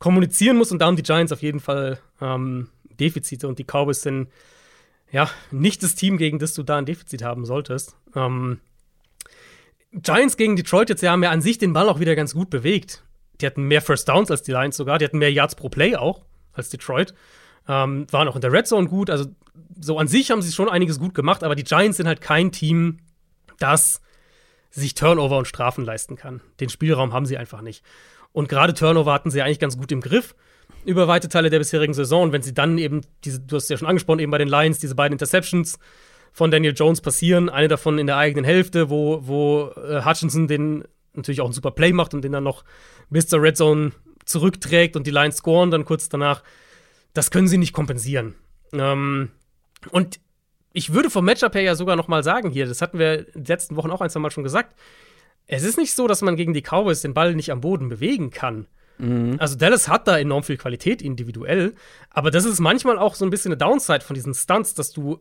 [0.00, 0.72] kommunizieren muss.
[0.72, 2.68] Und da haben die Giants auf jeden Fall ähm,
[2.98, 4.28] Defizite und die Cowboys sind
[5.12, 7.96] ja nicht das Team, gegen das du da ein Defizit haben solltest.
[8.16, 8.58] Ähm,
[9.92, 12.50] Giants gegen Detroit jetzt ja haben ja an sich den Ball auch wieder ganz gut
[12.50, 13.04] bewegt.
[13.40, 15.94] Die hatten mehr First Downs als die Lions sogar, die hatten mehr Yards pro Play
[15.94, 17.14] auch als Detroit.
[17.68, 19.08] Ähm, waren auch in der Red Zone gut.
[19.08, 19.26] Also
[19.78, 22.52] so an sich haben sie schon einiges gut gemacht, aber die Giants sind halt kein
[22.52, 22.98] Team,
[23.58, 24.00] das
[24.70, 26.40] sich Turnover und Strafen leisten kann.
[26.60, 27.84] Den Spielraum haben sie einfach nicht.
[28.32, 30.34] Und gerade Turnover hatten sie eigentlich ganz gut im Griff
[30.84, 32.22] über weite Teile der bisherigen Saison.
[32.22, 34.48] Und wenn sie dann eben, diese, du hast es ja schon angesprochen, eben bei den
[34.48, 35.78] Lions, diese beiden Interceptions
[36.32, 40.84] von Daniel Jones passieren, eine davon in der eigenen Hälfte, wo, wo äh, Hutchinson den
[41.12, 42.64] natürlich auch ein super Play macht und den dann noch
[43.10, 43.92] bis zur Red Zone
[44.24, 46.42] zurückträgt und die Lions scoren dann kurz danach.
[47.12, 48.34] Das können sie nicht kompensieren.
[48.72, 49.30] Ähm,
[49.90, 50.20] und
[50.72, 53.42] ich würde vom Matchup her ja sogar noch mal sagen hier, das hatten wir in
[53.42, 54.74] den letzten Wochen auch ein, zwei Mal schon gesagt.
[55.46, 58.30] Es ist nicht so, dass man gegen die Cowboys den Ball nicht am Boden bewegen
[58.30, 58.66] kann.
[59.38, 61.74] Also Dallas hat da enorm viel Qualität individuell,
[62.10, 65.18] aber das ist manchmal auch so ein bisschen eine Downside von diesen Stunts, dass du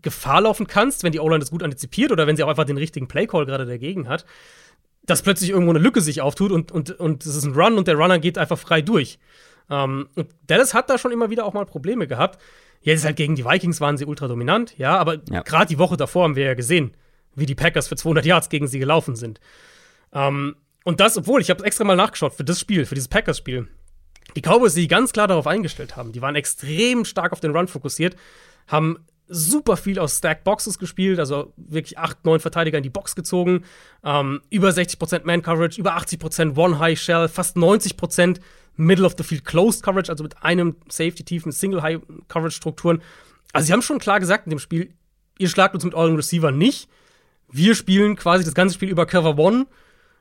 [0.00, 2.78] Gefahr laufen kannst, wenn die O-Line das gut antizipiert oder wenn sie auch einfach den
[2.78, 4.24] richtigen Playcall gerade dagegen hat,
[5.04, 7.88] dass plötzlich irgendwo eine Lücke sich auftut und, und, und es ist ein Run und
[7.88, 9.18] der Runner geht einfach frei durch.
[9.68, 12.40] Ähm, und Dallas hat da schon immer wieder auch mal Probleme gehabt.
[12.80, 15.42] Jetzt halt gegen die Vikings waren sie ultra dominant, ja, aber Ja.
[15.42, 16.92] gerade die Woche davor haben wir ja gesehen,
[17.34, 19.40] wie die Packers für 200 Yards gegen sie gelaufen sind.
[20.12, 23.68] Ähm, und das, obwohl, ich habe extra mal nachgeschaut für das Spiel, für dieses Packers-Spiel.
[24.34, 27.68] Die Cowboys, die ganz klar darauf eingestellt haben, die waren extrem stark auf den Run
[27.68, 28.16] fokussiert,
[28.66, 33.14] haben super viel aus Stack Boxes gespielt, also wirklich acht, neun Verteidiger in die Box
[33.14, 33.64] gezogen,
[34.04, 38.40] ähm, über 60% Man Coverage, über 80% One High Shell, fast 90%
[38.80, 43.02] Middle of the Field Closed Coverage, also mit einem Safety tiefen Single High Coverage Strukturen.
[43.52, 44.94] Also sie haben schon klar gesagt in dem Spiel,
[45.38, 46.88] ihr schlagt uns mit euren Receiver nicht.
[47.50, 49.66] Wir spielen quasi das ganze Spiel über Cover One,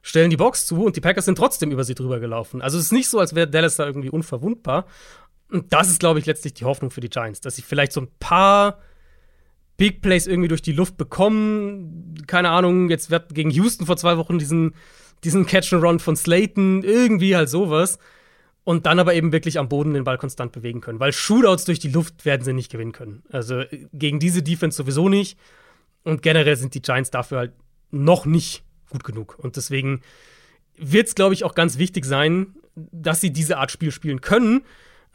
[0.01, 2.61] stellen die Box zu und die Packers sind trotzdem über sie drüber gelaufen.
[2.61, 4.85] Also es ist nicht so, als wäre Dallas da irgendwie unverwundbar.
[5.51, 8.01] Und das ist, glaube ich, letztlich die Hoffnung für die Giants, dass sie vielleicht so
[8.01, 8.79] ein paar
[9.77, 12.15] Big Plays irgendwie durch die Luft bekommen.
[12.27, 14.75] Keine Ahnung, jetzt wird gegen Houston vor zwei Wochen diesen,
[15.23, 17.97] diesen Catch-and-Run von Slayton, irgendwie halt sowas.
[18.63, 20.99] Und dann aber eben wirklich am Boden den Ball konstant bewegen können.
[20.99, 23.23] Weil Shootouts durch die Luft werden sie nicht gewinnen können.
[23.31, 25.37] Also äh, gegen diese Defense sowieso nicht.
[26.03, 27.53] Und generell sind die Giants dafür halt
[27.91, 29.37] noch nicht gut genug.
[29.39, 30.01] Und deswegen
[30.77, 34.61] wird es, glaube ich, auch ganz wichtig sein, dass sie diese Art Spiel spielen können.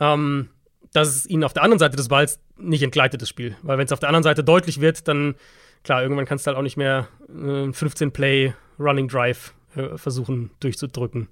[0.00, 0.48] Ähm,
[0.94, 3.56] dass es ihnen auf der anderen Seite des Balls nicht entgleitet, das Spiel.
[3.62, 5.34] Weil wenn es auf der anderen Seite deutlich wird, dann,
[5.82, 11.28] klar, irgendwann kannst du halt auch nicht mehr äh, 15-Play Running Drive äh, versuchen durchzudrücken.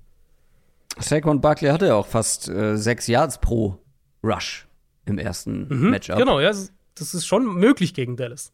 [0.99, 3.79] Saquon Barkley hatte ja auch fast äh, sechs Yards pro
[4.23, 4.67] Rush
[5.07, 6.19] im ersten Matchup.
[6.19, 6.71] Genau, ja, das-
[7.15, 8.53] ist schon möglich gegen Dallas.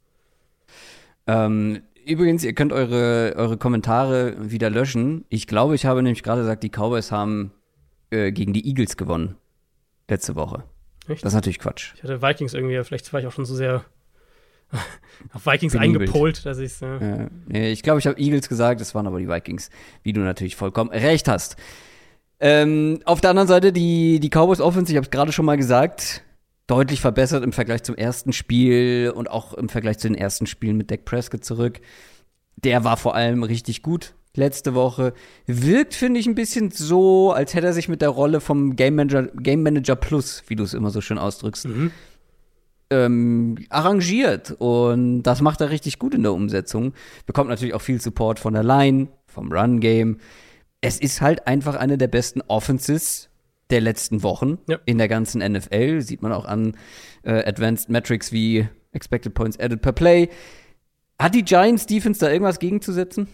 [1.27, 5.27] Ähm, übrigens, ihr könnt eure, eure Kommentare wieder löschen.
[5.29, 7.53] Ich glaube, ich habe nämlich gerade gesagt, die Cowboys haben
[8.11, 9.37] äh, gegen die Eagles gewonnen.
[10.09, 10.65] Letzte Woche.
[11.09, 11.23] Echt?
[11.23, 11.93] Das ist natürlich Quatsch.
[11.97, 13.85] Ich hatte Vikings irgendwie, vielleicht war ich auch schon so sehr
[15.35, 16.01] auf Vikings Penibelt.
[16.09, 19.29] eingepolt, dass ich äh, Äh, ich glaube, ich habe Eagles gesagt, es waren aber die
[19.29, 19.69] Vikings,
[20.03, 21.57] wie du natürlich vollkommen recht hast.
[22.41, 25.57] Ähm, auf der anderen Seite, die, die Cowboys Offense, ich habe es gerade schon mal
[25.57, 26.23] gesagt,
[26.67, 30.77] deutlich verbessert im Vergleich zum ersten Spiel und auch im Vergleich zu den ersten Spielen
[30.77, 31.81] mit Dak Prescott zurück.
[32.57, 35.15] Der war vor allem richtig gut letzte Woche.
[35.47, 38.95] Wirkt, finde ich, ein bisschen so, als hätte er sich mit der Rolle vom Game
[38.95, 41.67] Manager, Game Manager Plus, wie du es immer so schön ausdrückst,
[42.91, 44.55] ähm, arrangiert.
[44.59, 46.93] Und das macht er richtig gut in der Umsetzung.
[47.27, 50.19] Bekommt natürlich auch viel Support von der Line, vom Run-Game.
[50.81, 53.29] Es ist halt einfach eine der besten Offenses
[53.71, 54.79] der letzten Wochen Ja.
[54.87, 56.01] in der ganzen NFL.
[56.01, 56.77] Sieht man auch an
[57.25, 60.29] äh, Advanced Metrics wie Expected Points Added per Play.
[61.19, 63.29] Hat die Giants Defense da irgendwas gegenzusetzen?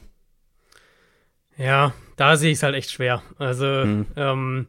[1.57, 3.23] Ja, da sehe ich es halt echt schwer.
[3.39, 4.07] Also, Mhm.
[4.17, 4.67] ähm,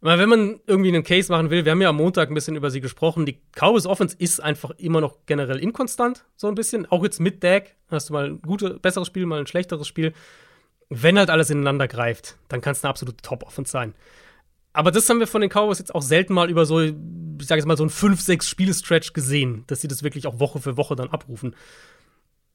[0.00, 2.70] wenn man irgendwie einen Case machen will, wir haben ja am Montag ein bisschen über
[2.70, 6.86] sie gesprochen, die Cowboys Offense ist einfach immer noch generell inkonstant, so ein bisschen.
[6.86, 10.12] Auch jetzt mit Dak hast du mal ein gutes, besseres Spiel, mal ein schlechteres Spiel.
[10.88, 13.94] Wenn halt alles ineinander greift, dann kann es eine absolute Top-Offense sein.
[14.72, 16.92] Aber das haben wir von den Cowboys jetzt auch selten mal über so, ich
[17.40, 20.76] sage jetzt mal, so ein 5-6 Spiele-Stretch gesehen, dass sie das wirklich auch Woche für
[20.76, 21.56] Woche dann abrufen.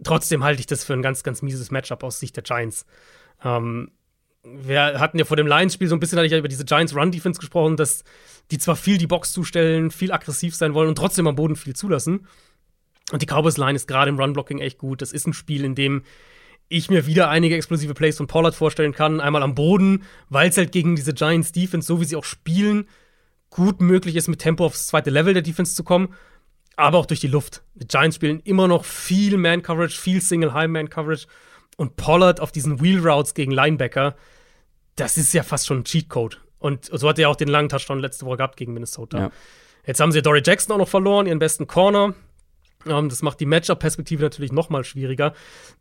[0.03, 2.85] Trotzdem halte ich das für ein ganz, ganz mieses Matchup aus Sicht der Giants.
[3.43, 3.91] Ähm,
[4.43, 7.39] wir hatten ja vor dem Lions-Spiel so ein bisschen, hatte ich ja über diese Giants-Run-Defense
[7.39, 8.03] gesprochen, dass
[8.49, 11.75] die zwar viel die Box zustellen, viel aggressiv sein wollen und trotzdem am Boden viel
[11.75, 12.27] zulassen.
[13.11, 15.01] Und die Cowboys-Line ist gerade im Run-Blocking echt gut.
[15.01, 16.03] Das ist ein Spiel, in dem
[16.71, 19.19] ich mir wieder einige explosive Plays von Pollard vorstellen kann.
[19.19, 22.87] Einmal am Boden, weil es halt gegen diese Giants-Defense, so wie sie auch spielen,
[23.49, 26.13] gut möglich ist, mit Tempo aufs zweite Level der Defense zu kommen.
[26.77, 27.63] Aber auch durch die Luft.
[27.75, 31.27] Die Giants spielen immer noch viel Man-Coverage, viel Single-High-Man-Coverage.
[31.77, 34.15] Und Pollard auf diesen Wheel-Routes gegen Linebacker,
[34.95, 36.37] das ist ja fast schon ein Cheat-Code.
[36.59, 39.17] Und so hat er auch den langen Touchdown letzte Woche gehabt gegen Minnesota.
[39.17, 39.31] Ja.
[39.85, 42.13] Jetzt haben sie Dory Jackson auch noch verloren, ihren besten Corner.
[42.85, 45.33] Ähm, das macht die Matchup-Perspektive natürlich noch mal schwieriger.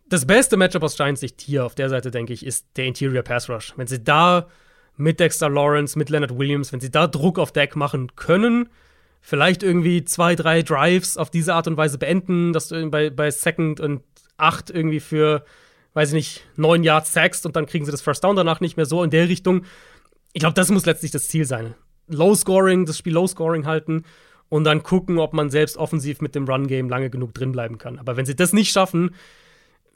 [0.09, 3.22] Das beste Matchup aus Giants Sicht hier auf der Seite, denke ich, ist der Interior
[3.22, 3.74] Pass Rush.
[3.76, 4.48] Wenn sie da
[4.96, 8.68] mit Dexter Lawrence, mit Leonard Williams, wenn sie da Druck auf Deck machen können,
[9.20, 13.30] vielleicht irgendwie zwei, drei Drives auf diese Art und Weise beenden, dass du bei, bei
[13.30, 14.03] Second und
[14.36, 15.44] Acht irgendwie für,
[15.92, 18.78] weiß ich nicht, neun Yards sackst und dann kriegen sie das First Down danach nicht
[18.78, 19.64] mehr so in der Richtung.
[20.32, 21.74] Ich glaube, das muss letztlich das Ziel sein.
[22.09, 24.05] Low Scoring, das Spiel Low Scoring halten
[24.51, 27.98] und dann gucken, ob man selbst offensiv mit dem Run-Game lange genug drin bleiben kann.
[27.98, 29.14] Aber wenn sie das nicht schaffen,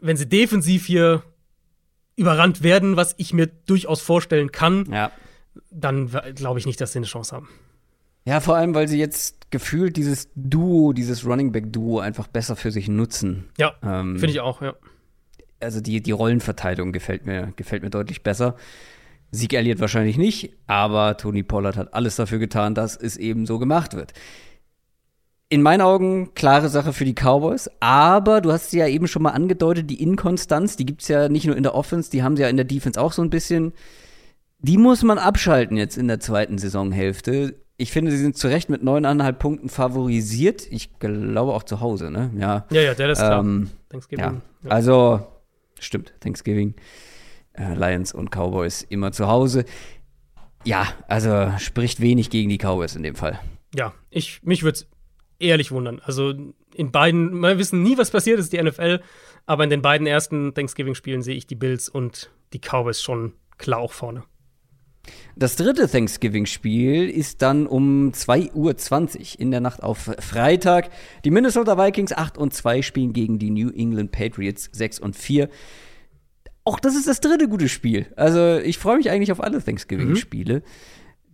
[0.01, 1.23] wenn sie defensiv hier
[2.17, 5.11] überrannt werden, was ich mir durchaus vorstellen kann, ja.
[5.71, 7.49] dann glaube ich nicht, dass sie eine Chance haben.
[8.25, 12.57] Ja, vor allem, weil sie jetzt gefühlt dieses Duo, dieses Running Back Duo einfach besser
[12.57, 13.51] für sich nutzen.
[13.59, 14.75] Ja, ähm, finde ich auch, ja.
[15.61, 18.57] Also die, die Rollenverteilung gefällt mir, gefällt mir deutlich besser.
[19.35, 23.59] Sieg Elliott wahrscheinlich nicht, aber Tony Pollard hat alles dafür getan, dass es eben so
[23.59, 24.13] gemacht wird.
[25.49, 29.23] In meinen Augen klare Sache für die Cowboys, aber du hast sie ja eben schon
[29.23, 32.37] mal angedeutet, die Inkonstanz, die gibt es ja nicht nur in der Offense, die haben
[32.37, 33.73] sie ja in der Defense auch so ein bisschen.
[34.59, 37.57] Die muss man abschalten jetzt in der zweiten Saisonhälfte.
[37.77, 40.67] Ich finde, sie sind zu Recht mit neuneinhalb Punkten favorisiert.
[40.71, 42.31] Ich glaube auch zu Hause, ne?
[42.39, 43.41] Ja, ja, ja der ist klar.
[43.41, 44.25] Ähm, Thanksgiving.
[44.25, 44.35] Ja.
[44.63, 44.71] ja.
[44.71, 45.27] Also,
[45.79, 46.75] stimmt, Thanksgiving
[47.55, 49.65] äh, Lions und Cowboys immer zu Hause.
[50.65, 53.39] Ja, also spricht wenig gegen die Cowboys in dem Fall.
[53.75, 54.89] Ja, ich, mich würde es
[55.39, 56.01] ehrlich wundern.
[56.05, 56.33] Also
[56.75, 59.01] in beiden, wir wissen nie, was passiert ist, die NFL,
[59.47, 63.81] aber in den beiden ersten Thanksgiving-Spielen sehe ich die Bills und die Cowboys schon klar
[63.81, 64.25] auch vorne.
[65.37, 70.91] Das dritte Thanksgiving-Spiel ist dann um 2.20 Uhr in der Nacht auf Freitag.
[71.25, 75.51] Die Minnesota Vikings 8 und 2 spielen gegen die New England Patriots 6 und 4
[76.65, 78.07] auch das ist das dritte gute Spiel.
[78.17, 80.57] Also ich freue mich eigentlich auf alle Thanksgiving-Spiele.
[80.57, 80.63] Mhm.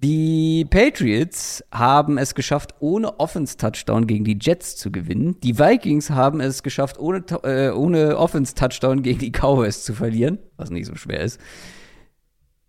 [0.02, 5.38] Die Patriots haben es geschafft, ohne Offense-Touchdown gegen die Jets zu gewinnen.
[5.42, 10.70] Die Vikings haben es geschafft, ohne, äh, ohne Offense-Touchdown gegen die Cowboys zu verlieren, was
[10.70, 11.38] nicht so schwer ist.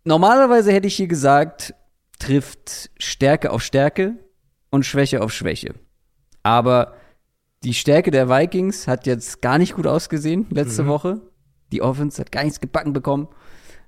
[0.03, 1.73] Normalerweise hätte ich hier gesagt,
[2.19, 4.15] trifft Stärke auf Stärke
[4.69, 5.73] und Schwäche auf Schwäche.
[6.43, 6.95] Aber
[7.63, 10.87] die Stärke der Vikings hat jetzt gar nicht gut ausgesehen letzte mhm.
[10.87, 11.21] Woche.
[11.71, 13.27] Die Offense hat gar nichts gebacken bekommen.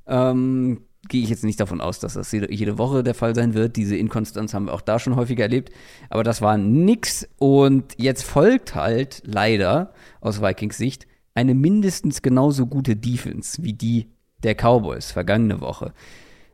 [0.08, 3.76] Ähm, Gehe ich jetzt nicht davon aus, dass das jede Woche der Fall sein wird.
[3.76, 5.70] Diese Inkonstanz haben wir auch da schon häufiger erlebt.
[6.10, 7.28] Aber das war nix.
[7.38, 11.06] Und jetzt folgt halt leider aus Vikings Sicht
[11.36, 14.12] eine mindestens genauso gute Defense wie die
[14.44, 15.94] der Cowboys vergangene Woche.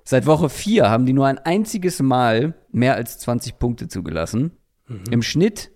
[0.03, 4.53] Seit Woche 4 haben die nur ein einziges Mal mehr als 20 Punkte zugelassen.
[4.87, 5.03] Mhm.
[5.11, 5.69] Im Schnitt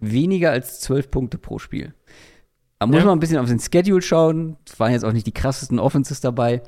[0.00, 1.94] weniger als 12 Punkte pro Spiel.
[2.78, 3.04] Da muss ja.
[3.04, 4.56] man ein bisschen auf den Schedule schauen.
[4.66, 6.62] Es waren jetzt auch nicht die krassesten Offenses dabei.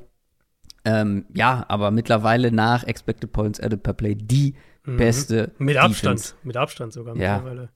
[0.85, 4.55] Ähm, ja, aber mittlerweile nach Expected Points Added per Play die
[4.85, 4.97] mhm.
[4.97, 6.35] beste Mit Abstand, Defense.
[6.45, 7.39] mit Abstand sogar ja.
[7.39, 7.71] mittlerweile.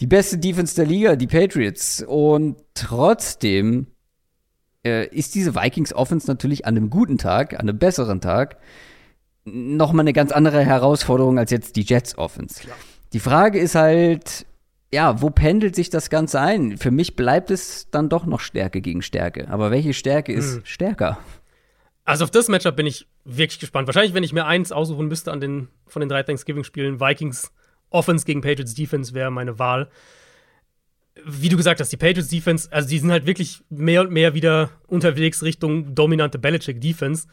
[0.00, 2.04] Die beste Defense der Liga, die Patriots.
[2.06, 3.86] Und trotzdem
[4.84, 8.58] äh, ist diese Vikings Offense natürlich an einem guten Tag, an einem besseren Tag,
[9.44, 12.60] nochmal eine ganz andere Herausforderung als jetzt die Jets Offense.
[12.60, 12.76] Klar.
[13.12, 14.46] Die Frage ist halt,
[14.92, 16.78] ja, wo pendelt sich das Ganze ein?
[16.78, 19.48] Für mich bleibt es dann doch noch Stärke gegen Stärke.
[19.48, 20.60] Aber welche Stärke ist hm.
[20.64, 21.18] stärker?
[22.04, 23.86] Also auf das Matchup bin ich wirklich gespannt.
[23.86, 27.52] Wahrscheinlich, wenn ich mir eins aussuchen müsste an den, von den drei Thanksgiving-Spielen, Vikings
[27.90, 29.90] Offense gegen Patriots Defense wäre meine Wahl.
[31.24, 34.34] Wie du gesagt hast, die Patriots Defense, also die sind halt wirklich mehr und mehr
[34.34, 37.28] wieder unterwegs Richtung dominante Belichick Defense.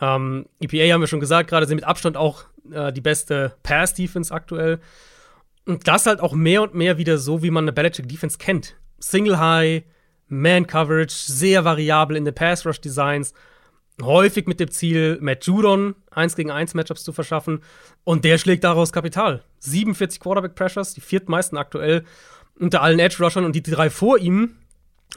[0.00, 3.94] Ähm, EPA haben wir schon gesagt, gerade sind mit Abstand auch äh, die beste Pass
[3.94, 4.80] Defense aktuell.
[5.64, 8.76] Und das halt auch mehr und mehr wieder so, wie man eine Belichick Defense kennt.
[8.98, 9.84] Single High,
[10.28, 13.32] Man Coverage, sehr variabel in den Pass Rush Designs.
[14.00, 17.60] Häufig mit dem Ziel, Matt Judon 1 gegen 1 Matchups zu verschaffen.
[18.04, 19.44] Und der schlägt daraus Kapital.
[19.60, 22.04] 47 Quarterback Pressures, die viertmeisten aktuell
[22.58, 23.44] unter allen Edge Rushern.
[23.44, 24.56] Und die drei vor ihm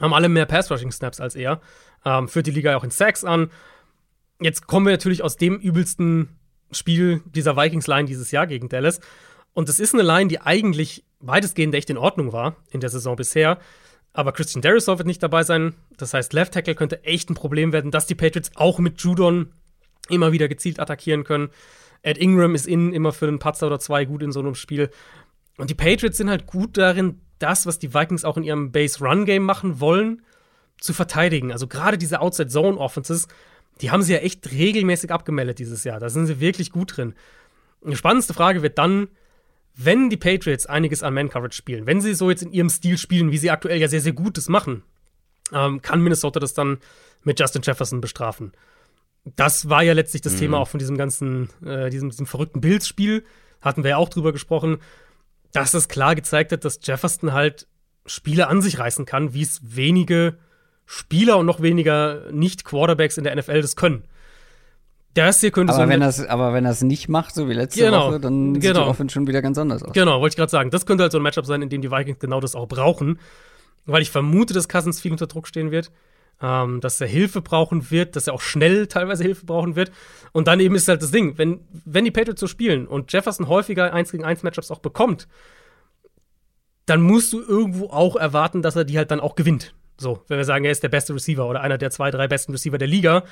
[0.00, 1.60] haben alle mehr Pass Rushing Snaps als er.
[2.04, 3.50] Ähm, führt die Liga auch in Sacks an.
[4.40, 6.28] Jetzt kommen wir natürlich aus dem übelsten
[6.70, 9.00] Spiel dieser Vikings Line dieses Jahr gegen Dallas.
[9.56, 13.16] Und das ist eine Line, die eigentlich weitestgehend echt in Ordnung war in der Saison
[13.16, 13.58] bisher.
[14.12, 15.74] Aber Christian Derisov wird nicht dabei sein.
[15.96, 19.54] Das heißt, Left Tackle könnte echt ein Problem werden, dass die Patriots auch mit Judon
[20.10, 21.48] immer wieder gezielt attackieren können.
[22.02, 24.90] Ed Ingram ist innen immer für einen Patzer oder zwei gut in so einem Spiel.
[25.56, 29.42] Und die Patriots sind halt gut darin, das, was die Vikings auch in ihrem Base-Run-Game
[29.42, 30.20] machen wollen,
[30.78, 31.50] zu verteidigen.
[31.50, 33.26] Also gerade diese Outside-Zone-Offenses,
[33.80, 35.98] die haben sie ja echt regelmäßig abgemeldet dieses Jahr.
[35.98, 37.14] Da sind sie wirklich gut drin.
[37.82, 39.08] Die spannendste Frage wird dann,
[39.76, 43.30] wenn die Patriots einiges an Man-Coverage spielen, wenn sie so jetzt in ihrem Stil spielen,
[43.30, 44.82] wie sie aktuell ja sehr, sehr Gutes machen,
[45.52, 46.78] ähm, kann Minnesota das dann
[47.22, 48.52] mit Justin Jefferson bestrafen.
[49.24, 50.38] Das war ja letztlich das mhm.
[50.38, 53.24] Thema auch von diesem ganzen, äh, diesem, diesem verrückten Bills-Spiel.
[53.60, 54.78] Hatten wir ja auch drüber gesprochen,
[55.52, 57.66] dass es klar gezeigt hat, dass Jefferson halt
[58.06, 60.38] Spiele an sich reißen kann, wie es wenige
[60.86, 64.04] Spieler und noch weniger Nicht-Quarterbacks in der NFL das können.
[65.16, 67.80] Das hier könnte aber so wenn das, aber wenn das nicht macht, so wie letzte
[67.80, 68.84] genau, Woche, dann sieht genau.
[68.84, 69.92] die Offense schon wieder ganz anders aus.
[69.94, 70.70] Genau, wollte ich gerade sagen.
[70.70, 73.18] Das könnte halt so ein Matchup sein, in dem die Vikings genau das auch brauchen.
[73.86, 75.90] Weil ich vermute, dass Cousins viel unter Druck stehen wird.
[76.42, 79.90] Ähm, dass er Hilfe brauchen wird, dass er auch schnell teilweise Hilfe brauchen wird.
[80.32, 83.48] Und dann eben ist halt das Ding, wenn, wenn die Patriots so spielen und Jefferson
[83.48, 85.28] häufiger 1 gegen 1 Matchups auch bekommt,
[86.84, 89.74] dann musst du irgendwo auch erwarten, dass er die halt dann auch gewinnt.
[89.96, 92.52] So, wenn wir sagen, er ist der beste Receiver oder einer der zwei, drei besten
[92.52, 93.24] Receiver der Liga,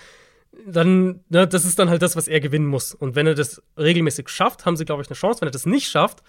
[0.67, 2.95] dann, ne, das ist dann halt das, was er gewinnen muss.
[2.95, 5.41] Und wenn er das regelmäßig schafft, haben sie, glaube ich, eine Chance.
[5.41, 6.23] Wenn er das nicht schafft,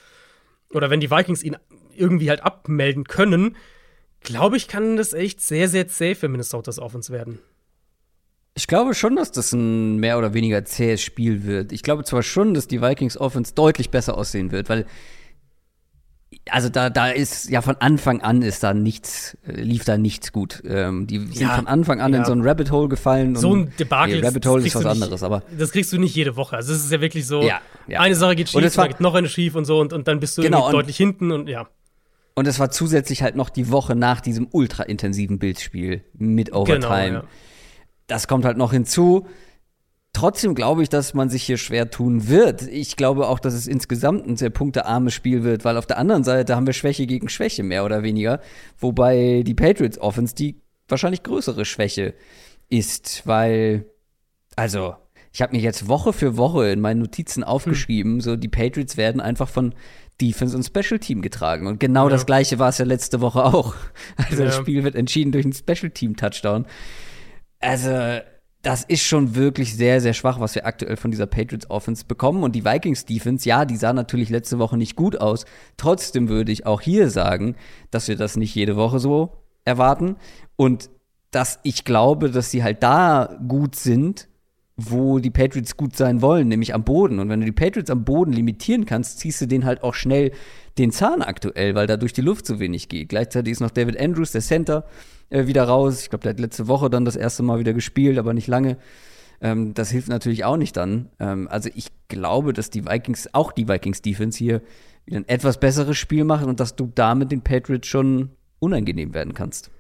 [0.72, 1.58] oder wenn die Vikings ihn
[1.96, 3.56] irgendwie halt abmelden können,
[4.22, 7.40] glaube ich, kann das echt sehr, sehr zäh für Minnesotas Offense werden.
[8.56, 11.72] Ich glaube schon, dass das ein mehr oder weniger zähes Spiel wird.
[11.72, 14.86] Ich glaube zwar schon, dass die Vikings Offense deutlich besser aussehen wird, weil
[16.52, 20.32] also da, da ist ja von Anfang an ist da nichts, äh, lief da nichts
[20.32, 20.62] gut.
[20.66, 22.20] Ähm, die sind ja, von Anfang an ja.
[22.20, 23.36] in so ein Rabbit Hole gefallen.
[23.36, 24.20] So ein Debakel.
[24.20, 25.44] Nee, Rabbit Hole ist was anderes, nicht, aber.
[25.58, 26.56] Das kriegst du nicht jede Woche.
[26.56, 27.62] Also es ist ja wirklich so, ja,
[28.00, 30.38] eine Sache geht schief, dann geht noch eine schief und so und, und dann bist
[30.38, 31.68] du genau, deutlich hinten und ja.
[32.36, 37.08] Und es war zusätzlich halt noch die Woche nach diesem ultra intensiven Bildspiel mit Overtime.
[37.08, 37.24] Genau,
[38.08, 39.26] das kommt halt noch hinzu.
[40.16, 42.62] Trotzdem glaube ich, dass man sich hier schwer tun wird.
[42.62, 46.24] Ich glaube auch, dass es insgesamt ein sehr punktearmes Spiel wird, weil auf der anderen
[46.24, 48.40] Seite haben wir Schwäche gegen Schwäche, mehr oder weniger.
[48.78, 52.14] Wobei die Patriots Offense die wahrscheinlich größere Schwäche
[52.70, 53.88] ist, weil,
[54.56, 54.96] also,
[55.34, 58.22] ich habe mir jetzt Woche für Woche in meinen Notizen aufgeschrieben, hm.
[58.22, 59.76] so die Patriots werden einfach von
[60.22, 61.68] Defense und Special Team getragen.
[61.68, 62.12] Und genau ja.
[62.12, 63.76] das gleiche war es ja letzte Woche auch.
[64.16, 64.46] Also ja.
[64.46, 66.66] das Spiel wird entschieden durch einen Special Team Touchdown.
[67.60, 68.22] Also,
[68.66, 72.42] das ist schon wirklich sehr, sehr schwach, was wir aktuell von dieser Patriots Offense bekommen.
[72.42, 75.46] Und die Vikings Defense, ja, die sah natürlich letzte Woche nicht gut aus.
[75.78, 77.56] Trotzdem würde ich auch hier sagen,
[77.92, 80.16] dass wir das nicht jede Woche so erwarten.
[80.56, 80.90] Und
[81.30, 84.30] dass ich glaube, dass sie halt da gut sind,
[84.78, 87.20] wo die Patriots gut sein wollen, nämlich am Boden.
[87.20, 90.32] Und wenn du die Patriots am Boden limitieren kannst, ziehst du den halt auch schnell
[90.80, 93.10] den Zahn aktuell, weil da durch die Luft so wenig geht.
[93.10, 94.86] Gleichzeitig ist noch David Andrews, der Center,
[95.30, 96.02] äh, wieder raus.
[96.02, 98.78] Ich glaube, der hat letzte Woche dann das erste Mal wieder gespielt, aber nicht lange.
[99.42, 101.10] Ähm, das hilft natürlich auch nicht dann.
[101.20, 104.62] Ähm, also ich glaube, dass die Vikings, auch die Vikings Defense hier
[105.06, 109.34] wieder ein etwas besseres Spiel machen und dass du damit den Patriots schon unangenehm werden
[109.34, 109.72] kannst.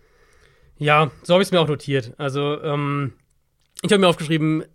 [0.77, 2.13] Ja, so habe ich es mir auch notiert.
[2.17, 3.13] Also, ähm,
[3.81, 4.65] ich habe mir aufgeschrieben,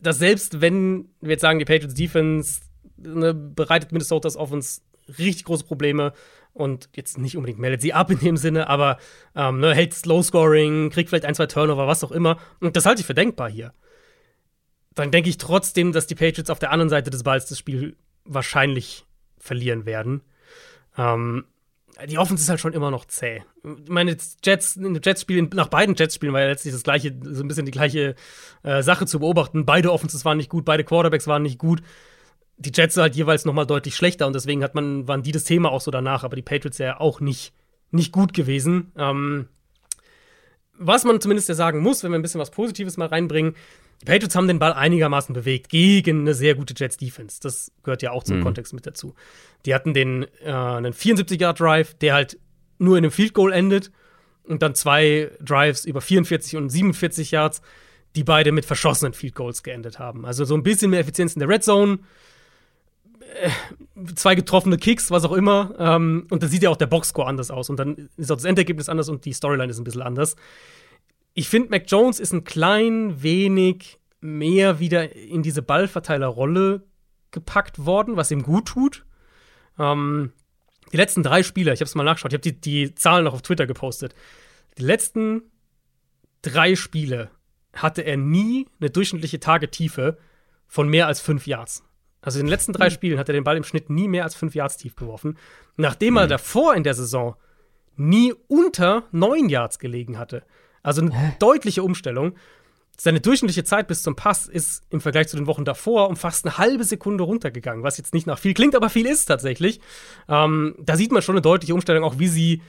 [0.00, 2.60] dass selbst wenn wir jetzt sagen, die Patriots Defense
[2.96, 4.82] ne, bereitet Minnesotas Offense
[5.18, 6.12] richtig große Probleme
[6.56, 8.98] und jetzt nicht unbedingt meldet sie ab in dem Sinne, aber
[9.34, 12.38] ähm, ne, hält Slow Scoring, kriegt vielleicht ein, zwei Turnover, was auch immer.
[12.60, 13.72] Und das halte ich für denkbar hier.
[14.94, 17.96] Dann denke ich trotzdem, dass die Patriots auf der anderen Seite des Balls das Spiel
[18.24, 19.04] wahrscheinlich
[19.38, 20.22] verlieren werden.
[20.96, 21.44] Ähm,
[22.08, 23.42] die Offense ist halt schon immer noch zäh.
[23.62, 27.66] Meine Jets, in Jets-Spielen, nach beiden Jets-Spielen war ja letztlich das gleiche, so ein bisschen
[27.66, 28.14] die gleiche
[28.62, 29.66] äh, Sache zu beobachten.
[29.66, 31.82] Beide Offenses waren nicht gut, beide Quarterbacks waren nicht gut
[32.58, 35.44] die Jets halt jeweils noch mal deutlich schlechter und deswegen hat man, waren die das
[35.44, 37.52] Thema auch so danach, aber die Patriots ja auch nicht,
[37.90, 38.92] nicht gut gewesen.
[38.96, 39.48] Ähm,
[40.78, 43.54] was man zumindest ja sagen muss, wenn wir ein bisschen was Positives mal reinbringen,
[44.02, 47.40] die Patriots haben den Ball einigermaßen bewegt gegen eine sehr gute Jets-Defense.
[47.42, 48.42] Das gehört ja auch zum mhm.
[48.42, 49.14] Kontext mit dazu.
[49.64, 52.38] Die hatten den äh, einen 74-Yard-Drive, der halt
[52.78, 53.90] nur in einem Field Goal endet
[54.44, 57.62] und dann zwei Drives über 44 und 47 Yards,
[58.16, 60.26] die beide mit verschossenen Field Goals geendet haben.
[60.26, 61.98] Also so ein bisschen mehr Effizienz in der Red Zone,
[64.14, 65.74] zwei getroffene Kicks, was auch immer.
[65.78, 67.70] Ähm, und da sieht ja auch der Boxscore anders aus.
[67.70, 70.36] Und dann ist auch das Endergebnis anders und die Storyline ist ein bisschen anders.
[71.34, 76.82] Ich finde, Mac Jones ist ein klein wenig mehr wieder in diese Ballverteilerrolle
[77.30, 79.04] gepackt worden, was ihm gut tut.
[79.78, 80.32] Ähm,
[80.92, 83.34] die letzten drei Spiele, ich habe es mal nachgeschaut, ich habe die, die Zahlen noch
[83.34, 84.14] auf Twitter gepostet.
[84.78, 85.42] Die letzten
[86.42, 87.30] drei Spiele
[87.74, 90.16] hatte er nie eine durchschnittliche Tagetiefe
[90.66, 91.84] von mehr als fünf Yards.
[92.26, 92.90] Also in den letzten drei hm.
[92.90, 95.38] Spielen hat er den Ball im Schnitt nie mehr als fünf Yards tief geworfen.
[95.76, 96.30] Nachdem er hm.
[96.30, 97.36] davor in der Saison
[97.94, 100.42] nie unter neun Yards gelegen hatte.
[100.82, 101.36] Also eine Hä?
[101.38, 102.34] deutliche Umstellung.
[102.98, 106.44] Seine durchschnittliche Zeit bis zum Pass ist im Vergleich zu den Wochen davor um fast
[106.44, 109.80] eine halbe Sekunde runtergegangen, was jetzt nicht nach viel klingt, aber viel ist tatsächlich.
[110.28, 112.62] Ähm, da sieht man schon eine deutliche Umstellung, auch wie sie,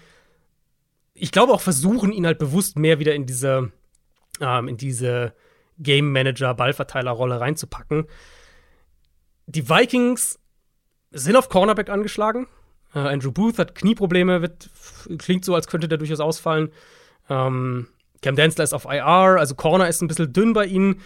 [1.15, 3.71] ich glaube, auch versuchen, ihn halt bewusst mehr wieder in diese,
[4.39, 5.33] ähm, in diese
[5.79, 8.05] Game Manager, Ballverteiler-Rolle reinzupacken.
[9.47, 10.39] Die Vikings
[11.11, 12.47] sind auf Cornerback angeschlagen.
[12.93, 14.69] Äh, Andrew Booth hat Knieprobleme, wird,
[15.17, 16.69] klingt so, als könnte der durchaus ausfallen.
[17.29, 17.87] Ähm,
[18.21, 21.01] Cam Densler ist auf IR, also Corner ist ein bisschen dünn bei ihnen.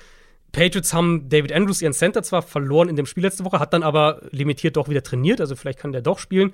[0.51, 3.83] Patriots haben David Andrews, ihren Center, zwar verloren in dem Spiel letzte Woche, hat dann
[3.83, 6.53] aber limitiert doch wieder trainiert, also vielleicht kann der doch spielen.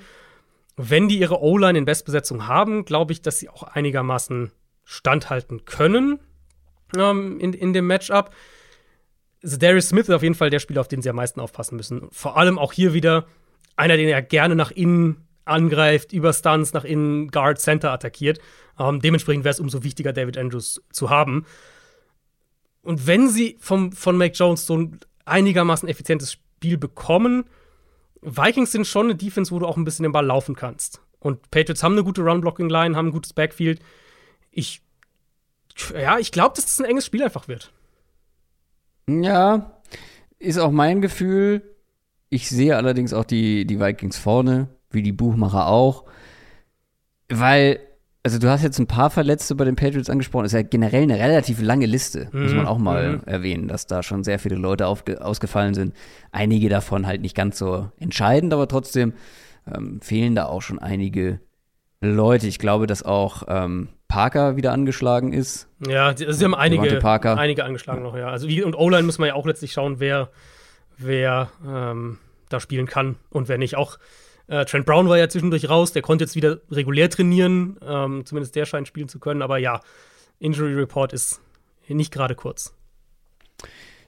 [0.76, 4.52] Wenn die ihre O-Line in Bestbesetzung haben, glaube ich, dass sie auch einigermaßen
[4.84, 6.20] standhalten können
[6.96, 8.32] ähm, in, in dem Matchup.
[9.48, 11.78] Also Darius Smith ist auf jeden Fall der Spieler, auf den sie am meisten aufpassen
[11.78, 12.10] müssen.
[12.12, 13.28] Vor allem auch hier wieder
[13.78, 18.40] einer, den er gerne nach innen angreift, über Stunts nach innen, Guard, Center attackiert.
[18.78, 21.46] Ähm, dementsprechend wäre es umso wichtiger, David Andrews zu haben.
[22.82, 27.46] Und wenn sie vom, von Mac Jones so ein einigermaßen effizientes Spiel bekommen,
[28.22, 31.00] Vikings sind schon eine Defense, wo du auch ein bisschen den Ball laufen kannst.
[31.20, 33.80] Und Patriots haben eine gute Run-Blocking-Line, haben ein gutes Backfield.
[34.52, 34.82] Ich,
[35.94, 37.72] ja, ich glaube, dass das ein enges Spiel einfach wird.
[39.10, 39.80] Ja,
[40.40, 41.64] ist auch mein Gefühl.
[42.30, 46.04] Ich sehe allerdings auch die, die Vikings vorne, wie die Buchmacher auch.
[47.30, 47.80] Weil,
[48.24, 51.20] also du hast jetzt ein paar Verletzte bei den Patriots angesprochen, ist ja generell eine
[51.20, 52.44] relativ lange Liste, mhm.
[52.44, 53.24] muss man auch mal mhm.
[53.26, 55.96] erwähnen, dass da schon sehr viele Leute ausgefallen sind.
[56.32, 59.14] Einige davon halt nicht ganz so entscheidend, aber trotzdem
[59.74, 61.40] ähm, fehlen da auch schon einige
[62.02, 62.48] Leute.
[62.48, 65.68] Ich glaube, dass auch ähm, Parker wieder angeschlagen ist.
[65.86, 68.30] Ja, sie, also sie haben einige, einige angeschlagen noch, ja.
[68.30, 70.30] Also wie, und O-Line muss man ja auch letztlich schauen, wer,
[70.98, 72.18] wer ähm,
[72.50, 73.76] da spielen kann und wer nicht.
[73.76, 73.98] Auch
[74.48, 78.56] äh, Trent Brown war ja zwischendurch raus, der konnte jetzt wieder regulär trainieren, ähm, zumindest
[78.56, 79.82] der scheint spielen zu können, aber ja,
[80.40, 81.42] Injury Report ist
[81.88, 82.74] nicht gerade kurz.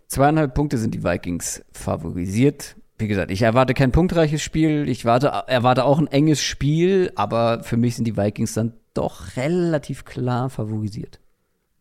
[0.07, 2.75] Zweieinhalb Punkte sind die Vikings favorisiert.
[2.97, 7.63] Wie gesagt, ich erwarte kein punktreiches Spiel, ich warte, erwarte auch ein enges Spiel, aber
[7.63, 11.19] für mich sind die Vikings dann doch relativ klar favorisiert.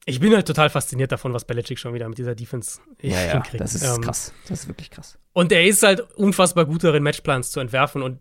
[0.08, 3.32] Ich bin halt total fasziniert davon, was Belichick schon wieder mit dieser Defense ja, ja,
[3.32, 3.60] hinkriegt.
[3.60, 4.32] Das ist ähm, krass.
[4.48, 5.18] Das ist wirklich krass.
[5.34, 8.02] Und er ist halt unfassbar gut darin, Matchplans zu entwerfen.
[8.02, 8.18] Und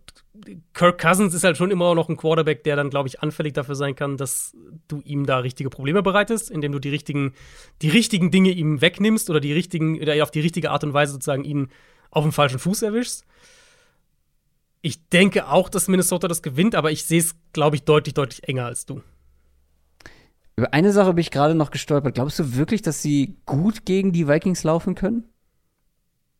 [0.73, 3.75] Kirk Cousins ist halt schon immer noch ein Quarterback, der dann, glaube ich, anfällig dafür
[3.75, 4.53] sein kann, dass
[4.89, 7.33] du ihm da richtige Probleme bereitest, indem du die richtigen,
[7.81, 11.13] die richtigen Dinge ihm wegnimmst oder die richtigen, oder auf die richtige Art und Weise
[11.13, 11.69] sozusagen ihn
[12.11, 13.25] auf dem falschen Fuß erwischst.
[14.87, 18.47] Ich denke auch, dass Minnesota das gewinnt, aber ich sehe es, glaube ich, deutlich, deutlich
[18.47, 19.01] enger als du.
[20.55, 22.15] Über eine Sache bin ich gerade noch gestolpert.
[22.15, 25.25] Glaubst du wirklich, dass sie gut gegen die Vikings laufen können?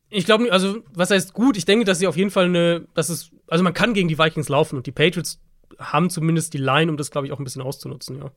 [0.10, 1.58] Ich glaube, also, was heißt gut?
[1.58, 4.18] Ich denke, dass sie auf jeden Fall eine, dass es, also man kann gegen die
[4.18, 5.42] Vikings laufen und die Patriots
[5.78, 8.32] haben zumindest die Line, um das, glaube ich, auch ein bisschen auszunutzen, ja.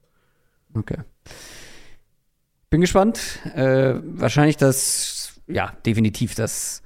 [0.75, 0.99] Okay.
[2.69, 3.39] Bin gespannt.
[3.55, 6.83] Äh, wahrscheinlich das, ja, definitiv das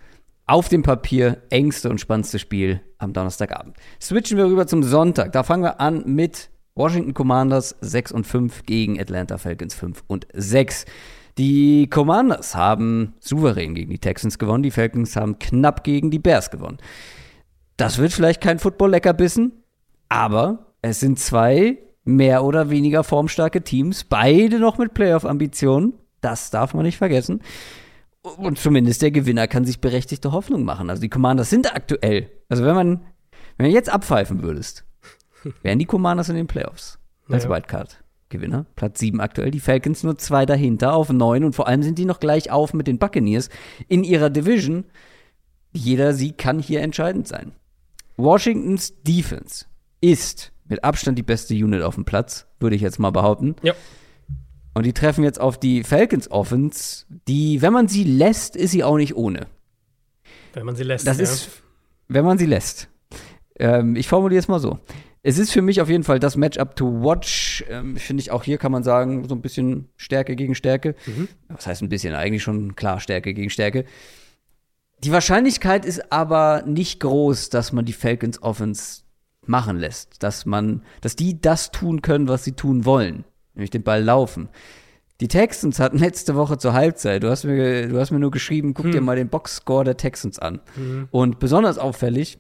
[0.46, 3.76] auf dem Papier engste und spannendste Spiel am Donnerstagabend.
[4.00, 5.32] Switchen wir rüber zum Sonntag.
[5.32, 10.26] Da fangen wir an mit Washington Commanders 6 und 5 gegen Atlanta Falcons 5 und
[10.32, 10.86] 6.
[11.38, 16.50] Die Commanders haben souverän gegen die Texans gewonnen, die Falcons haben knapp gegen die Bears
[16.50, 16.78] gewonnen.
[17.76, 19.52] Das wird vielleicht kein Football-Leckerbissen,
[20.08, 25.94] aber es sind zwei mehr oder weniger formstarke Teams, beide noch mit Playoff-Ambitionen.
[26.20, 27.40] Das darf man nicht vergessen.
[28.24, 30.88] Und zumindest der Gewinner kann sich berechtigte Hoffnung machen.
[30.88, 33.00] Also die Commanders sind aktuell, also wenn man,
[33.58, 34.84] wenn du jetzt abpfeifen würdest,
[35.62, 36.98] wären die Commanders in den Playoffs
[37.28, 37.56] als naja.
[37.56, 38.64] Wildcard-Gewinner.
[38.76, 42.06] Platz 7 aktuell, die Falcons nur zwei dahinter auf 9 und vor allem sind die
[42.06, 43.50] noch gleich auf mit den Buccaneers
[43.88, 44.84] in ihrer Division.
[45.74, 47.52] Jeder Sieg kann hier entscheidend sein.
[48.16, 49.66] Washingtons Defense
[50.00, 53.56] ist mit Abstand die beste Unit auf dem Platz, würde ich jetzt mal behaupten.
[53.62, 53.74] Ja.
[54.74, 58.84] Und die treffen jetzt auf die Falcons Offense, die, wenn man sie lässt, ist sie
[58.84, 59.46] auch nicht ohne.
[60.52, 61.06] Wenn man sie lässt.
[61.06, 61.22] Das ja.
[61.24, 61.62] ist,
[62.08, 62.88] wenn man sie lässt.
[63.58, 64.80] Ähm, ich formuliere es mal so
[65.26, 67.64] es ist für mich auf jeden Fall das Matchup to watch.
[67.70, 70.94] Ähm, Finde ich auch hier kann man sagen, so ein bisschen Stärke gegen Stärke.
[71.06, 71.28] Mhm.
[71.48, 72.14] Was heißt ein bisschen?
[72.14, 73.86] Eigentlich schon klar Stärke gegen Stärke.
[75.02, 79.02] Die Wahrscheinlichkeit ist aber nicht groß, dass man die Falcons Offense
[79.46, 83.82] machen lässt, dass man, dass die das tun können, was sie tun wollen, nämlich den
[83.82, 84.48] Ball laufen.
[85.20, 88.74] Die Texans hatten letzte Woche zur Halbzeit, du hast mir, du hast mir nur geschrieben,
[88.74, 88.92] guck hm.
[88.92, 90.60] dir mal den Boxscore der Texans an.
[90.76, 91.08] Mhm.
[91.10, 92.38] Und besonders auffällig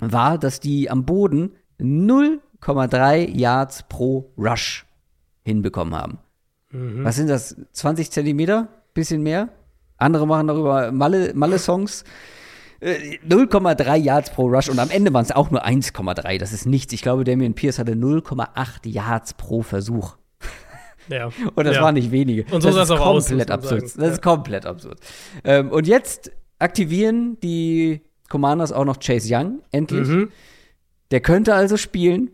[0.00, 4.86] war, dass die am Boden 0,3 Yards pro Rush
[5.44, 6.18] hinbekommen haben.
[6.70, 7.04] Mhm.
[7.04, 7.56] Was sind das?
[7.72, 8.68] 20 Zentimeter?
[8.92, 9.50] Bisschen mehr?
[9.96, 12.04] Andere machen darüber Malle-Songs.
[12.04, 12.14] Malle
[12.84, 16.38] 0,3 Yards pro Rush und am Ende waren es auch nur 1,3.
[16.38, 16.92] Das ist nichts.
[16.92, 20.16] Ich glaube, Damian Pierce hatte 0,8 Yards pro Versuch.
[21.08, 21.30] Ja.
[21.54, 21.82] Und das ja.
[21.82, 22.44] waren nicht wenige.
[22.52, 23.82] Und so sah das es auch aus, komplett absurd.
[23.82, 24.06] Das Ja.
[24.08, 24.98] ist komplett absurd.
[25.44, 30.08] Ähm, und jetzt aktivieren die Commanders auch noch Chase Young, endlich.
[30.08, 30.30] Mhm.
[31.10, 32.30] Der könnte also spielen.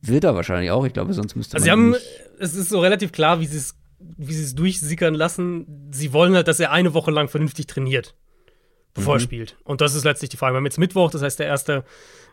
[0.00, 0.84] Wird er wahrscheinlich auch.
[0.86, 2.20] Ich glaube, sonst müsste Also sie man haben, nicht.
[2.40, 3.74] es ist so relativ klar, wie sie es
[4.16, 5.88] wie sie es durchsickern lassen.
[5.90, 8.14] Sie wollen halt, dass er eine Woche lang vernünftig trainiert,
[8.94, 9.56] bevor er spielt.
[9.64, 10.54] Und das ist letztlich die Frage.
[10.54, 11.84] Wir haben jetzt Mittwoch, das heißt, der erste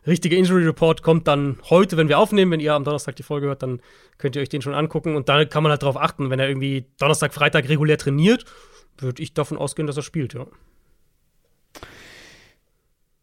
[0.08, 2.52] richtige Injury Report kommt dann heute, wenn wir aufnehmen.
[2.52, 3.82] Wenn ihr am Donnerstag die Folge hört, dann
[4.18, 5.16] könnt ihr euch den schon angucken.
[5.16, 8.46] Und dann kann man halt darauf achten, wenn er irgendwie Donnerstag, Freitag regulär trainiert,
[8.98, 10.46] würde ich davon ausgehen, dass er spielt, ja.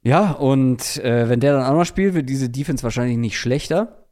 [0.02, 4.06] Ja, und äh, wenn der dann auch noch spielt, wird diese Defense wahrscheinlich nicht schlechter.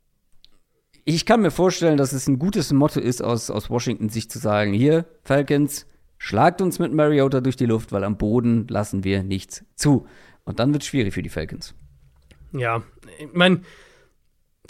[1.05, 4.39] Ich kann mir vorstellen, dass es ein gutes Motto ist, aus, aus Washington sich zu
[4.39, 5.87] sagen, hier, Falcons,
[6.19, 10.07] schlagt uns mit Mariota durch die Luft, weil am Boden lassen wir nichts zu.
[10.45, 11.75] Und dann wird es schwierig für die Falcons.
[12.53, 12.83] Ja,
[13.19, 13.61] ich meine,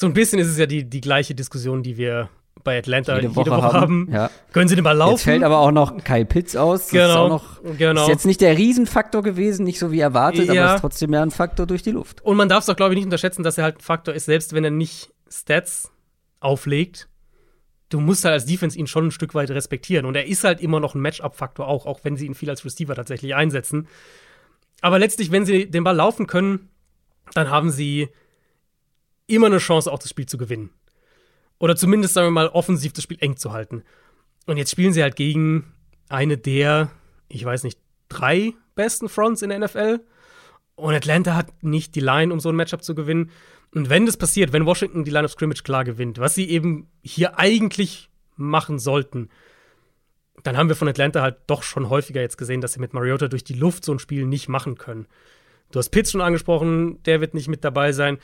[0.00, 2.28] so ein bisschen ist es ja die, die gleiche Diskussion, die wir
[2.64, 4.08] bei Atlanta jede Woche, haben.
[4.10, 4.30] Ja.
[4.52, 5.12] Können sie den Ball laufen?
[5.12, 6.80] Jetzt fällt aber auch noch Kyle Pitts aus.
[6.80, 8.02] Das ist, Genau, auch noch, genau.
[8.02, 10.64] ist jetzt nicht der Riesenfaktor gewesen, nicht so wie erwartet, Ja.
[10.64, 12.22] aber ist trotzdem ja ein Faktor durch die Luft.
[12.22, 14.24] Und man darf es auch, glaube ich, nicht unterschätzen, dass er halt ein Faktor ist,
[14.24, 15.92] selbst wenn er nicht Stats
[16.40, 17.08] auflegt.
[17.88, 20.06] Du musst halt als Defense ihn schon ein Stück weit respektieren.
[20.06, 22.64] Und er ist halt immer noch ein Matchup-Faktor auch, auch wenn sie ihn viel als
[22.64, 23.86] Receiver tatsächlich einsetzen.
[24.80, 26.68] Aber letztlich, wenn sie den Ball laufen können,
[27.34, 28.08] dann haben sie
[29.26, 30.70] immer eine Chance, auch das Spiel zu gewinnen.
[31.58, 33.82] Oder zumindest, sagen wir mal, offensiv das Spiel eng zu halten.
[34.46, 35.72] Und jetzt spielen sie halt gegen
[36.08, 36.90] eine der,
[37.28, 37.78] ich weiß nicht,
[38.08, 40.00] drei besten Fronts in der NFL.
[40.76, 43.30] Und Atlanta hat nicht die Line, um so ein Matchup zu gewinnen.
[43.76, 46.88] Und wenn das passiert, wenn Washington die Line of Scrimmage klar gewinnt, was sie eben
[47.02, 49.28] hier eigentlich machen sollten,
[50.42, 53.28] dann haben wir von Atlanta halt doch schon häufiger jetzt gesehen, dass sie mit Mariota
[53.28, 55.06] durch die Luft so ein Spiel nicht machen können.
[55.72, 58.16] Du hast Pitts schon angesprochen, der wird nicht mit dabei sein.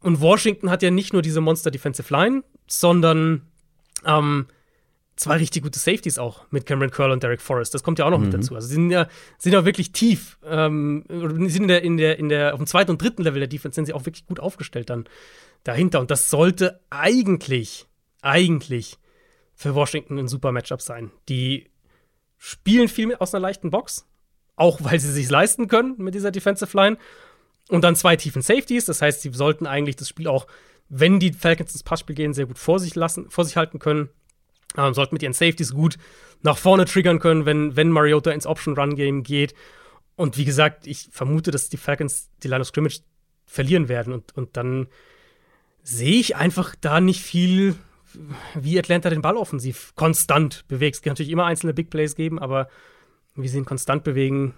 [0.00, 3.42] Und Washington hat ja nicht nur diese Monster Defensive Line, sondern
[4.06, 4.46] ähm,
[5.16, 7.74] zwei richtig gute Safeties auch mit Cameron Curl und Derek Forrest.
[7.74, 8.54] Das kommt ja auch noch mit dazu.
[8.54, 9.08] Also sie sind ja,
[9.38, 10.38] sind ja wirklich tief.
[10.44, 13.40] Ähm, oder sind in der, in der, in der, auf dem zweiten und dritten Level
[13.40, 15.04] der Defense sind sie auch wirklich gut aufgestellt dann
[15.64, 16.00] dahinter.
[16.00, 17.86] Und das sollte eigentlich,
[18.22, 18.98] eigentlich
[19.54, 21.10] für Washington ein super Matchup sein.
[21.28, 21.70] Die
[22.38, 24.08] spielen viel mit aus einer leichten Box,
[24.56, 26.96] auch weil sie sich leisten können mit dieser Defensive Line.
[27.68, 28.86] Und dann zwei tiefen Safeties.
[28.86, 30.46] Das heißt, sie sollten eigentlich das Spiel auch,
[30.88, 34.08] wenn die Falcons ins Passspiel gehen, sehr gut vor sich lassen, vor sich halten können.
[34.76, 35.98] Ähm, sollten mit ihren Safeties gut
[36.42, 39.54] nach vorne triggern können, wenn, wenn Mariota ins Option-Run-Game geht.
[40.16, 43.00] Und wie gesagt, ich vermute, dass die Falcons die Line of Scrimmage
[43.46, 44.12] verlieren werden.
[44.12, 44.88] Und, und dann
[45.82, 47.76] sehe ich einfach da nicht viel,
[48.54, 50.96] wie Atlanta den Ball offensiv konstant bewegt.
[50.96, 52.68] Es kann natürlich immer einzelne Big Plays geben, aber
[53.34, 54.54] wie sie ihn konstant bewegen,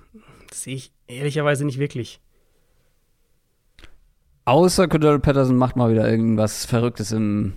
[0.53, 2.21] sehe ich ehrlicherweise nicht wirklich.
[4.45, 7.55] Außer Cordell Patterson macht mal wieder irgendwas Verrücktes im,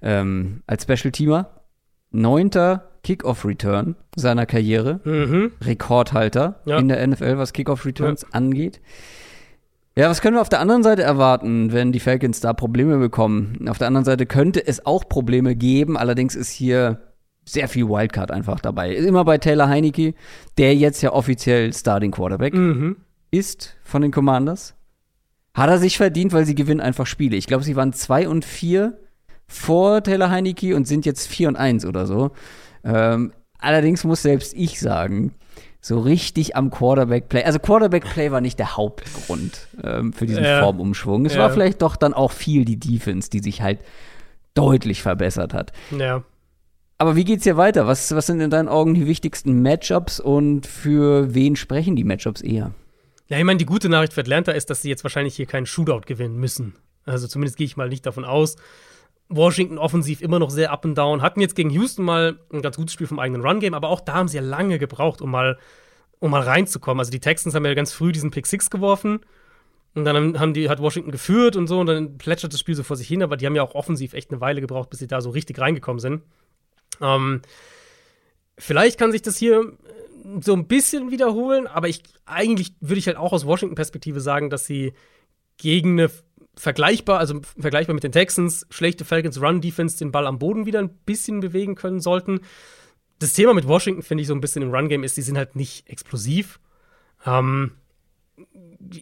[0.00, 1.61] ähm, als Special-Teamer.
[2.12, 5.00] Neunter Kickoff-Return seiner Karriere.
[5.04, 5.52] Mhm.
[5.60, 6.78] Rekordhalter Ja.
[6.78, 8.80] in der NFL, was Kickoff-Returns angeht.
[9.96, 13.66] Ja, was können wir auf der anderen Seite erwarten, wenn die Falcons da Probleme bekommen?
[13.68, 17.00] Auf der anderen Seite könnte es auch Probleme geben, allerdings ist hier
[17.44, 18.94] sehr viel Wildcard einfach dabei.
[18.94, 20.14] Immer bei Taylor Heineke,
[20.56, 22.96] der jetzt ja offiziell Starting Quarterback Mhm.
[23.30, 24.74] ist von den Commanders.
[25.52, 27.36] Hat er sich verdient, weil sie gewinnen einfach Spiele.
[27.36, 28.96] Ich glaube, sie waren 2 und 4
[29.52, 32.30] vor Taylor Heineke und sind jetzt 4 und 1 oder so.
[32.84, 35.34] Ähm, allerdings muss selbst ich sagen,
[35.80, 40.60] so richtig am Quarterback-Play, also Quarterback-Play war nicht der Hauptgrund ähm, für diesen Ja.
[40.60, 41.26] Formumschwung.
[41.26, 41.40] Es Ja.
[41.40, 43.80] war vielleicht doch dann auch viel die Defense, die sich halt
[44.54, 45.72] deutlich verbessert hat.
[45.96, 46.22] Ja.
[46.98, 47.86] Aber wie geht's hier weiter?
[47.88, 52.42] Was, was sind in deinen Augen die wichtigsten Matchups und für wen sprechen die Matchups
[52.42, 52.72] eher?
[53.28, 55.66] Ja, ich meine, die gute Nachricht für Atlanta ist, dass sie jetzt wahrscheinlich hier keinen
[55.66, 56.74] Shootout gewinnen müssen.
[57.04, 58.54] Also zumindest gehe ich mal nicht davon aus.
[59.34, 61.22] Washington offensiv immer noch sehr up and down.
[61.22, 64.14] Hatten jetzt gegen Houston mal ein ganz gutes Spiel vom eigenen Run-Game, aber auch da
[64.14, 65.58] haben sie ja lange gebraucht, um mal,
[66.18, 67.00] um mal reinzukommen.
[67.00, 69.20] Also die Texans haben ja ganz früh diesen Pick 6 geworfen.
[69.94, 72.82] Und dann haben die, hat Washington geführt und so, und dann plätschert das Spiel so
[72.82, 75.06] vor sich hin, aber die haben ja auch offensiv echt eine Weile gebraucht, bis sie
[75.06, 76.22] da so richtig reingekommen sind.
[77.02, 77.42] Ähm,
[78.56, 83.06] vielleicht kann sich das hier äh, so ein bisschen wiederholen, aber ich eigentlich würde ich
[83.06, 84.94] halt auch aus Washington-Perspektive sagen, dass sie
[85.58, 86.10] gegen eine
[86.54, 90.90] vergleichbar, also vergleichbar mit den Texans, schlechte Falcons Run-Defense den Ball am Boden wieder ein
[90.90, 92.40] bisschen bewegen können sollten.
[93.18, 95.56] Das Thema mit Washington, finde ich, so ein bisschen im Run-Game ist, die sind halt
[95.56, 96.60] nicht explosiv.
[97.24, 97.72] Ähm,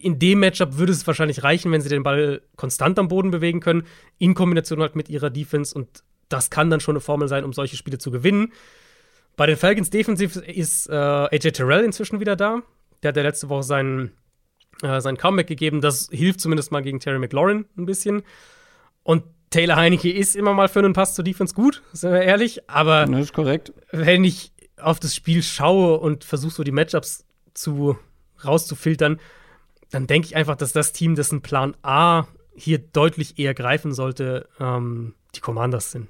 [0.01, 3.59] in dem Matchup würde es wahrscheinlich reichen, wenn sie den Ball konstant am Boden bewegen
[3.59, 3.83] können,
[4.17, 7.51] in Kombination halt mit ihrer Defense und das kann dann schon eine Formel sein, um
[7.51, 8.53] solche Spiele zu gewinnen.
[9.35, 12.61] Bei den Falcons defensiv ist äh, AJ Terrell inzwischen wieder da.
[13.01, 14.11] Der hat ja letzte Woche seinen
[14.81, 15.81] äh, sein Comeback gegeben.
[15.81, 18.23] Das hilft zumindest mal gegen Terry McLaurin ein bisschen.
[19.03, 22.69] Und Taylor Heineke ist immer mal für einen Pass zur Defense gut, sind wir ehrlich.
[22.69, 23.73] Aber das ist korrekt.
[23.91, 27.97] wenn ich auf das Spiel schaue und versuche so die Matchups zu
[28.43, 29.19] rauszufiltern,
[29.91, 32.25] dann denke ich einfach, dass das Team, dessen Plan A
[32.55, 36.07] hier deutlich eher greifen sollte, ähm, die Commanders sind.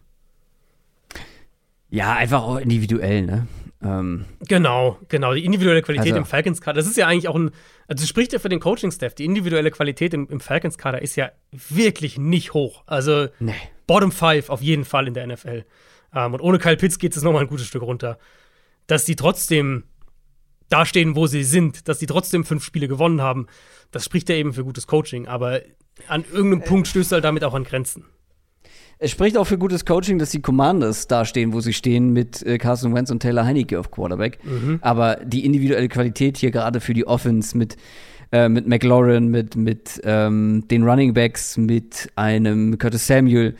[1.89, 3.47] Ja, einfach auch individuell, ne?
[3.83, 5.33] Ähm, genau, genau.
[5.33, 7.51] Die individuelle Qualität Also- im Falcons-Kader, das ist ja eigentlich auch ein,
[7.87, 9.15] also das spricht ja für den Coaching-Staff.
[9.15, 12.83] Die individuelle Qualität im, im Falcons-Kader ist ja wirklich nicht hoch.
[12.85, 13.55] Also nee.
[13.87, 15.65] Bottom Five auf jeden Fall in der NFL.
[16.13, 18.19] Ähm, und ohne Kyle Pitts geht es nochmal ein gutes Stück runter.
[18.87, 19.83] Dass die trotzdem
[20.69, 23.47] dastehen, wo sie sind, dass die trotzdem fünf Spiele gewonnen haben,
[23.91, 25.27] das spricht ja eben für gutes Coaching.
[25.27, 25.61] Aber
[26.07, 28.05] an irgendeinem Punkt stößt du halt damit auch an Grenzen.
[29.03, 32.43] Es spricht auch für gutes Coaching, dass die Commanders da stehen, wo sie stehen, mit
[32.43, 34.37] äh, Carson Wentz und Taylor Heineke auf Quarterback.
[34.81, 37.77] Aber die individuelle Qualität hier gerade für die Offense mit,
[38.31, 43.55] äh, mit McLaurin, mit, mit ähm, den Running Backs, mit einem Curtis Samuel,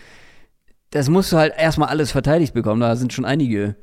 [0.92, 2.82] das musst du halt erstmal alles verteidigt bekommen.
[2.82, 3.76] Da sind schon einige,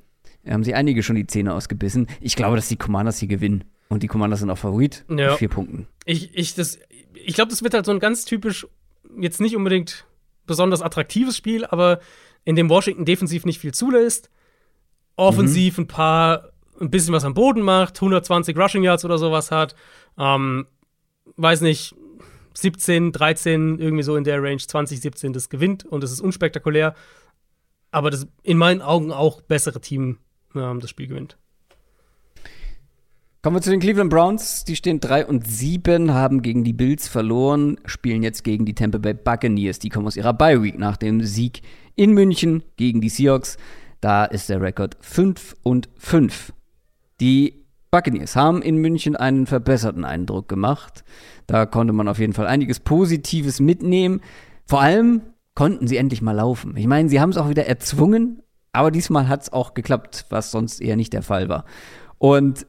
[0.48, 2.06] haben sie einige schon die Zähne ausgebissen.
[2.20, 3.64] Ich glaube, dass die Commanders hier gewinnen.
[3.88, 5.30] Und die Commanders sind auch Favorit Ja.
[5.30, 5.88] mit vier Punkten.
[6.04, 6.78] Ich, ich, das,
[7.14, 8.64] ich glaube, das wird halt so ein ganz typisch,
[9.18, 10.04] jetzt nicht unbedingt
[10.48, 12.00] besonders attraktives Spiel, aber
[12.44, 14.30] in dem Washington defensiv nicht viel zulässt.
[15.14, 19.76] Offensiv ein paar, ein bisschen was am Boden macht, 120 Rushing Yards oder sowas hat.
[20.18, 20.66] Ähm,
[21.36, 21.94] weiß nicht,
[22.54, 26.94] 17, 13, irgendwie so in der Range, 20, 17, das gewinnt und es ist unspektakulär.
[27.90, 30.18] Aber das in meinen Augen auch bessere Team
[30.54, 31.38] ähm, das Spiel gewinnt.
[33.40, 34.64] Kommen wir zu den Cleveland Browns.
[34.64, 38.98] Die stehen 3 und 7, haben gegen die Bills verloren, spielen jetzt gegen die Tampa
[38.98, 39.78] Bay Buccaneers.
[39.78, 41.62] Die kommen aus ihrer Bye Week nach dem Sieg
[41.94, 43.56] in München gegen die Seahawks.
[44.00, 46.52] Da ist der Rekord 5 und 5.
[47.20, 51.04] Die Buccaneers haben in München einen verbesserten Eindruck gemacht.
[51.46, 54.20] Da konnte man auf jeden Fall einiges Positives mitnehmen.
[54.66, 55.22] Vor allem
[55.54, 56.76] konnten sie endlich mal laufen.
[56.76, 60.50] Ich meine, sie haben es auch wieder erzwungen, aber diesmal hat es auch geklappt, was
[60.50, 61.66] sonst eher nicht der Fall war.
[62.18, 62.66] Und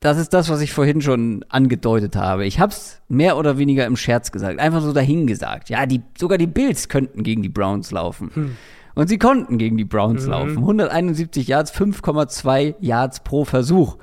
[0.00, 2.46] das ist das, was ich vorhin schon angedeutet habe.
[2.46, 5.68] Ich habe es mehr oder weniger im Scherz gesagt, einfach so dahingesagt.
[5.68, 8.56] Ja, die, sogar die Bills könnten gegen die Browns laufen.
[8.94, 10.56] Und sie konnten gegen die Browns laufen.
[10.56, 13.98] 171 Yards, 5,2 Yards pro Versuch.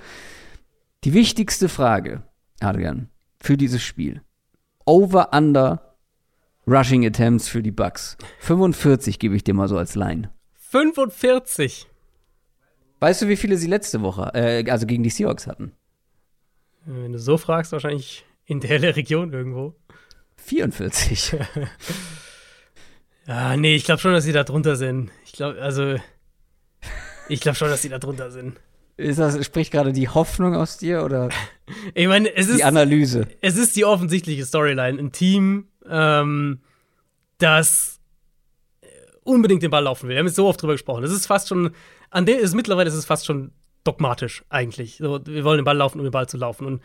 [1.03, 2.23] Die wichtigste Frage,
[2.59, 4.21] Adrian, für dieses Spiel.
[4.85, 5.95] Over, under,
[6.67, 8.17] Rushing Attempts für die Bucks.
[8.39, 10.29] 45 gebe ich dir mal so als Line.
[10.53, 11.87] 45.
[12.99, 15.71] Weißt du, wie viele sie letzte Woche, äh, also gegen die Seahawks hatten?
[16.89, 19.75] Wenn du so fragst, wahrscheinlich in der Region irgendwo.
[20.37, 21.35] 44.
[23.27, 25.11] Ja, nee, ich glaube schon, dass sie da drunter sind.
[25.25, 25.97] Ich glaube, also,
[27.27, 28.59] ich glaube schon, dass sie da drunter sind.
[28.95, 31.29] Ist das, spricht gerade die Hoffnung aus dir oder
[31.93, 33.27] Ich meine, es ist, die Analyse?
[33.41, 34.97] es ist die offensichtliche Storyline.
[34.97, 36.61] Ein Team, ähm,
[37.37, 37.99] das
[39.23, 40.15] unbedingt den Ball laufen will.
[40.15, 41.03] Wir haben jetzt so oft drüber gesprochen.
[41.03, 41.71] Es ist fast schon,
[42.09, 43.51] an der ist mittlerweile ist es fast schon
[43.87, 44.97] dogmatisch eigentlich.
[44.97, 46.65] So, wir wollen den Ball laufen, um den Ball zu laufen.
[46.65, 46.81] Und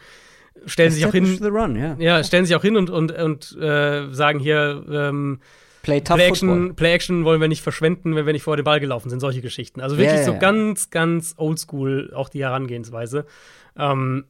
[0.66, 1.96] stellen sich auch hin, the run, ja.
[1.98, 5.40] ja, stellen sich auch hin und, und, und äh, sagen hier, ähm,
[5.82, 6.28] Play Play.
[6.28, 9.18] Action, Play Action wollen wir nicht verschwenden, wenn wir nicht vor den Ball gelaufen sind,
[9.18, 9.80] solche Geschichten.
[9.80, 13.26] Also wirklich ja, so ganz, ganz oldschool auch die Herangehensweise.
[13.76, 14.26] Ähm,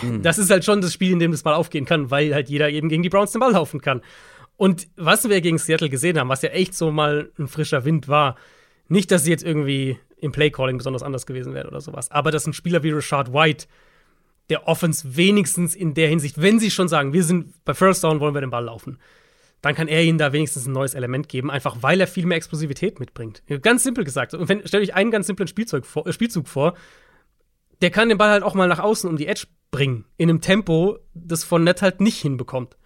[0.00, 0.22] Mhm.
[0.22, 2.70] Das ist halt schon das Spiel, in dem das Ball aufgehen kann, weil halt jeder
[2.70, 4.02] eben gegen die Browns den Ball laufen kann.
[4.56, 8.08] Und was wir gegen Seattle gesehen haben, was ja echt so mal ein frischer Wind
[8.08, 8.36] war,
[8.88, 12.46] nicht, dass sie jetzt irgendwie im Playcalling besonders anders gewesen wären oder sowas, aber dass
[12.46, 13.66] ein Spieler wie Rashad White
[14.50, 18.20] der Offense wenigstens in der Hinsicht, wenn sie schon sagen, wir sind bei First Down,
[18.20, 18.98] wollen wir den Ball laufen,
[19.62, 22.36] dann kann er ihnen da wenigstens ein neues Element geben, einfach weil er viel mehr
[22.36, 23.42] Explosivität mitbringt.
[23.62, 24.34] Ganz simpel gesagt.
[24.34, 26.74] Und wenn, stellt euch einen ganz simplen Spielzeug vor, äh, Spielzug vor,
[27.80, 30.40] der kann den Ball halt auch mal nach außen um die Edge bringen, in einem
[30.40, 32.76] Tempo, das von Nett halt nicht hinbekommt.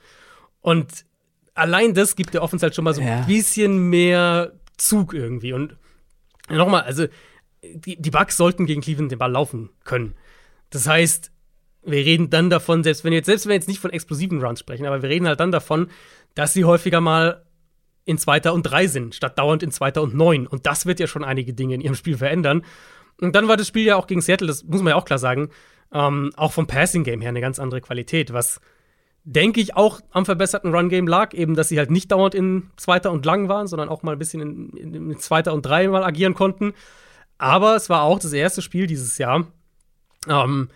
[0.61, 1.05] Und
[1.55, 3.21] allein das gibt der Offense halt schon mal so Ja.
[3.21, 5.53] ein bisschen mehr Zug irgendwie.
[5.55, 5.77] Und
[6.49, 7.07] nochmal, also
[7.63, 10.15] die, die Bucks sollten gegen Cleveland den Ball laufen können.
[10.71, 11.33] Das heißt,
[11.85, 14.61] wir reden dann davon, selbst wenn, jetzt, selbst wenn wir jetzt nicht von explosiven Runs
[14.61, 15.89] sprechen, aber wir reden halt dann davon,
[16.35, 17.45] dass sie häufiger mal
[18.05, 20.47] in Zweiter und Drei sind, statt dauernd in Zweiter und Neun.
[20.47, 22.65] Und das wird ja schon einige Dinge in ihrem Spiel verändern.
[23.21, 25.19] Und dann war das Spiel ja auch gegen Seattle, das muss man ja auch klar
[25.19, 25.51] sagen,
[25.93, 28.61] ähm, auch vom Passing-Game her eine ganz andere Qualität, was
[29.27, 33.11] denke ich auch am verbesserten Run-Game lag, eben, dass sie halt nicht dauernd in Zweiter
[33.11, 36.05] und Lang waren, sondern auch mal ein bisschen in, in, in Zweiter und Drei mal
[36.05, 36.73] agieren konnten.
[37.37, 39.49] Aber es war auch das erste Spiel dieses Jahr,
[40.29, 40.69] ähm,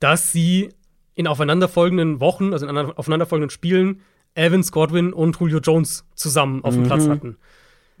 [0.00, 0.70] dass sie
[1.14, 4.00] in aufeinanderfolgenden Wochen, also in aufeinanderfolgenden Spielen,
[4.34, 7.36] Evans, Godwin und Julio Jones zusammen auf dem Platz hatten.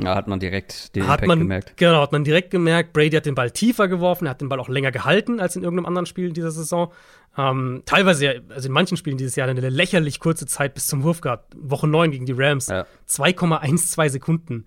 [0.02, 1.76] Ja, hat man direkt den hat Impact man, gemerkt.
[1.76, 2.92] Genau, hat man direkt gemerkt.
[2.92, 5.62] Brady hat den Ball tiefer geworfen, er hat den Ball auch länger gehalten als in
[5.62, 6.92] irgendeinem anderen Spiel dieser Saison.
[7.36, 11.02] Ähm, teilweise, ja, also in manchen Spielen dieses Jahr eine lächerlich kurze Zeit bis zum
[11.02, 11.54] Wurf gehabt.
[11.56, 12.68] Woche 9 gegen die Rams.
[12.68, 12.86] Ja.
[13.08, 14.66] 2,12 Sekunden.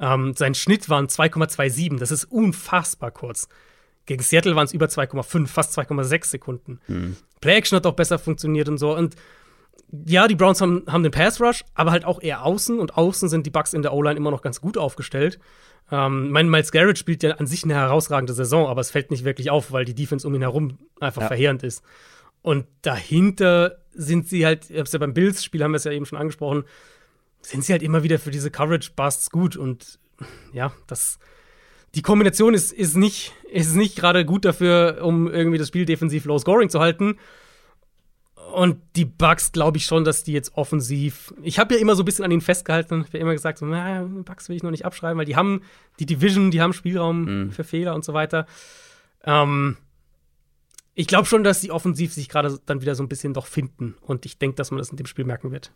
[0.00, 1.98] Ähm, sein Schnitt waren 2,27.
[1.98, 3.48] Das ist unfassbar kurz.
[4.06, 6.80] Gegen Seattle waren es über 2,5, fast 2,6 Sekunden.
[6.88, 7.16] Mhm.
[7.40, 8.94] Play-Action hat auch besser funktioniert und so.
[8.94, 9.16] Und
[10.06, 12.78] ja, die Browns haben, haben den Pass-Rush, aber halt auch eher außen.
[12.78, 15.38] Und außen sind die Bucks in der O-Line immer noch ganz gut aufgestellt.
[15.92, 19.24] Ähm, mein Miles Garrett spielt ja an sich eine herausragende Saison, aber es fällt nicht
[19.24, 21.28] wirklich auf, weil die Defense um ihn herum einfach Ja.
[21.28, 21.82] verheerend ist.
[22.42, 26.06] Und dahinter sind sie halt, ich hab's ja beim Bills-Spiel, haben wir es ja eben
[26.06, 26.64] schon angesprochen,
[27.40, 29.56] sind sie halt immer wieder für diese Coverage-Busts gut.
[29.56, 29.98] Und
[30.52, 31.18] ja, das,
[31.94, 36.24] die Kombination ist, ist nicht, ist nicht gerade gut dafür, um irgendwie das Spiel defensiv
[36.24, 37.18] low scoring zu halten.
[38.54, 41.34] Und die Bugs glaube ich schon, dass die jetzt offensiv.
[41.42, 43.00] Ich habe ja immer so ein bisschen an ihnen festgehalten.
[43.00, 45.62] Ich habe immer gesagt, so, na, Bugs will ich noch nicht abschreiben, weil die haben
[45.98, 48.46] die Division, die haben Spielraum für Fehler und so weiter.
[49.24, 49.76] Ähm,
[50.94, 53.96] ich glaube schon, dass sie offensiv sich gerade dann wieder so ein bisschen doch finden.
[54.00, 55.72] Und ich denke, dass man das in dem Spiel merken wird.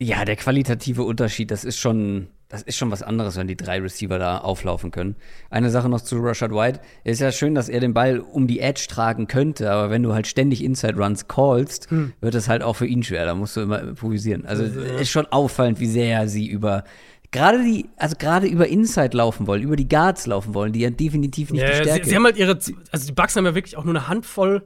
[0.00, 3.78] Ja, der qualitative Unterschied, das ist schon, das ist schon was anderes, wenn die drei
[3.80, 5.14] Receiver da auflaufen können.
[5.50, 6.80] Eine Sache noch zu Rashad White.
[7.04, 10.12] Ist ja schön, dass er den Ball um die Edge tragen könnte, aber wenn du
[10.12, 11.88] halt ständig Inside Runs callst,
[12.20, 13.24] wird es halt auch für ihn schwer.
[13.24, 14.44] Da musst du immer improvisieren.
[14.46, 16.84] Also ist schon auffallend, wie sehr sie über
[17.30, 20.90] gerade die, also gerade über Inside laufen wollen, über die Guards laufen wollen, die ja
[20.90, 22.04] definitiv nicht die Ja, Stärke.
[22.04, 22.58] sie, sie haben halt ihre,
[22.92, 24.62] also die Bucks haben ja wirklich auch nur eine Handvoll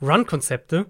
[0.00, 0.86] Run-Konzepte,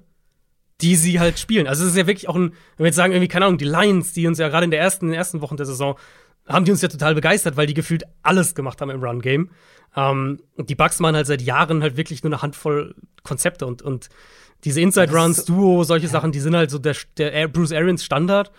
[0.82, 1.66] die sie halt spielen.
[1.66, 3.64] Also es ist ja wirklich auch ein, wenn wir jetzt sagen, irgendwie, keine Ahnung, die
[3.64, 5.96] Lions, die uns ja gerade in der ersten, in den ersten Wochen der Saison,
[6.46, 9.50] haben die uns ja total begeistert, weil die gefühlt alles gemacht haben im Run-Game.
[9.96, 14.08] Ähm, die Bucks machen halt seit Jahren halt wirklich nur eine Handvoll Konzepte und, und
[14.64, 18.50] diese Inside-Runs, Duo, solche Sachen, die sind halt so der, der Bruce Arians Standard.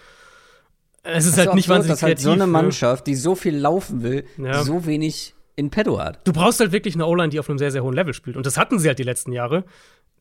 [1.03, 2.23] Es ist Das halt auch nicht so, wahnsinnig dass halt kreativ.
[2.23, 2.47] so eine ne?
[2.47, 4.63] Mannschaft, die so viel laufen will, Ja.
[4.63, 6.25] so wenig in petto hat.
[6.25, 8.37] Du brauchst halt wirklich eine O-Line, die auf einem sehr, sehr hohen Level spielt.
[8.37, 9.65] Und das hatten sie halt die letzten Jahre.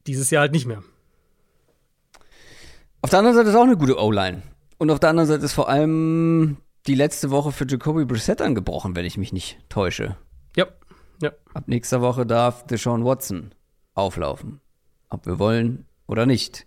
[0.06, 0.82] Dieses Jahr halt nicht mehr.
[3.02, 4.42] Auf der anderen Seite ist auch eine gute O-Line.
[4.78, 8.94] Und auf der anderen Seite ist vor allem die letzte Woche für Jacoby Brissett angebrochen,
[8.94, 10.16] wenn ich mich nicht täusche.
[10.56, 10.66] Ja.
[11.20, 11.32] Ja.
[11.52, 13.50] Ab nächster Woche darf Deshaun Watson
[13.94, 14.60] auflaufen.
[15.10, 16.64] Ob wir wollen oder nicht.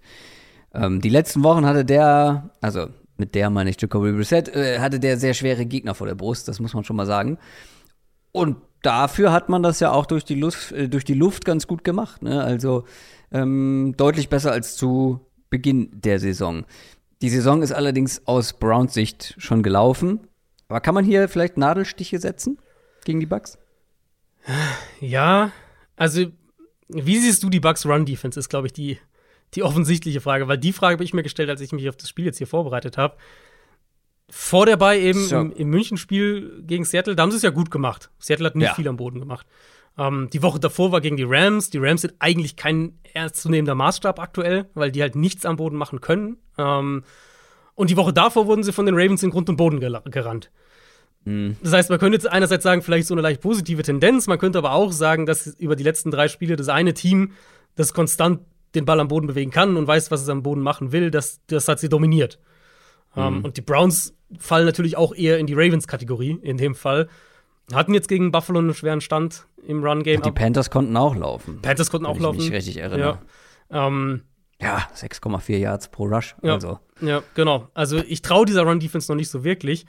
[0.74, 5.00] Ähm, die letzten Wochen hatte der, also mit der meine ich Jacoby Brissett, äh, hatte
[5.00, 7.38] der sehr schwere Gegner vor der Brust, das muss man schon mal sagen.
[8.34, 11.66] Und dafür hat man das ja auch durch die Luft, äh, durch die Luft ganz
[11.66, 12.24] gut gemacht.
[12.24, 12.44] Ne?
[12.44, 12.84] Also
[13.32, 15.22] ähm, deutlich besser als zu
[15.56, 16.66] Beginn der Saison.
[17.22, 20.20] Die Saison ist allerdings aus Browns Sicht schon gelaufen.
[20.68, 22.58] Aber kann man hier vielleicht Nadelstiche setzen
[23.06, 23.58] gegen die Bucks?
[24.99, 25.51] Ja,
[25.95, 26.26] also,
[26.89, 28.99] wie siehst du die Bucks Run Defense, ist, glaube ich, die,
[29.53, 32.10] die offensichtliche Frage, weil die Frage habe ich mir gestellt, als ich mich auf das
[32.10, 33.16] Spiel jetzt hier vorbereitet habe.
[34.30, 35.38] Vor der Bay eben So.
[35.39, 38.10] im, im München-Spiel gegen Seattle, da haben sie es ja gut gemacht.
[38.20, 38.74] Seattle hat nicht Ja.
[38.74, 39.47] viel am Boden gemacht.
[39.98, 41.70] Ähm, die Woche davor war gegen die Rams.
[41.70, 46.02] Die Rams sind eigentlich kein ernstzunehmender Maßstab aktuell, weil die halt nichts am Boden machen
[46.02, 46.38] können.
[46.58, 47.04] Ähm,
[47.76, 50.52] und die Woche davor wurden sie von den Ravens in Grund und Boden gela- gerannt.
[51.64, 54.60] Das heißt, man könnte jetzt einerseits sagen, vielleicht so eine leicht positive Tendenz, man könnte
[54.60, 57.32] aber auch sagen, dass über die letzten drei Spiele das eine Team,
[57.76, 58.41] das konstant
[58.76, 61.41] den Ball am Boden bewegen kann und weiß, was es am Boden machen will, das,
[61.48, 62.39] das hat sie dominiert.
[63.18, 67.10] Ähm, und die Browns fallen natürlich auch eher in die Ravens-Kategorie in dem Fall.
[67.74, 70.22] Hatten jetzt gegen Buffalo einen schweren Stand im Run-Game.
[70.22, 71.61] Die Panthers konnten auch laufen.
[71.61, 72.38] Panthers konnten wenn auch ich laufen.
[72.38, 73.20] mich richtig erinnere.
[73.72, 73.88] Ja.
[73.88, 74.22] Ähm,
[74.61, 76.36] Ja, 6,4 Yards pro Rush.
[76.43, 76.53] Ja.
[76.53, 76.80] Also.
[77.01, 77.68] Ja, genau.
[77.74, 79.86] Also ich traue dieser Run-Defense noch nicht so wirklich.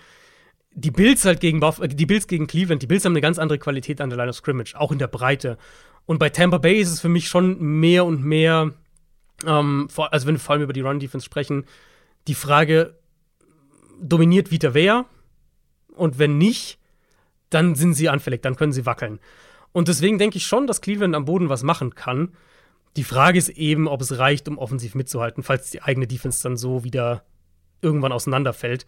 [0.73, 3.39] Die Bills halt gegen Buff äh, die Bills gegen Cleveland, die Bills haben eine ganz
[3.39, 5.59] andere Qualität an der Line of Scrimmage, auch in der Breite.
[6.07, 8.73] Und bei Tampa Bay ist es für mich schon mehr und mehr,
[9.47, 11.65] ähm, vor, also wenn wir vor allem über die Run-Defense sprechen,
[12.27, 12.99] die Frage,
[14.01, 15.05] dominiert Vita Vea?
[15.95, 16.79] Und wenn nicht,
[17.51, 19.21] dann sind sie anfällig, dann können sie wackeln.
[19.73, 22.33] Und deswegen denke ich schon, dass Cleveland am Boden was machen kann.
[22.97, 26.57] Die Frage ist eben, ob es reicht, um offensiv mitzuhalten, falls die eigene Defense dann
[26.57, 27.25] so wieder
[27.83, 28.87] irgendwann auseinanderfällt.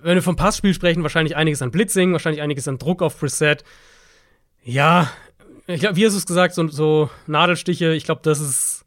[0.00, 3.64] Wenn wir vom Passspiel sprechen, wahrscheinlich einiges an Blitzing, wahrscheinlich einiges an Druck auf Preset.
[4.62, 5.10] Ja,
[5.66, 8.84] ich glaube, wie hast du es gesagt, so, so Nadelstiche, ich glaube, das ist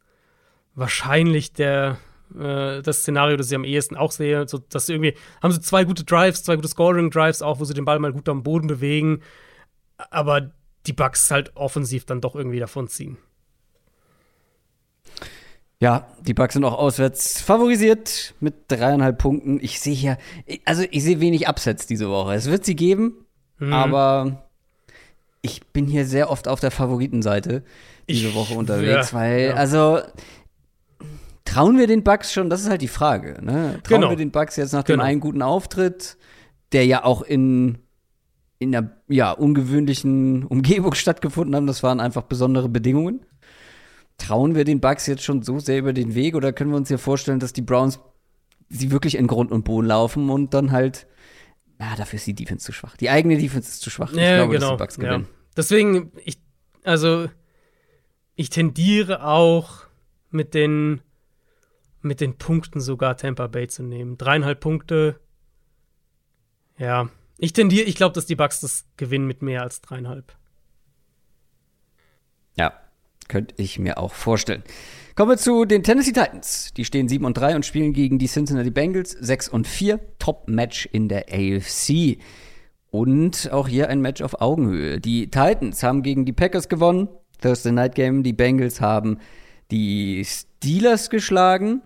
[0.75, 1.97] wahrscheinlich der,
[2.35, 4.47] äh, das Szenario, das ich am ehesten auch sehe.
[4.47, 7.73] So, dass sie irgendwie, haben sie zwei gute Drives, zwei gute Scoring-Drives auch, wo sie
[7.73, 9.21] den Ball mal gut am Boden bewegen,
[10.09, 10.51] aber
[10.85, 13.17] die Bugs halt offensiv dann doch irgendwie davonziehen.
[15.79, 19.59] Ja, die Bucks sind auch auswärts favorisiert mit dreieinhalb Punkten.
[19.61, 20.17] Ich sehe hier,
[20.65, 22.33] also ich sehe wenig Upsets diese Woche.
[22.33, 23.25] Es wird sie geben,
[23.59, 23.73] Mhm.
[23.73, 24.43] aber
[25.43, 27.63] ich bin hier sehr oft auf der Favoritenseite
[28.09, 29.53] diese Ich- Woche unterwegs, ja, weil, ja.
[29.53, 29.99] also
[31.47, 33.79] trauen wir den Bucks schon, das ist halt die Frage, ne?
[33.83, 34.09] Trauen Genau.
[34.09, 35.03] wir den Bucks jetzt nach dem Genau.
[35.05, 36.17] einen guten Auftritt,
[36.71, 37.79] der ja auch in
[38.59, 41.67] in einer ja, ungewöhnlichen Umgebung stattgefunden haben.
[41.67, 43.23] Das waren einfach besondere Bedingungen.
[44.17, 46.87] Trauen wir den Bucks jetzt schon so sehr über den Weg oder können wir uns
[46.87, 47.99] hier vorstellen, dass die Browns
[48.67, 51.05] sie wirklich in Grund und Boden laufen und dann halt,
[51.77, 52.97] na, dafür ist die Defense zu schwach.
[52.97, 54.11] Die eigene Defense ist zu schwach.
[54.11, 54.69] Ich ja, glaube, genau.
[54.71, 55.27] dass die Bucks gewinnen.
[55.29, 55.35] Ja.
[55.55, 56.39] Deswegen, ich,
[56.83, 57.27] also,
[58.35, 59.83] ich tendiere auch
[60.31, 61.01] mit den,
[62.01, 64.17] mit den Punkten sogar Tampa Bay zu nehmen.
[64.17, 65.19] Dreieinhalb Punkte.
[66.77, 67.09] Ja.
[67.39, 70.35] Ich tendiere, ich glaube, dass die Bucks das gewinnen mit mehr als dreieinhalb.
[72.57, 72.73] Ja,
[73.27, 74.63] könnte ich mir auch vorstellen.
[75.15, 76.73] Kommen wir zu den Tennessee Titans.
[76.75, 79.99] Die stehen 7 und 3 und spielen gegen die Cincinnati Bengals 6 und 4.
[80.19, 82.19] Top-Match in der AFC.
[82.89, 84.99] Und auch hier ein Match auf Augenhöhe.
[84.99, 87.09] Die Titans haben gegen die Packers gewonnen.
[87.41, 88.23] Thursday Night Game.
[88.23, 89.19] Die Bengals haben
[89.71, 91.81] die Steelers geschlagen.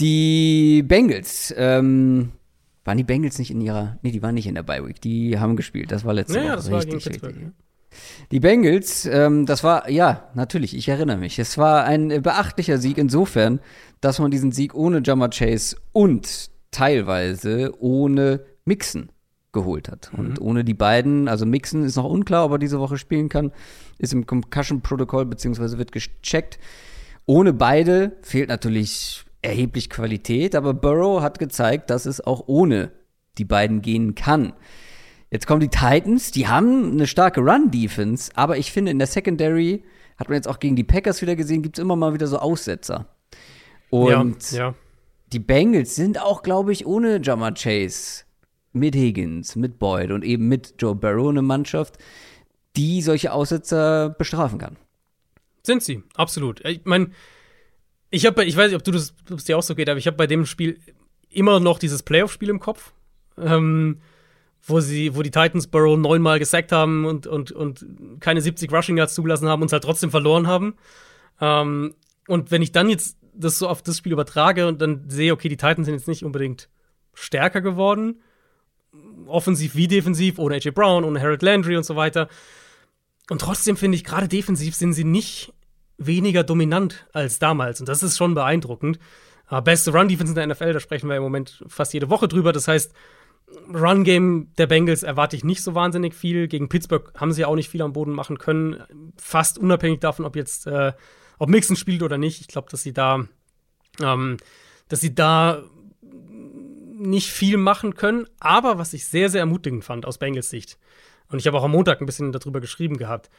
[0.00, 2.32] Die Bengals, ähm,
[2.84, 5.38] waren die Bengals nicht in ihrer, nee, die waren nicht in der Bye Week, die
[5.38, 6.56] haben gespielt, das war letzte ja, Woche.
[6.56, 7.52] das richtig, war richtig.
[8.30, 11.38] Die Bengals, ähm, das war, ja, natürlich, ich erinnere mich.
[11.38, 13.60] Es war ein beachtlicher Sieg insofern,
[14.00, 19.10] dass man diesen Sieg ohne Jammer Chase und teilweise ohne Mixen
[19.52, 20.10] geholt hat.
[20.12, 20.18] Mhm.
[20.18, 23.52] Und ohne die beiden, also Mixen ist noch unklar, ob er diese Woche spielen kann,
[23.98, 26.58] ist im Concussion-Protokoll beziehungsweise wird gecheckt.
[27.26, 32.92] Ohne beide fehlt natürlich erheblich Qualität, aber Burrow hat gezeigt, dass es auch ohne
[33.38, 34.52] die beiden gehen kann.
[35.30, 39.82] Jetzt kommen die Titans, die haben eine starke Run-Defense, aber ich finde, in der Secondary,
[40.18, 42.38] hat man jetzt auch gegen die Packers wieder gesehen, gibt es immer mal wieder so
[42.38, 43.06] Aussetzer.
[43.90, 44.74] Und ja, ja.
[45.32, 48.24] die Bengals sind auch, glaube ich, ohne Jammer Chase,
[48.72, 51.98] mit Higgins, mit Boyd und eben mit Joe Barrow eine Mannschaft,
[52.76, 54.76] die solche Aussetzer bestrafen kann.
[55.62, 56.64] Sind sie, absolut.
[56.64, 57.10] Ich meine,
[58.12, 59.98] ich habe, ich weiß nicht, ob du das, ob es dir auch so geht, aber
[59.98, 60.78] ich habe bei dem Spiel
[61.28, 62.92] immer noch dieses Playoff-Spiel im Kopf.
[63.36, 63.98] Ähm,
[64.64, 67.84] wo sie, wo die Titans Burrow neunmal gesackt haben und, und, und
[68.20, 70.74] keine 70 Rushing Yards zugelassen haben und es halt trotzdem verloren haben.
[71.40, 71.94] Ähm,
[72.28, 75.48] und wenn ich dann jetzt das so auf das Spiel übertrage und dann sehe, okay,
[75.48, 76.68] die Titans sind jetzt nicht unbedingt
[77.14, 78.20] stärker geworden,
[79.26, 82.28] offensiv wie defensiv, ohne AJ Brown, ohne Harold Landry und so weiter.
[83.30, 85.52] Und trotzdem finde ich, gerade defensiv sind sie nicht
[86.06, 87.80] weniger dominant als damals.
[87.80, 88.98] Und das ist schon beeindruckend.
[89.50, 92.52] Uh, beste Run-Defense in der NFL, da sprechen wir im Moment fast jede Woche drüber.
[92.52, 92.94] Das heißt,
[93.72, 96.48] Run-Game der Bengals erwarte ich nicht so wahnsinnig viel.
[96.48, 99.12] Gegen Pittsburgh haben sie auch nicht viel am Boden machen können.
[99.16, 100.92] Fast unabhängig davon, ob jetzt, äh,
[101.38, 102.40] ob Mixon spielt oder nicht.
[102.40, 103.26] Ich glaube, dass sie da,
[104.00, 104.38] ähm,
[104.88, 105.62] dass sie da
[106.94, 108.26] nicht viel machen können.
[108.40, 110.78] Aber was ich sehr, sehr ermutigend fand aus Bengals Sicht,
[111.32, 113.30] und ich habe auch am Montag ein bisschen darüber geschrieben gehabt,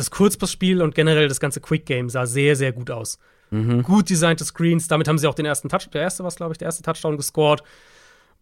[0.00, 3.18] das Kurzpassspiel und generell das ganze Quick Game sah sehr, sehr gut aus.
[3.50, 3.82] Mhm.
[3.82, 6.58] Gut designte Screens, damit haben sie auch den ersten Touch, der erste war glaube ich,
[6.58, 7.62] der erste Touchdown gescored.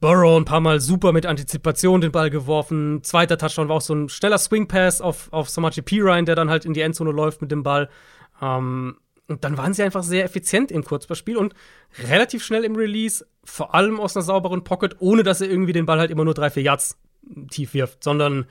[0.00, 3.02] Burrow ein paar Mal super mit Antizipation den Ball geworfen.
[3.02, 6.50] Zweiter Touchdown war auch so ein schneller Swing Pass auf, auf Samaji Ryan, der dann
[6.50, 7.88] halt in die Endzone läuft mit dem Ball.
[8.40, 11.54] Ähm, und dann waren sie einfach sehr effizient im Kurzballspiel und
[12.08, 15.84] relativ schnell im Release, vor allem aus einer sauberen Pocket, ohne dass er irgendwie den
[15.84, 16.96] Ball halt immer nur drei, vier Yards
[17.50, 18.46] tief wirft, sondern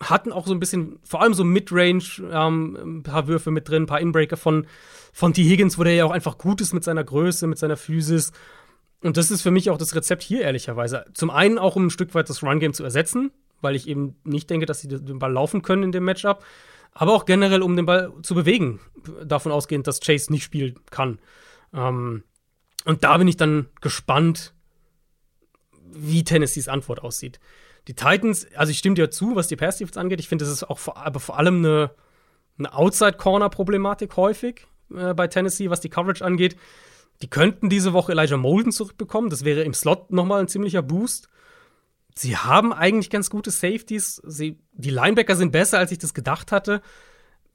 [0.00, 3.84] hatten auch so ein bisschen, vor allem so Midrange, ähm, ein paar Würfe mit drin,
[3.84, 4.66] ein paar Inbreaker von,
[5.12, 5.42] von T.
[5.42, 8.32] Higgins, wo der ja auch einfach gut ist mit seiner Größe, mit seiner Physis.
[9.02, 11.04] Und das ist für mich auch das Rezept hier, ehrlicherweise.
[11.14, 14.48] Zum einen auch, um ein Stück weit das Run-Game zu ersetzen, weil ich eben nicht
[14.50, 16.44] denke, dass sie den Ball laufen können in dem Matchup.
[16.92, 18.80] Aber auch generell, um den Ball zu bewegen,
[19.24, 21.18] davon ausgehend, dass Chase nicht spielen kann.
[21.72, 22.22] Ähm,
[22.84, 24.54] und da bin ich dann gespannt,
[25.90, 27.40] wie Tennessees Antwort aussieht.
[27.88, 30.20] Die Titans, also ich stimme dir zu, was die Pass Defense angeht.
[30.20, 31.90] Ich finde, das ist auch vor, aber vor allem eine,
[32.58, 36.56] eine Outside-Corner-Problematik häufig äh, bei Tennessee, was die Coverage angeht.
[37.22, 39.30] Die könnten diese Woche Elijah Molden zurückbekommen.
[39.30, 41.30] Das wäre im Slot nochmal ein ziemlicher Boost.
[42.14, 44.20] Sie haben eigentlich ganz gute Safeties.
[44.24, 46.82] Sie, die Linebacker sind besser, als ich das gedacht hatte.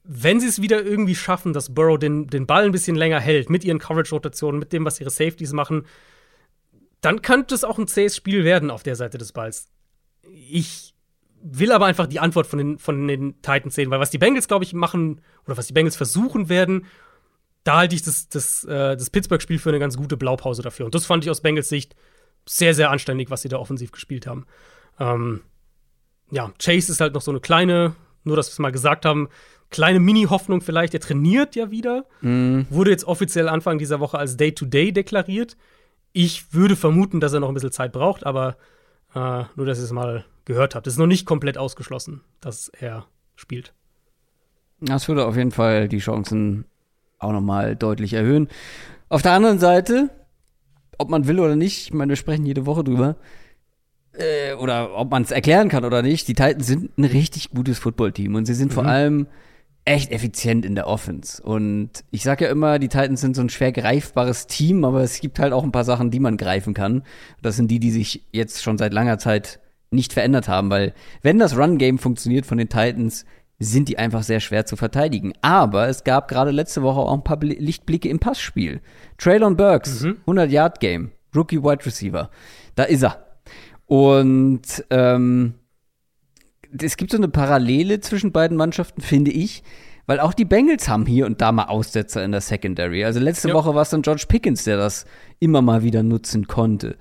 [0.02, 3.50] Wenn sie es wieder irgendwie schaffen, dass Burrow den, den Ball ein bisschen länger hält,
[3.50, 5.86] mit ihren Coverage-Rotationen, mit dem, was ihre Safeties machen,
[7.00, 9.68] dann könnte es auch ein zähes Spiel werden auf der Seite des Balls.
[10.32, 10.94] Ich
[11.42, 14.48] will aber einfach die Antwort von den, von den Titans sehen, weil was die Bengals,
[14.48, 16.86] glaube ich, machen, oder was die Bengals versuchen werden,
[17.64, 20.86] da halte ich das, das, äh, das Pittsburgh-Spiel für eine ganz gute Blaupause dafür.
[20.86, 21.94] Und das fand ich aus Bengals Sicht
[22.46, 24.46] sehr, sehr anständig, was sie da offensiv gespielt haben.
[24.98, 25.40] Ähm,
[26.30, 27.94] ja, Chase ist halt noch so eine kleine,
[28.24, 29.28] nur dass wir es mal gesagt haben,
[29.70, 30.92] kleine Mini-Hoffnung vielleicht.
[30.92, 32.06] Der trainiert ja wieder.
[32.20, 32.62] Mm.
[32.70, 35.56] Wurde jetzt offiziell Anfang dieser Woche als Day-to-Day -Day deklariert.
[36.12, 38.56] Ich würde vermuten, dass er noch ein bisschen Zeit braucht, aber
[39.14, 40.86] äh, nur, dass ihr es mal gehört habt.
[40.86, 43.72] Es ist noch nicht komplett ausgeschlossen, dass er spielt.
[44.80, 46.66] Das würde auf jeden Fall die Chancen
[47.18, 48.48] auch nochmal deutlich erhöhen.
[49.08, 50.10] Auf der anderen Seite,
[50.98, 53.16] ob man will oder nicht, ich meine, wir sprechen jede Woche drüber,
[54.12, 57.78] äh, oder ob man es erklären kann oder nicht, die Titans sind ein richtig gutes
[57.78, 58.74] Footballteam und sie sind mhm.
[58.74, 59.26] vor allem
[59.84, 61.42] echt effizient in der Offense.
[61.42, 65.20] Und ich sage ja immer, die Titans sind so ein schwer greifbares Team, aber es
[65.20, 67.02] gibt halt auch ein paar Sachen, die man greifen kann.
[67.42, 71.38] Das sind die, die sich jetzt schon seit langer Zeit nicht verändert haben, weil wenn
[71.38, 73.24] das Run-Game funktioniert von den Titans,
[73.58, 75.32] sind die einfach sehr schwer zu verteidigen.
[75.42, 78.80] Aber es gab gerade letzte Woche auch ein paar Lichtblicke im Passspiel.
[79.18, 80.16] Traylon Burks, mhm.
[80.26, 82.30] 100-Yard-Game, Rookie Wide Receiver.
[82.74, 83.24] Da ist er.
[83.86, 85.54] Und ähm,
[86.82, 89.62] es gibt so eine Parallele zwischen beiden Mannschaften, finde ich.
[90.06, 93.04] Weil auch die Bengals haben hier und da mal Aussetzer in der Secondary.
[93.04, 93.54] Also letzte ja.
[93.54, 95.06] Woche war es dann George Pickens, der das
[95.40, 96.96] immer mal wieder nutzen konnte.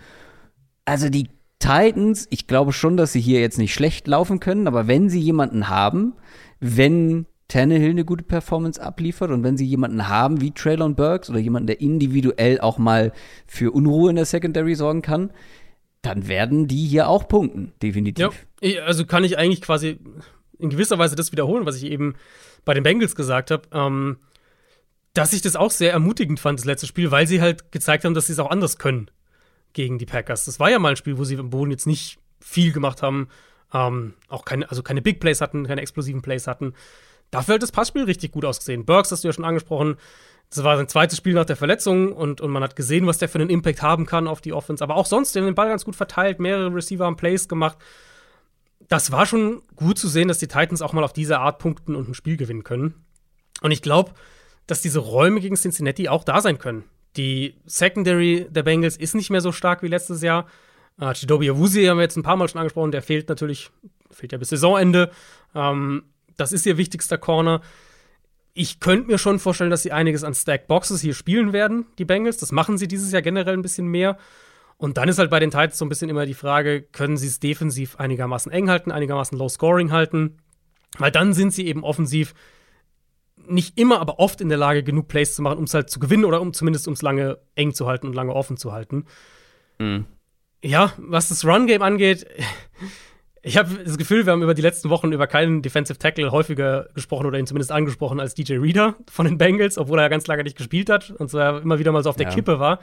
[0.85, 1.27] Also die
[1.59, 5.19] Titans, ich glaube schon, dass sie hier jetzt nicht schlecht laufen können, aber wenn sie
[5.19, 6.13] jemanden haben,
[6.59, 11.39] wenn Tannehill eine gute Performance abliefert und wenn sie jemanden haben wie Traylon Burks oder
[11.39, 13.11] jemanden, der individuell auch mal
[13.47, 15.31] für Unruhe in der Secondary sorgen kann,
[16.01, 18.25] dann werden die hier auch punkten, definitiv.
[18.25, 18.31] Ja,
[18.85, 19.99] also kann ich eigentlich quasi
[20.60, 22.15] in gewisser Weise das wiederholen, was ich eben
[22.65, 24.18] bei den Bengals gesagt habe, ähm,
[25.14, 28.14] dass ich das auch sehr ermutigend fand, das letzte Spiel, weil sie halt gezeigt haben,
[28.14, 29.11] dass sie es auch anders können
[29.73, 30.45] gegen die Packers.
[30.45, 33.27] Das war ja mal ein Spiel, wo sie im Boden jetzt nicht viel gemacht haben,
[33.73, 36.73] ähm, auch keine, also keine Big Plays hatten, keine explosiven Plays hatten.
[37.31, 38.85] Dafür hat das Passspiel richtig gut ausgesehen.
[38.85, 39.98] Burks hast du ja schon angesprochen.
[40.49, 43.27] Das war sein zweites Spiel nach der Verletzung und, und man hat gesehen, was der
[43.27, 44.84] für einen Impact haben kann auf die Offense.
[44.84, 47.80] Aber auch sonst, der hat den Ball ganz gut verteilt, mehrere Receiver haben Plays gemacht.
[48.94, 51.95] Das war schon gut zu sehen, dass die Titans auch mal auf diese Art punkten
[51.95, 52.94] und ein Spiel gewinnen können.
[53.64, 54.11] Und ich glaube,
[54.68, 56.84] dass diese Räume gegen Cincinnati auch da sein können.
[57.18, 60.45] Die Secondary der Bengals ist nicht mehr so stark wie letztes Jahr.
[60.99, 63.72] Äh, Chidobe Awuzie haben wir jetzt ein paar Mal schon angesprochen, der fehlt natürlich,
[64.11, 65.10] fehlt ja bis Saisonende.
[65.56, 66.03] Ähm,
[66.38, 67.61] das ist ihr wichtigster Corner.
[68.53, 72.06] Ich könnte mir schon vorstellen, dass sie einiges an Stack Boxes hier spielen werden, die
[72.06, 72.38] Bengals.
[72.38, 74.20] Das machen sie dieses Jahr generell ein bisschen mehr.
[74.77, 77.27] Und dann ist halt bei den Titans so ein bisschen immer die Frage, können sie
[77.27, 80.39] es defensiv einigermaßen eng halten, einigermaßen low scoring halten?
[80.97, 82.33] Weil dann sind sie eben offensiv
[83.35, 85.99] nicht immer, aber oft in der Lage, genug Plays zu machen, um es halt zu
[85.99, 89.05] gewinnen oder um zumindest ums lange eng zu halten und lange offen zu halten.
[89.79, 90.05] Mhm
[90.63, 92.25] ja, was das Run-Game angeht,
[93.43, 96.87] ich habe das Gefühl, wir haben über die letzten Wochen über keinen Defensive Tackle häufiger
[96.95, 100.43] gesprochen oder ihn zumindest angesprochen als DJ Reader von den Bengals, obwohl er ganz lange
[100.43, 102.33] nicht gespielt hat und so immer wieder mal so auf der ja.
[102.33, 102.79] Kippe war.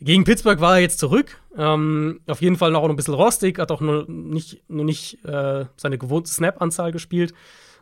[0.00, 1.40] Gegen Pittsburgh war er jetzt zurück.
[1.56, 5.66] Ähm, auf jeden Fall noch ein bisschen rostig, hat auch nur nicht, nur nicht äh,
[5.76, 7.32] seine gewohnte Snap-Anzahl gespielt,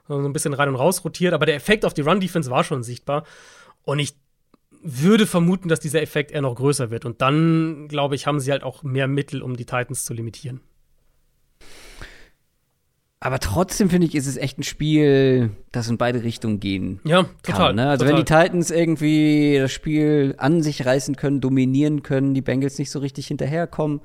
[0.07, 1.33] sondern so ein bisschen rein und raus rotiert.
[1.33, 3.25] Aber der Effekt auf die Run-Defense war schon sichtbar.
[3.85, 4.15] Und ich
[4.83, 7.05] würde vermuten, dass dieser Effekt eher noch größer wird.
[7.05, 10.61] Und dann, glaube ich, haben sie halt auch mehr Mittel, um die Titans zu limitieren.
[13.25, 17.23] Aber trotzdem finde ich, ist es echt ein Spiel, das in beide Richtungen gehen ja,
[17.45, 17.77] total, kann.
[17.77, 17.89] Ne?
[17.89, 18.19] Also total.
[18.19, 22.91] wenn die Titans irgendwie das Spiel an sich reißen können, dominieren können, die Bengals nicht
[22.91, 24.01] so richtig hinterherkommen,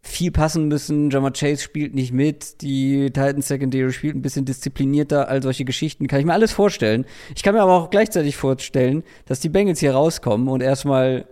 [0.00, 1.10] viel passen müssen.
[1.10, 2.62] Jammer Chase spielt nicht mit.
[2.62, 5.28] Die Titans Secondary spielt ein bisschen disziplinierter.
[5.28, 7.04] All solche Geschichten kann ich mir alles vorstellen.
[7.34, 11.26] Ich kann mir aber auch gleichzeitig vorstellen, dass die Bengals hier rauskommen und erstmal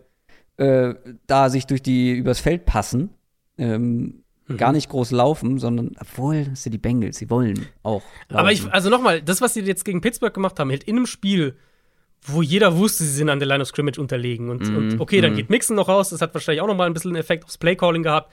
[0.57, 0.95] äh,
[1.29, 3.11] da sich durch die übers Feld passen.
[3.57, 4.57] Ähm, mhm.
[4.57, 8.03] Gar nicht groß laufen, sondern obwohl, das sind die Bengals, sie wollen auch.
[8.29, 8.37] Laufen.
[8.37, 11.07] Aber ich, also nochmal, das, was sie jetzt gegen Pittsburgh gemacht haben, hält in einem
[11.07, 11.57] Spiel,
[12.23, 14.51] wo jeder wusste, sie sind an der Line of Scrimmage unterlegen.
[14.51, 14.77] Und, mhm.
[14.77, 15.37] und okay, dann mhm.
[15.37, 17.59] geht Mixon noch raus, das hat wahrscheinlich auch noch mal ein bisschen einen Effekt aufs
[17.59, 18.33] Playcalling gehabt.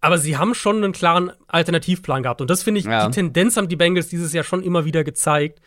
[0.00, 2.40] Aber sie haben schon einen klaren Alternativplan gehabt.
[2.40, 3.06] Und das finde ich, ja.
[3.06, 5.60] die Tendenz haben die Bengals dieses Jahr schon immer wieder gezeigt,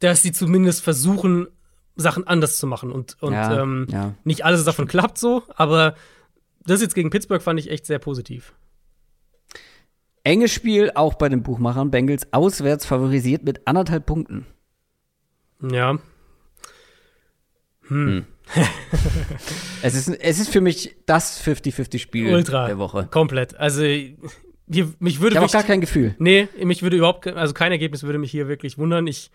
[0.00, 1.46] dass sie zumindest versuchen,
[1.94, 2.90] Sachen anders zu machen.
[2.90, 4.14] Und, und ja, ähm, ja.
[4.24, 5.94] nicht alles davon klappt so, aber
[6.64, 8.52] das jetzt gegen Pittsburgh fand ich echt sehr positiv.
[10.28, 11.90] Enges Spiel, auch bei den Buchmachern.
[11.90, 14.44] Bengals auswärts favorisiert mit anderthalb Punkten.
[15.62, 15.98] Ja.
[17.88, 18.06] Hm.
[18.06, 18.26] hm.
[19.82, 22.66] es, ist, es ist für mich das 50-50-Spiel Ultra.
[22.66, 23.08] der Woche.
[23.10, 23.56] Komplett.
[23.56, 25.32] Also, hier, mich würde.
[25.32, 26.14] Ich habe auch gar kein Gefühl.
[26.18, 29.06] Nee, mich würde überhaupt, also kein Ergebnis würde mich hier wirklich wundern.
[29.06, 29.30] Ich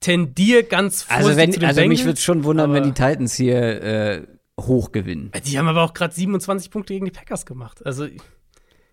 [0.00, 2.84] tendiere ganz vorsichtig also wenn, zu den Also Bengals, mich würde es schon wundern, wenn
[2.84, 4.26] die Titans hier äh,
[4.60, 5.32] hoch gewinnen.
[5.46, 7.84] Die haben aber auch gerade 27 Punkte gegen die Packers gemacht.
[7.86, 8.06] Also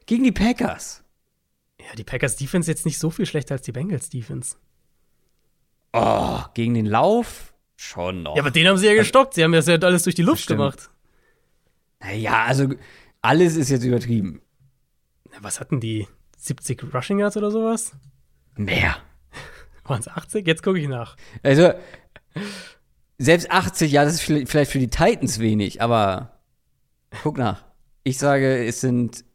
[0.05, 1.03] gegen die Packers.
[1.79, 4.57] Ja, die Packers Defense jetzt nicht so viel schlechter als die Bengals Defense.
[5.91, 8.35] Oh, gegen den Lauf Schon noch.
[8.35, 9.33] Ja, aber den haben sie ja gestoppt.
[9.33, 10.89] Sie haben das ja alles durch die Luft gemacht.
[11.99, 12.69] Naja, also
[13.21, 14.41] alles ist jetzt übertrieben.
[15.39, 16.07] Was hatten die?
[16.37, 17.91] 70 Rushing Yards oder sowas?
[18.55, 18.97] Mehr.
[19.83, 20.47] Waren es 80?
[20.47, 21.17] Jetzt gucke ich nach.
[21.41, 21.73] Also,
[23.17, 26.39] selbst 80, ja, das ist vielleicht für die Titans wenig, aber
[27.21, 27.65] guck nach.
[28.03, 29.25] Ich sage, es sind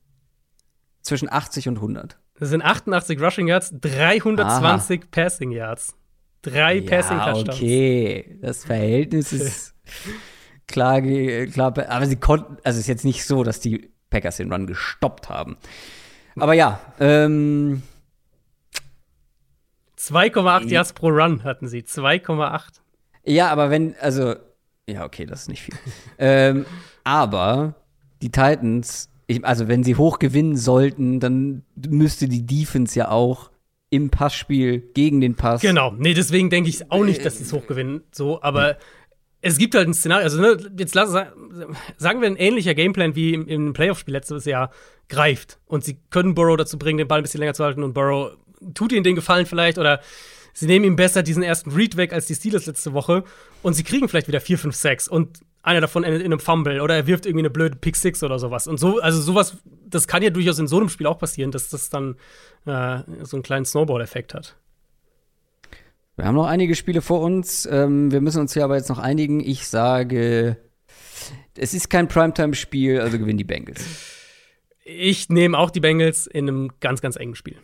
[1.09, 2.19] zwischen 80 und 100.
[2.39, 5.09] Das sind 88 Rushing Yards, 320 Aha.
[5.11, 5.97] Passing Yards.
[6.43, 7.57] Drei ja, Passing-Touchdowns.
[7.57, 9.75] Okay, das Verhältnis ist
[10.69, 14.53] klar, klar, aber sie konnten, also es ist jetzt nicht so, dass die Packers den
[14.53, 15.57] Run gestoppt haben.
[16.37, 17.83] Aber ja, ähm,
[19.99, 21.81] 2,8 Yards pro Run hatten sie.
[21.81, 22.81] 2,8.
[23.25, 24.37] Ja, aber wenn, also,
[24.89, 25.75] ja, okay, das ist nicht viel.
[26.19, 26.67] ähm,
[27.03, 27.75] aber
[28.23, 33.51] die Titans, ich, also wenn sie hoch gewinnen sollten, dann müsste die Defense ja auch
[33.91, 35.61] im Passspiel gegen den Pass.
[35.61, 38.03] Genau, nee, deswegen denke ich auch nicht, dass sie es hochgewinnen.
[38.11, 38.79] So, aber
[39.41, 43.35] es gibt halt ein Szenario, also ne, jetzt lass, sagen wir, ein ähnlicher Gameplan wie
[43.35, 44.71] im, im Playoff-Spiel letztes Jahr
[45.09, 45.59] greift.
[45.67, 47.83] Und sie können Burrow dazu bringen, den Ball ein bisschen länger zu halten.
[47.83, 48.33] Und Burrow
[48.75, 50.01] tut ihnen den Gefallen vielleicht oder
[50.55, 53.25] sie nehmen ihm besser diesen ersten Read weg als die Steelers letzte Woche.
[53.63, 56.81] Und sie kriegen vielleicht wieder 4, 5, 6 und einer davon endet in einem Fumble
[56.81, 58.67] oder er wirft irgendwie eine blöde Pick Six oder sowas.
[58.67, 61.69] Und so, also sowas, das kann ja durchaus in so einem Spiel auch passieren, dass
[61.71, 62.17] das dann
[62.67, 64.57] äh, so einen kleinen Snowball-Effekt hat.
[66.17, 67.67] Wir haben noch einige Spiele vor uns.
[67.71, 69.41] Ähm, wir müssen uns hier aber jetzt noch einigen.
[69.41, 70.57] Ich sage,
[71.57, 73.85] es ist kein Primetime-Spiel, also gewinnen die Bengals.
[74.85, 77.59] Ich nehme auch die Bengals in einem ganz, ganz engen Spiel.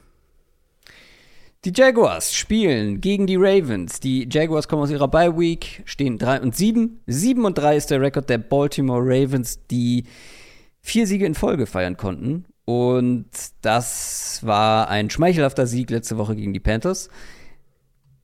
[1.65, 3.99] Die Jaguars spielen gegen die Ravens.
[3.99, 7.01] Die Jaguars kommen aus ihrer Bye Week, stehen 3 und 7.
[7.07, 10.05] 7 und 3 ist der Rekord der Baltimore Ravens, die
[10.83, 12.45] vier Siege in Folge feiern konnten.
[12.67, 13.27] Und
[13.63, 17.09] das war ein schmeichelhafter Sieg letzte Woche gegen die Panthers.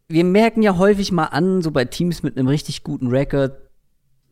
[0.09, 3.57] Wir merken ja häufig mal an, so bei Teams mit einem richtig guten Rekord,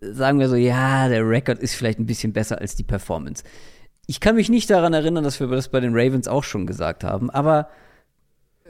[0.02, 3.42] sagen wir so, ja, der Rekord ist vielleicht ein bisschen besser als die Performance.
[4.06, 7.04] Ich kann mich nicht daran erinnern, dass wir das bei den Ravens auch schon gesagt
[7.04, 7.68] haben, aber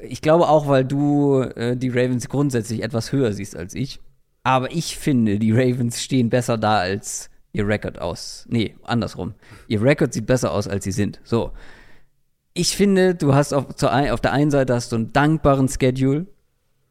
[0.02, 4.00] ich glaube auch, weil du äh, die Ravens grundsätzlich etwas höher siehst als ich.
[4.42, 8.46] Aber ich finde, die Ravens stehen besser da als ihr Rekord aus.
[8.48, 9.34] Nee, andersrum.
[9.66, 11.20] Ihr Rekord sieht besser aus, als sie sind.
[11.24, 11.52] So.
[12.54, 16.26] Ich finde, du hast auf, zur, auf der einen Seite hast du einen dankbaren Schedule.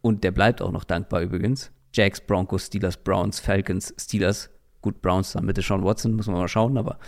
[0.01, 1.71] Und der bleibt auch noch dankbar übrigens.
[1.93, 4.49] Jacks, Broncos, Steelers, Browns, Falcons, Steelers.
[4.81, 6.99] Gut, Browns dann mit Sean Watson, muss man mal schauen, aber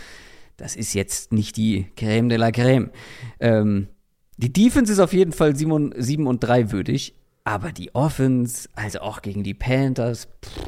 [0.58, 2.90] das ist jetzt nicht die Creme de la Creme.
[3.40, 3.88] Ähm,
[4.40, 7.14] die Defense ist auf jeden Fall 7 und, 7 und 3 würdig,
[7.44, 10.60] aber die Offense, also auch gegen die Panthers, pff,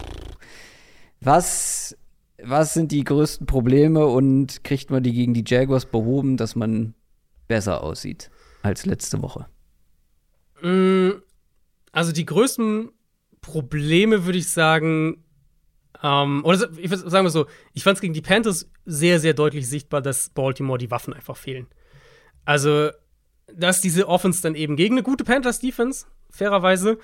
[1.22, 1.98] was,
[2.44, 6.96] was sind die größten Probleme und kriegt man die gegen die Jaguars behoben, dass man
[7.48, 8.30] besser aussieht
[8.62, 9.46] als letzte Woche?
[10.62, 11.22] Mm,
[11.94, 12.92] also die größten
[13.40, 15.24] Probleme würde ich sagen,
[16.04, 19.34] ähm, oder ich würde sagen wir so, ich fand es gegen die Panthers sehr, sehr
[19.34, 21.68] deutlich sichtbar, dass Baltimore die Waffen einfach fehlen.
[22.44, 22.90] Also
[23.56, 26.98] dass diese Offense dann eben gegen eine gute Panthers-Defense, fairerweise,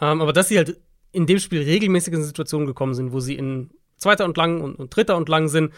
[0.00, 0.80] ähm, aber dass sie halt
[1.12, 4.76] in dem Spiel regelmäßig in Situationen gekommen sind, wo sie in zweiter und lang und,
[4.76, 5.72] und dritter und lang sind.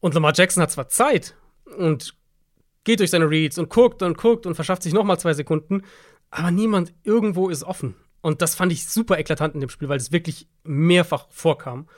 [0.00, 1.34] Und Lamar Jackson hat zwar Zeit
[1.78, 2.14] und
[2.84, 5.82] geht durch seine Reads und guckt und guckt und verschafft sich nochmal zwei Sekunden,
[6.30, 7.94] aber niemand irgendwo ist offen.
[8.20, 11.88] Und das fand ich super eklatant in dem Spiel, weil es wirklich mehrfach vorkam.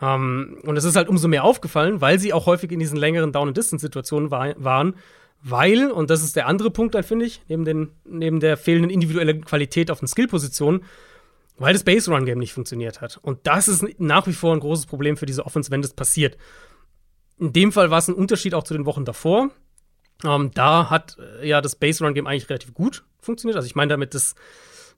[0.00, 3.32] Ähm, und es ist halt umso mehr aufgefallen, weil sie auch häufig in diesen längeren
[3.32, 4.96] Down-and-Distance-Situationen war, waren,
[5.42, 8.90] weil, und das ist der andere Punkt, dann finde ich, neben, den, neben der fehlenden
[8.90, 10.84] individuellen Qualität auf den Skill-Positionen,
[11.56, 13.18] weil das Base-Run-Game nicht funktioniert hat.
[13.22, 16.36] Und das ist nach wie vor ein großes Problem für diese Offense, wenn das passiert.
[17.38, 19.50] In dem Fall war es ein Unterschied auch zu den Wochen davor.
[20.24, 23.56] Ähm, da hat äh, ja das Base-Run-Game eigentlich relativ gut funktioniert.
[23.56, 24.34] Also ich meine damit das,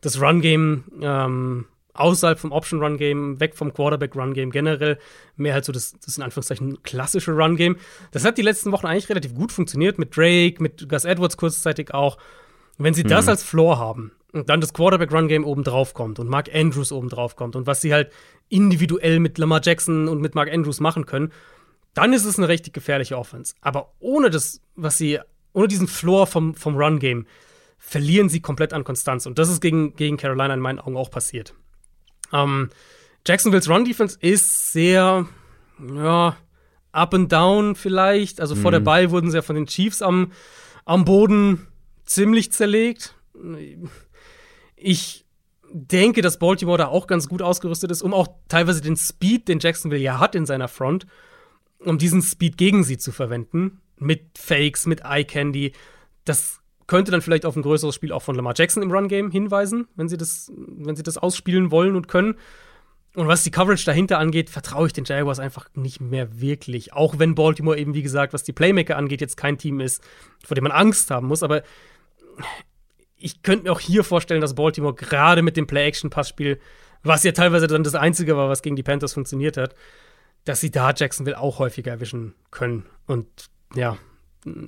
[0.01, 4.98] das Run-Game ähm, außerhalb vom Option-Run-Game, weg vom Quarterback-Run-Game generell,
[5.36, 7.77] mehr halt so das, das in Anführungszeichen klassische Run-Game.
[8.12, 11.93] Das hat die letzten Wochen eigentlich relativ gut funktioniert mit Drake, mit Gus Edwards kurzzeitig
[11.93, 12.19] auch.
[12.78, 13.09] Wenn sie mhm.
[13.09, 17.10] das als Floor haben und dann das Quarterback-Run-Game oben drauf kommt und Mark Andrews oben
[17.10, 18.10] drauf kommt und was sie halt
[18.48, 21.32] individuell mit Lamar Jackson und mit Mark Andrews machen können,
[21.94, 23.55] dann ist es eine richtig gefährliche Offense.
[23.60, 25.19] Aber ohne das, was sie,
[25.52, 27.27] ohne diesen Floor vom, vom Run-Game,
[27.78, 29.27] verlieren sie komplett an Konstanz.
[29.27, 31.55] Und das ist gegen, gegen Carolina in meinen Augen auch passiert.
[32.33, 32.71] Ähm,
[33.27, 35.27] Jacksonville's Run-Defense ist sehr,
[35.95, 36.37] ja,
[36.93, 38.41] up and down vielleicht.
[38.41, 38.61] Also mhm.
[38.61, 38.85] vor der mhm.
[38.85, 40.33] Ball wurden sie ja von den Chiefs am,
[40.85, 41.67] am Boden
[42.05, 43.15] ziemlich zerlegt.
[44.77, 45.25] Ich
[45.73, 49.59] denke, dass Baltimore da auch ganz gut ausgerüstet ist, um auch teilweise den Speed, den
[49.59, 51.07] Jacksonville ja hat in seiner Front,
[51.79, 53.81] um diesen Speed gegen sie zu verwenden.
[53.97, 55.73] Mit Fakes, mit Eye Candy.
[56.25, 56.61] Das
[56.93, 60.10] könnte dann vielleicht auf ein größeres Spiel auch von Lamar Jackson im Run-Game hinweisen, wenn
[60.10, 62.35] sie, das, wenn sie das ausspielen wollen und können.
[63.14, 66.93] Und was die Coverage dahinter angeht, vertraue ich den Jaguars einfach nicht mehr wirklich.
[66.93, 70.02] Auch wenn Baltimore eben, wie gesagt, was die Playmaker angeht, jetzt kein Team ist,
[70.44, 71.43] vor dem man Angst haben muss.
[71.43, 71.62] Aber
[73.16, 76.60] ich könnte mir auch hier vorstellen, dass Baltimore gerade mit dem Play-Action-Passspiel,
[77.02, 79.74] was ja teilweise dann das Einzige war, was gegen die Panthers funktioniert hat,
[80.44, 82.85] dass sie da Jacksonville auch häufiger erwischen können.
[83.06, 83.97] Und ja,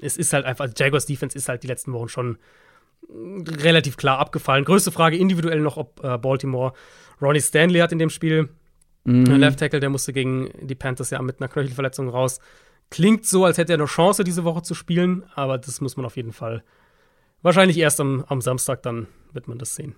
[0.01, 2.39] es ist halt einfach, Jaguars Defense ist halt die letzten Wochen schon
[3.09, 4.65] relativ klar abgefallen.
[4.65, 6.73] Größte Frage individuell noch, ob äh, Baltimore
[7.21, 8.49] Ronnie Stanley hat in dem Spiel.
[9.05, 9.27] Mhm.
[9.27, 12.41] Left Tackle, der musste gegen die Panthers ja mit einer Knöchelverletzung raus.
[12.91, 16.07] Klingt so, als hätte er eine Chance, diese Woche zu spielen, aber das muss man
[16.07, 16.63] auf jeden Fall
[17.43, 19.95] wahrscheinlich erst am, am Samstag dann wird man das sehen.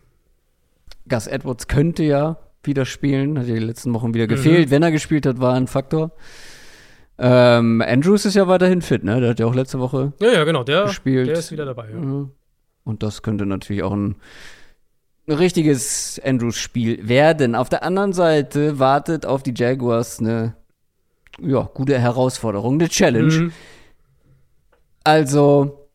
[1.09, 4.69] Gus Edwards könnte ja wieder spielen, hat ja die letzten Wochen wieder gefehlt.
[4.69, 4.70] Mhm.
[4.73, 6.12] Wenn er gespielt hat, war ein Faktor.
[7.19, 9.21] Ähm, Andrews ist ja weiterhin fit, ne?
[9.21, 11.29] Der hat ja auch letzte Woche ja, ja, genau, der, gespielt.
[11.29, 11.97] Der ist wieder dabei, ja.
[11.97, 12.31] Mhm.
[12.85, 14.17] Und das könnte natürlich auch ein,
[15.27, 17.55] ein richtiges Andrews-Spiel werden.
[17.55, 20.55] Auf der anderen Seite wartet auf die Jaguars eine
[21.41, 23.33] ja, gute Herausforderung, eine Challenge.
[23.33, 23.53] Mhm.
[25.05, 25.89] Also,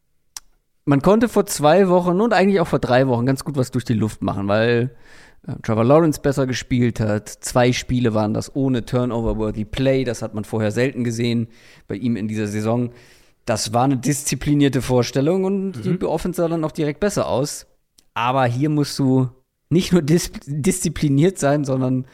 [0.85, 3.85] man konnte vor zwei Wochen und eigentlich auch vor drei Wochen ganz gut was durch
[3.85, 4.95] die Luft machen, weil
[5.63, 7.27] Trevor Lawrence besser gespielt hat.
[7.27, 10.03] Zwei Spiele waren das ohne Turnover-worthy Play.
[10.03, 11.47] Das hat man vorher selten gesehen
[11.87, 12.91] bei ihm in dieser Saison.
[13.45, 15.99] Das war eine disziplinierte Vorstellung und mhm.
[15.99, 17.65] die Offense sah dann auch direkt besser aus.
[18.13, 19.29] Aber hier musst du
[19.69, 22.05] nicht nur dis diszipliniert sein, sondern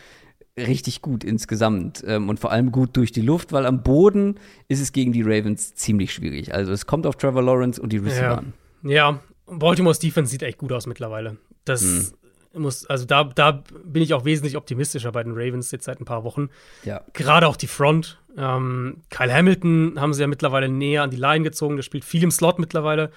[0.55, 4.35] richtig gut insgesamt ähm, und vor allem gut durch die Luft, weil am Boden
[4.69, 6.53] ist es gegen die Ravens ziemlich schwierig.
[6.53, 8.35] Also es kommt auf Trevor Lawrence und die Receiver ja.
[8.35, 8.53] an.
[8.83, 11.37] Ja, Baltimore's Defense sieht echt gut aus mittlerweile.
[11.65, 12.07] Das mhm
[12.53, 16.05] muss, also da, da bin ich auch wesentlich optimistischer bei den Ravens jetzt seit ein
[16.05, 16.49] paar Wochen.
[16.83, 17.01] Ja.
[17.13, 18.19] Gerade auch die Front.
[18.37, 21.75] Ähm, Kyle Hamilton haben sie ja mittlerweile näher an die Line gezogen.
[21.75, 23.11] Der spielt viel im Slot mittlerweile.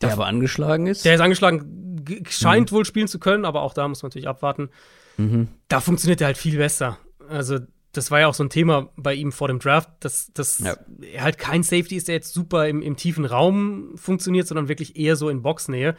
[0.00, 1.04] Der, der aber angeschlagen ist.
[1.04, 2.76] Der ist angeschlagen, scheint mhm.
[2.76, 4.70] wohl spielen zu können, aber auch da muss man natürlich abwarten.
[5.16, 5.48] Mhm.
[5.68, 6.98] Da funktioniert er halt viel besser.
[7.28, 7.58] Also,
[7.92, 10.76] das war ja auch so ein Thema bei ihm vor dem Draft, dass, dass ja.
[11.12, 14.96] er halt kein Safety ist, der jetzt super im, im tiefen Raum funktioniert, sondern wirklich
[14.96, 15.94] eher so in Boxnähe.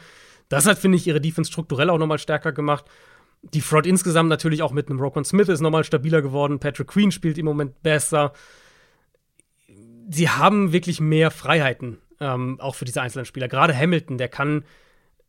[0.50, 2.86] Das hat, finde ich, ihre Defense strukturell auch nochmal stärker gemacht.
[3.54, 6.60] Die Front insgesamt natürlich auch mit einem Roquan Smith ist nochmal stabiler geworden.
[6.60, 8.34] Patrick Queen spielt im Moment besser.
[10.10, 13.48] Sie haben wirklich mehr Freiheiten, ähm, auch für diese einzelnen Spieler.
[13.48, 14.64] Gerade Hamilton, der kann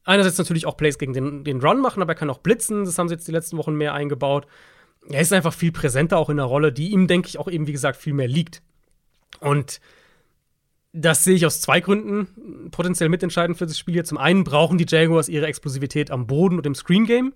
[0.05, 2.84] einerseits natürlich auch Plays gegen den, den Run machen, aber er kann auch blitzen.
[2.84, 4.47] Das haben sie jetzt die letzten Wochen mehr eingebaut.
[5.09, 7.66] Er ist einfach viel präsenter auch in der Rolle, die ihm, denke ich, auch eben,
[7.66, 8.62] wie gesagt, viel mehr liegt.
[9.40, 9.80] Und
[10.97, 14.05] das sehe ich aus zwei Gründen potenziell mitentscheidend für das Spiel hier.
[14.05, 17.35] Zum einen brauchen die Jaguars ihre Explosivität am Boden und im Screen Game.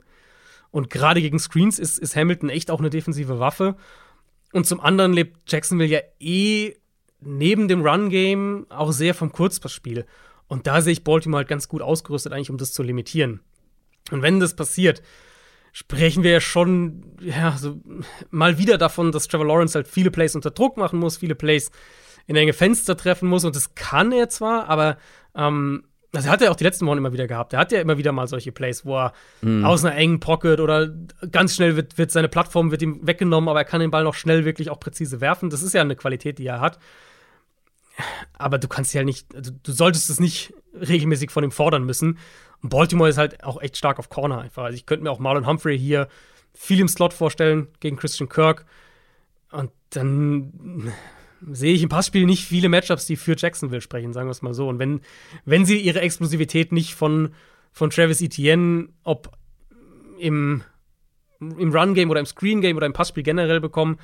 [0.70, 3.76] Und gerade gegen Screens ist, ist Hamilton echt auch eine defensive Waffe.
[4.52, 6.74] Und zum anderen lebt Jacksonville ja eh
[7.20, 10.06] neben dem Run-Game auch sehr vom Kurzpassspiel.
[10.48, 13.40] Und da sehe ich Baltimore halt ganz gut ausgerüstet, eigentlich, um das zu limitieren.
[14.10, 15.02] Und wenn das passiert,
[15.72, 17.80] sprechen wir ja schon ja, so
[18.30, 21.70] mal wieder davon, dass Trevor Lawrence halt viele Plays unter Druck machen muss, viele Plays
[22.30, 23.44] in enge Fenster treffen muss.
[23.44, 24.98] Und das kann er zwar, aber
[25.34, 25.82] ähm,
[26.12, 27.52] das hat er auch die letzten Wochen immer wieder gehabt.
[27.52, 29.12] Er hat ja immer wieder mal solche Plays, wo er
[29.42, 29.64] mhm.
[29.64, 30.94] aus einer engen Pocket oder
[31.32, 34.14] ganz schnell wird, wird seine Plattform wird ihm weggenommen, aber er kann den Ball noch
[34.14, 35.50] schnell wirklich auch präzise werfen.
[35.50, 36.78] Das ist ja eine Qualität, die er hat.
[38.38, 41.82] Aber du kannst ja halt nicht, also du solltest es nicht regelmäßig von ihm fordern
[41.82, 42.18] müssen.
[42.62, 44.62] Und Baltimore ist halt auch echt stark auf Corner einfach.
[44.62, 46.06] Also ich könnte mir auch Marlon Humphrey hier
[46.54, 48.66] viel im Slot vorstellen gegen Christian Kirk.
[49.50, 50.92] Und dann
[51.46, 54.54] sehe ich im Passspiel nicht viele Matchups, die für Jacksonville sprechen, sagen wir es mal
[54.54, 54.68] so.
[54.68, 55.00] Und wenn,
[55.44, 57.30] wenn sie ihre Explosivität nicht von,
[57.72, 59.36] von Travis Etienne, ob
[60.18, 60.62] im,
[61.40, 63.98] im Run-Game oder im Screen-Game oder im Passspiel generell bekommen,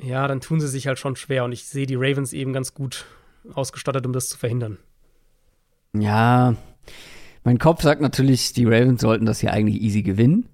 [0.00, 1.44] ja, dann tun sie sich halt schon schwer.
[1.44, 3.06] Und ich sehe die Ravens eben ganz gut
[3.52, 4.78] ausgestattet, um das zu verhindern.
[5.94, 6.56] Ja,
[7.44, 10.48] mein Kopf sagt natürlich, die Ravens sollten das hier eigentlich easy gewinnen.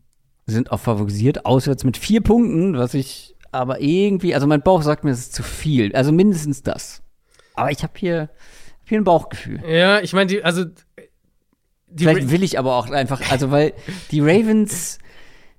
[0.47, 5.05] Sind auch favorisiert, auswärts mit vier Punkten, was ich aber irgendwie, also mein Bauch sagt
[5.05, 5.95] mir, es ist zu viel.
[5.95, 7.03] Also mindestens das.
[7.55, 8.21] Aber ich habe hier,
[8.81, 9.63] hab hier ein Bauchgefühl.
[9.69, 10.65] Ja, ich meine, die, also.
[11.95, 13.75] Die Vielleicht will ich aber auch einfach, also weil
[14.11, 14.97] die Ravens,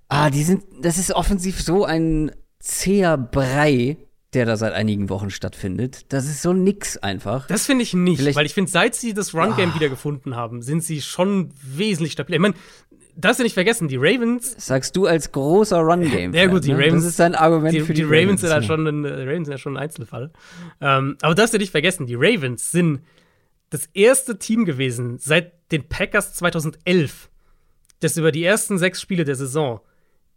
[0.08, 3.98] ah, die sind, das ist offensiv so ein zäher Brei,
[4.34, 6.12] der da seit einigen Wochen stattfindet.
[6.12, 7.46] Das ist so nix einfach.
[7.46, 9.76] Das finde ich nicht, Vielleicht weil ich finde, seit sie das Run-Game oh.
[9.76, 12.38] wiedergefunden haben, sind sie schon wesentlich stabiler.
[12.38, 12.56] Ich meine,
[13.16, 14.56] darfst du nicht vergessen, die Ravens.
[14.58, 16.34] Sagst du als großer Run-Game.
[16.34, 16.78] Ja, gut, die ne?
[16.78, 17.04] Ravens.
[17.04, 18.42] Das ist dein Argument die, für die, die Ravens.
[18.42, 20.32] Sind halt schon ein, Ravens sind ja schon ein Einzelfall.
[20.82, 23.02] Ähm, aber darfst du nicht vergessen, die Ravens sind
[23.70, 27.30] das erste Team gewesen seit den Packers 2011,
[28.00, 29.82] das über die ersten sechs Spiele der Saison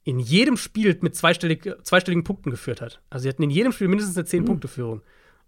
[0.04, 3.02] in jedem Spiel mit zweistellig, zweistelligen Punkten geführt hat.
[3.10, 4.98] Also sie hatten in jedem Spiel mindestens eine 10-Punkte-Führung.
[4.98, 5.02] Mhm.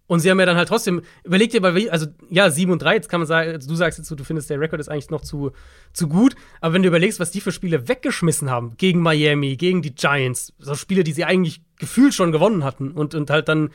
[0.09, 2.95] Und sie haben ja dann halt trotzdem, überlegt dir mal, also ja, 7 und 3,
[2.95, 5.53] jetzt kann man sagen, du sagst jetzt, du findest, der Rekord ist eigentlich noch zu,
[5.93, 9.83] zu gut, aber wenn du überlegst, was die für Spiele weggeschmissen haben, gegen Miami, gegen
[9.83, 13.69] die Giants, so Spiele, die sie eigentlich gefühlt schon gewonnen hatten und, und halt dann,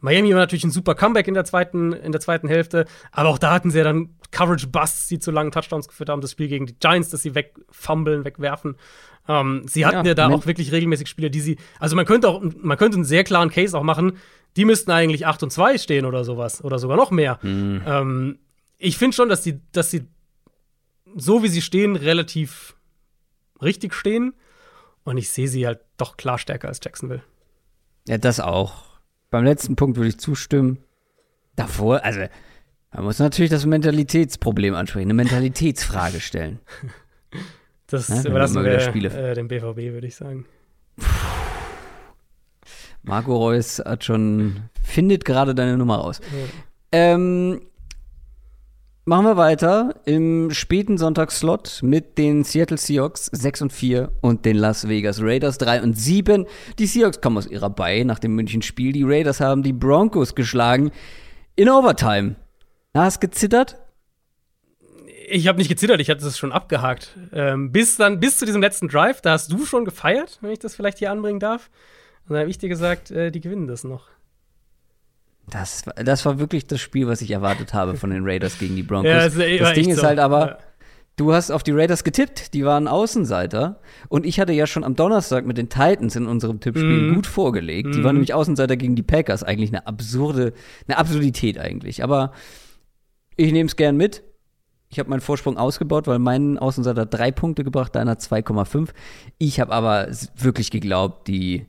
[0.00, 3.38] Miami war natürlich ein super Comeback in der zweiten, in der zweiten Hälfte, aber auch
[3.38, 6.66] da hatten sie ja dann Coverage-Busts, die zu langen Touchdowns geführt haben, das Spiel gegen
[6.66, 8.76] die Giants, das sie wegfummeln, wegwerfen.
[9.26, 12.28] Ähm, sie hatten ja, ja da auch wirklich regelmäßig Spiele, die sie, also man könnte
[12.28, 14.12] auch, man könnte einen sehr klaren Case auch machen,
[14.56, 16.62] die müssten eigentlich 8 und 2 stehen oder sowas.
[16.62, 17.40] Oder sogar noch mehr.
[17.42, 17.82] Mhm.
[17.84, 18.38] Ähm,
[18.78, 20.06] ich finde schon, dass sie, dass sie
[21.16, 22.76] so wie sie stehen, relativ
[23.60, 24.34] richtig stehen.
[25.02, 27.22] Und ich sehe sie halt doch klar stärker als Jacksonville.
[28.06, 28.84] Ja, das auch.
[29.30, 30.78] Beim letzten Punkt würde ich zustimmen.
[31.56, 32.20] davor, also
[32.92, 36.58] man muss natürlich das Mentalitätsproblem ansprechen, eine Mentalitätsfrage stellen.
[37.86, 40.46] Das Ja, wenn überlassen wir Spiele- äh, dem BVB, würde ich sagen.
[43.02, 46.20] Marco Reus hat schon, findet gerade deine Nummer raus.
[46.92, 47.60] Ähm,
[49.04, 54.56] machen wir weiter im späten Sonntagsslot mit den Seattle Seahawks 6 und 4 und den
[54.56, 56.44] Las Vegas Raiders 3 und 7.
[56.78, 58.92] Die Seahawks kommen aus ihrer Bei nach dem München-Spiel.
[58.92, 60.90] Die Raiders haben die Broncos geschlagen
[61.56, 62.36] in Overtime.
[62.94, 63.76] Na, hast gezittert?
[65.30, 67.14] Ich habe nicht gezittert, ich hatte das schon abgehakt.
[67.32, 70.58] Ähm, bis dann, bis zu diesem letzten Drive, da hast du schon gefeiert, wenn ich
[70.58, 71.70] das vielleicht hier anbringen darf.
[72.26, 74.06] Und dann habe ich dir gesagt, äh, die gewinnen das noch.
[75.50, 78.74] Das, war- das war wirklich das Spiel, was ich erwartet habe von den Raiders gegen
[78.76, 79.10] die Broncos.
[79.10, 80.06] Ja, es war das Ding ist so.
[80.06, 80.58] halt aber, Ja.
[81.16, 83.80] du hast auf die Raiders getippt, die waren Außenseiter.
[84.08, 87.14] Und ich hatte ja schon am Donnerstag mit den Titans in unserem Tippspiel Mhm.
[87.16, 87.94] gut vorgelegt.
[87.94, 89.42] Die waren nämlich Außenseiter gegen die Packers.
[89.42, 90.54] Eigentlich eine absurde,
[90.86, 92.02] eine Absurdität eigentlich.
[92.02, 92.32] Aber
[93.38, 94.22] ich nehme es gern mit.
[94.90, 98.90] Ich habe meinen Vorsprung ausgebaut, weil mein Außenseiter drei Punkte gebracht, deiner 2,5.
[99.38, 101.66] Ich habe aber wirklich geglaubt, die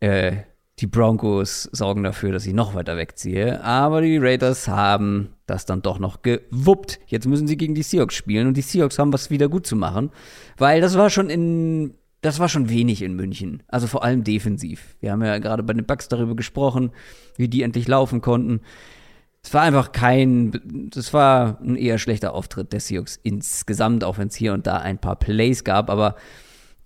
[0.00, 0.36] äh,
[0.80, 3.62] die Broncos sorgen dafür, dass ich noch weiter wegziehe.
[3.62, 6.98] Aber die Raiders haben das dann doch noch gewuppt.
[7.06, 9.76] Jetzt müssen sie gegen die Seahawks spielen und die Seahawks haben was wieder gut zu
[9.76, 10.10] machen,
[10.58, 13.62] weil das war schon in das war schon wenig in München.
[13.68, 14.96] Also vor allem defensiv.
[15.00, 16.90] Wir haben ja gerade bei den Bucks darüber gesprochen,
[17.36, 18.60] wie die endlich laufen konnten.
[19.44, 24.28] Es war einfach kein, das war ein eher schlechter Auftritt der Seahawks insgesamt, auch wenn
[24.28, 26.16] es hier und da ein paar Plays gab, aber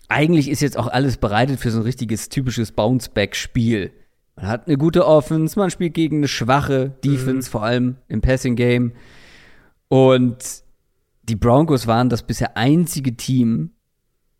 [0.08, 3.92] eigentlich ist jetzt auch alles bereitet für so ein richtiges typisches Bounce-Back-Spiel.
[4.34, 8.92] Man hat eine gute Offense, man spielt gegen eine schwache Defense, vor allem im Passing-Game.
[9.88, 10.62] Und
[11.22, 13.70] die Broncos waren das bisher einzige Team,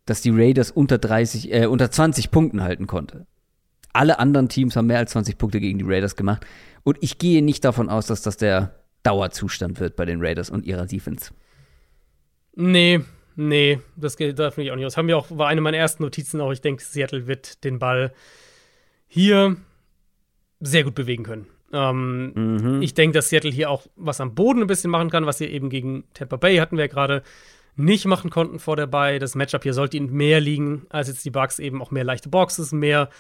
[0.07, 3.27] das die Raiders unter 30, äh, unter 20 Punkten halten konnte.
[3.93, 6.47] Alle anderen Teams haben mehr als 20 Punkte gegen die Raiders gemacht.
[6.89, 10.65] Und ich gehe nicht davon aus, dass das der Dauerzustand wird bei den Raiders und
[10.65, 11.32] ihrer Defense.
[12.56, 13.01] Nee,
[13.36, 14.97] nee, das geht davon ich auch nicht aus.
[14.97, 16.51] Haben wir auch, war eine meiner ersten Notizen auch.
[16.51, 18.15] Ich denke, Seattle wird den Ball
[19.06, 19.59] hier
[20.60, 21.47] sehr gut bewegen können.
[21.74, 25.36] Ähm, Ich denke, dass Seattle hier auch was am Boden ein bisschen machen kann, was
[25.36, 27.23] sie eben gegen Tampa Bay hatten wir ja gerade
[27.77, 29.19] nicht machen konnten vor der Bay.
[29.19, 32.31] Das Matchup hier sollte ihnen mehr liegen als jetzt die Bucks eben auch mehr leichte
[32.31, 33.10] Boxes, mehr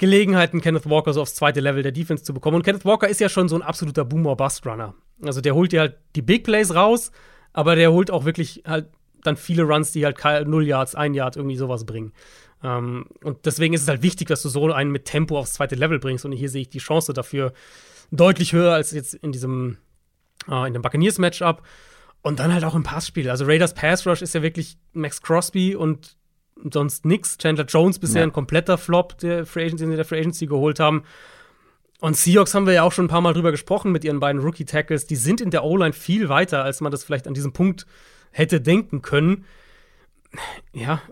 [0.00, 2.56] Gelegenheiten, Kenneth Walker so aufs zweite Level der Defense zu bekommen.
[2.56, 4.94] Und Kenneth Walker ist ja schon so ein absoluter Boomer-Bust-Runner.
[5.22, 7.12] Also der holt dir halt die Big Plays raus,
[7.52, 8.88] aber der holt auch wirklich halt
[9.22, 10.16] dann viele Runs, die halt
[10.48, 12.14] null Yards, ein Yard, irgendwie sowas bringen.
[12.64, 15.74] Ähm, und deswegen ist es halt wichtig, dass du so einen mit Tempo aufs zweite
[15.74, 16.24] Level bringst.
[16.24, 17.52] Und hier sehe ich die Chance dafür
[18.10, 19.76] deutlich höher als jetzt in diesem,
[20.48, 21.62] äh, in dem Buccaneers-Matchup.
[22.22, 23.28] Und dann halt auch im Passspiel.
[23.28, 26.16] Also Raiders Pass Rush ist ja wirklich Max Crosby und
[26.70, 27.38] sonst nix.
[27.38, 28.26] Chandler Jones bisher Ja.
[28.26, 31.04] ein kompletter Flop, der Free Agency, den sie der Free Agency geholt haben.
[32.00, 34.40] Und Seahawks haben wir ja auch schon ein paar Mal drüber gesprochen mit ihren beiden
[34.40, 35.06] Rookie-Tackles.
[35.06, 37.86] Die sind in der O-Line viel weiter, als man das vielleicht an diesem Punkt
[38.30, 39.44] hätte denken können.
[40.72, 41.02] Ja,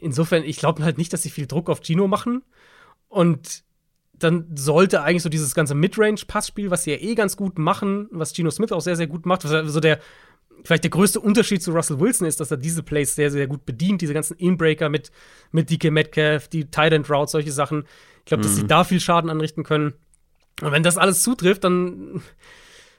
[0.00, 2.42] insofern, ich glaube halt nicht, dass sie viel Druck auf Gino machen.
[3.08, 3.62] Und
[4.12, 8.34] dann sollte eigentlich so dieses ganze Midrange-Passspiel, was sie ja eh ganz gut machen, was
[8.34, 9.98] Gino Smith auch sehr, sehr gut macht, so der
[10.62, 13.66] vielleicht der größte Unterschied zu Russell Wilson ist, dass er diese Plays sehr, sehr gut
[13.66, 15.10] bedient, diese ganzen Inbreaker mit,
[15.52, 17.84] mit DK Metcalf, die Tight End Routes, solche Sachen.
[18.20, 19.94] Ich glaube, dass sie da viel Schaden anrichten können.
[20.62, 22.22] Und wenn das alles zutrifft, dann,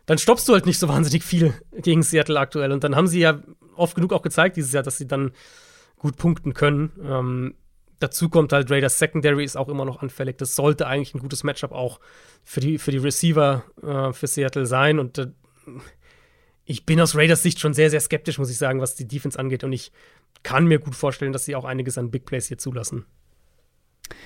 [0.06, 2.72] dann stoppst du halt nicht so wahnsinnig viel gegen Seattle aktuell.
[2.72, 3.42] Und dann haben sie ja
[3.76, 5.32] oft genug auch gezeigt dieses Jahr, dass sie dann
[5.98, 6.92] gut punkten können.
[7.04, 7.56] Ähm,
[8.00, 10.38] dazu kommt halt Raiders Secondary ist auch immer noch anfällig.
[10.38, 12.00] Das sollte eigentlich ein gutes Matchup auch
[12.44, 15.00] für die, für die Receiver äh, für Seattle sein.
[15.00, 15.28] Und äh,
[16.66, 19.38] ich bin aus Raiders Sicht schon sehr, sehr skeptisch, muss ich sagen, was die Defense
[19.38, 19.64] angeht.
[19.64, 19.92] Und ich
[20.44, 23.06] kann mir gut vorstellen, dass sie auch einiges an Big Plays hier zulassen.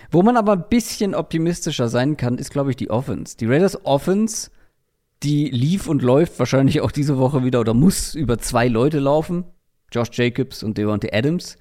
[0.10, 3.38] Wo man aber ein bisschen optimistischer sein kann, ist, glaube ich, die Offense.
[3.38, 4.52] Die Raiders Offense,
[5.22, 9.46] die lief und läuft wahrscheinlich auch diese Woche wieder oder muss über zwei Leute laufen.
[9.92, 11.58] Josh Jacobs und Devontae Adams.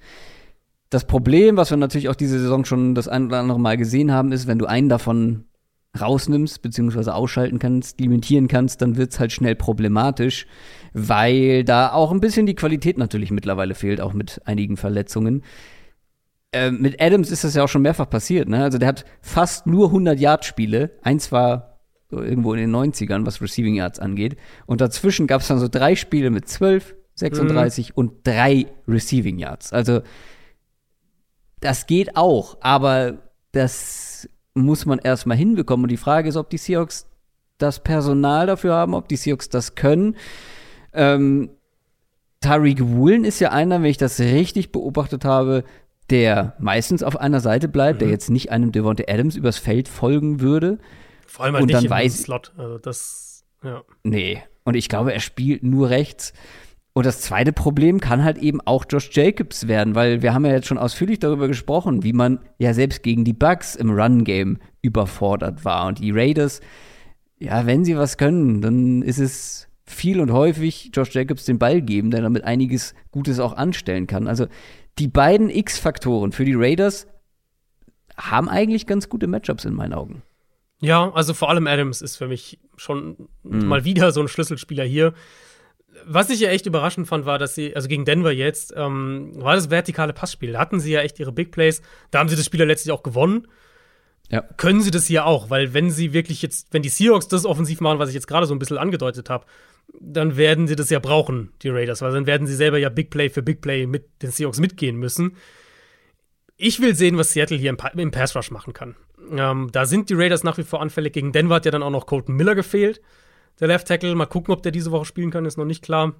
[0.89, 4.11] Das Problem, was wir natürlich auch diese Saison schon das ein oder andere Mal gesehen
[4.11, 5.45] haben, ist, wenn du einen davon
[5.99, 10.45] rausnimmst, beziehungsweise ausschalten kannst, limitieren kannst, dann wird's halt schnell problematisch,
[10.93, 15.43] weil da auch ein bisschen die Qualität natürlich mittlerweile fehlt, auch mit einigen Verletzungen.
[16.51, 18.63] Ähm, mit Adams ist das ja auch schon mehrfach passiert, ne?
[18.63, 20.97] Also der hat fast nur 100 Yard Spiele.
[21.01, 21.79] Eins war
[22.09, 24.35] so irgendwo in den 90ern, was Receiving Yards angeht.
[24.65, 29.73] Und dazwischen gab es dann so drei Spiele mit 12, 36 und drei Receiving Yards.
[29.73, 30.01] Also
[31.59, 34.27] das geht auch, aber das
[34.61, 35.83] muss man erstmal hinbekommen.
[35.85, 37.07] Und die Frage ist, ob die Seahawks
[37.57, 40.15] das Personal dafür haben, ob die Seahawks das können.
[40.93, 41.49] Ähm,
[42.41, 45.63] Tariq Woolen ist ja einer, wenn ich das richtig beobachtet habe,
[46.09, 50.39] der meistens auf einer Seite bleibt, der jetzt nicht einem Devontae Adams übers Feld folgen
[50.39, 50.79] würde.
[51.27, 52.53] Vor allem halt Und nicht dann im weiß- Slot.
[52.57, 53.83] Also das Ja.
[54.03, 54.41] Nee.
[54.63, 56.33] Und ich glaube, er spielt nur rechts.
[56.93, 60.51] Und das zweite Problem kann halt eben auch Josh Jacobs werden, weil wir haben ja
[60.51, 65.63] jetzt schon ausführlich darüber gesprochen, wie man ja selbst gegen die Bucks im Run-Game überfordert
[65.63, 65.87] war.
[65.87, 66.61] Und die Raiders,
[67.37, 71.81] ja, wenn sie was können, dann ist es viel und häufig Josh Jacobs den Ball
[71.81, 74.27] geben, der damit einiges Gutes auch anstellen kann.
[74.27, 74.47] Also
[74.97, 77.07] die beiden X-Faktoren für die Raiders
[78.17, 80.21] haben eigentlich ganz gute Matchups in meinen Augen.
[80.81, 83.65] Ja, also vor allem Adams ist für mich schon mhm.
[83.65, 85.13] mal wieder so ein Schlüsselspieler hier.
[86.05, 89.55] Was ich ja echt überraschend fand, war, dass sie, also gegen Denver jetzt, ähm, war
[89.55, 90.53] das vertikale Passspiel.
[90.53, 91.81] Da hatten sie ja echt ihre Big Plays.
[92.11, 93.47] Da haben sie das Spiel ja letztlich auch gewonnen.
[94.29, 94.41] Ja.
[94.57, 95.49] Können sie das hier auch?
[95.49, 98.45] Weil, wenn sie wirklich jetzt, wenn die Seahawks das offensiv machen, was ich jetzt gerade
[98.45, 99.45] so ein bisschen angedeutet habe,
[99.99, 103.09] dann werden sie das ja brauchen, die Raiders, weil dann werden sie selber ja Big
[103.09, 105.35] Play für Big Play mit den Seahawks mitgehen müssen.
[106.57, 108.95] Ich will sehen, was Seattle hier im, pa im Pass Rush machen kann.
[109.31, 111.13] Ähm, da sind die Raiders nach wie vor anfällig.
[111.13, 113.01] Gegen Denver hat ja dann auch noch Colton Miller gefehlt,
[113.59, 114.15] der Left Tackle.
[114.15, 116.13] Mal gucken, ob der diese Woche spielen kann, ist noch nicht klar.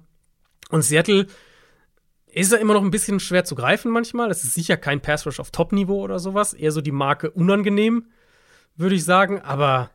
[0.70, 1.26] Und Seattle
[2.32, 4.30] ist ja immer noch ein bisschen schwer zu greifen manchmal.
[4.30, 6.54] Es ist sicher kein Pass Rush auf Top-Niveau oder sowas.
[6.54, 8.06] Eher so die Marke unangenehm,
[8.76, 9.40] würde ich sagen.
[9.40, 9.90] Aber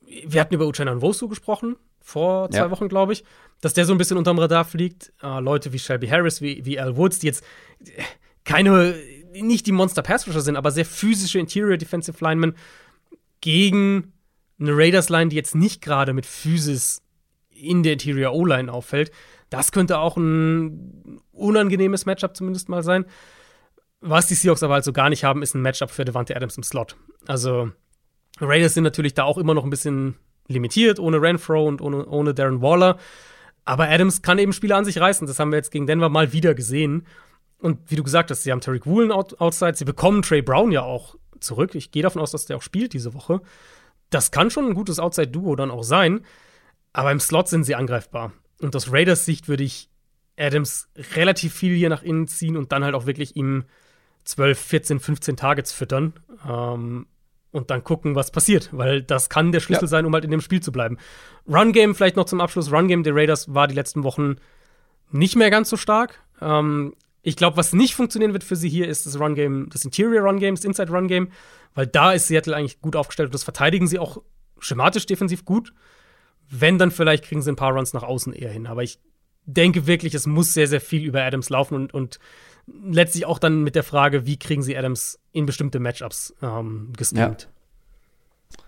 [0.00, 2.70] wir hatten über Uchenna Nwosu gesprochen vor zwei ja.
[2.70, 3.24] Wochen, glaube ich,
[3.60, 5.12] dass der so ein bisschen unterm Radar fliegt.
[5.22, 7.44] Äh, Leute wie Shelby Harris, wie, wie Al Woods, die jetzt
[8.44, 8.94] keine,
[9.32, 12.56] nicht die Monster Pass Rusher sind, aber sehr physische Interior Defensive Linemen
[13.40, 14.12] gegen
[14.60, 17.02] eine Raiders Line, die jetzt nicht gerade mit Physis
[17.50, 19.10] in der Interior O-Line auffällt.
[19.50, 23.06] Das könnte auch ein unangenehmes Matchup zumindest mal sein.
[24.00, 26.62] Was die Seahawks aber also gar nicht haben, ist ein Matchup für Devante Adams im
[26.62, 26.96] Slot.
[27.26, 27.70] Also
[28.40, 30.16] Raiders sind natürlich da auch immer noch ein bisschen
[30.46, 32.98] limitiert, ohne Renfro und ohne, ohne Darren Waller.
[33.64, 35.26] Aber Adams kann eben Spiele an sich reißen.
[35.26, 37.06] Das haben wir jetzt gegen Denver mal wieder gesehen.
[37.58, 39.74] Und wie du gesagt hast, sie haben Tariq Woolen out outside.
[39.74, 41.74] Sie bekommen Trey Brown ja auch zurück.
[41.74, 43.40] Ich gehe davon aus, dass der auch spielt diese Woche.
[44.10, 46.24] Das kann schon ein gutes Outside-Duo dann auch sein.
[46.92, 48.32] Aber im Slot sind sie angreifbar.
[48.60, 49.88] Und aus Raiders Sicht würde ich
[50.36, 53.64] Adams relativ viel hier nach innen ziehen und dann halt auch wirklich ihm
[54.24, 56.14] 12, 14, 15 Targets füttern.
[56.48, 57.06] Ähm,
[57.50, 59.88] und dann gucken, was passiert, weil das kann der Schlüssel ja.
[59.88, 60.98] sein, um halt in dem Spiel zu bleiben.
[61.48, 62.70] Run Game vielleicht noch zum Abschluss.
[62.70, 64.36] Run Game der Raiders war die letzten Wochen
[65.10, 66.20] nicht mehr ganz so stark.
[66.40, 69.84] Ähm, ich glaube, was nicht funktionieren wird für sie hier, ist das Run Game, das
[69.84, 71.28] Interior Run Game, das Inside Run Game,
[71.74, 74.22] weil da ist Seattle eigentlich gut aufgestellt und das verteidigen sie auch
[74.58, 75.72] schematisch defensiv gut.
[76.50, 78.66] Wenn, dann vielleicht kriegen sie ein paar Runs nach außen eher hin.
[78.66, 78.98] Aber ich
[79.44, 82.18] denke wirklich, es muss sehr, sehr viel über Adams laufen und, und
[82.66, 87.48] letztlich auch dann mit der Frage, wie kriegen sie Adams in bestimmte Matchups ähm, geschemt.
[87.48, 88.64] Ja.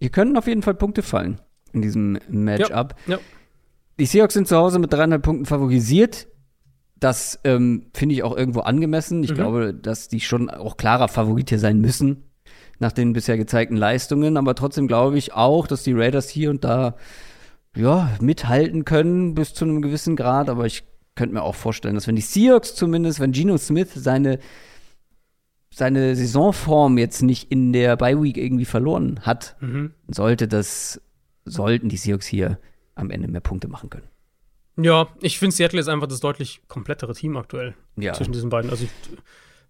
[0.00, 1.40] Hier können auf jeden Fall Punkte fallen
[1.72, 2.94] in diesem Matchup.
[3.06, 3.18] Ja, ja.
[3.98, 6.26] Die Seahawks sind zu Hause mit dreieinhalb Punkten favorisiert.
[7.02, 9.24] Das ähm, finde ich auch irgendwo angemessen.
[9.24, 9.34] Ich mhm.
[9.34, 12.22] glaube, dass die schon auch klarer Favorit hier sein müssen
[12.78, 14.36] nach den bisher gezeigten Leistungen.
[14.36, 16.94] Aber trotzdem glaube ich auch, dass die Raiders hier und da
[17.74, 20.48] ja, mithalten können bis zu einem gewissen Grad.
[20.48, 20.84] Aber ich
[21.16, 24.38] könnte mir auch vorstellen, dass wenn die Seahawks zumindest, wenn Geno Smith seine,
[25.74, 29.90] seine Saisonform jetzt nicht in der Bye Week irgendwie verloren hat, mhm.
[30.06, 31.00] sollte das,
[31.44, 32.60] sollten die Seahawks hier
[32.94, 34.06] am Ende mehr Punkte machen können.
[34.76, 38.14] Ja, ich finde, Seattle ist einfach das deutlich komplettere Team aktuell ja.
[38.14, 38.70] zwischen diesen beiden.
[38.70, 38.90] Also ich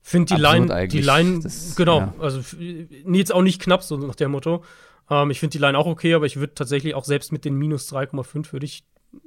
[0.01, 2.15] finde die Line, die Line, das, genau, ja.
[2.19, 4.63] also jetzt auch nicht knapp, so nach dem Motto.
[5.11, 7.55] Ähm, ich finde die Line auch okay, aber ich würde tatsächlich auch selbst mit den
[7.55, 8.85] minus 3,5 würde ich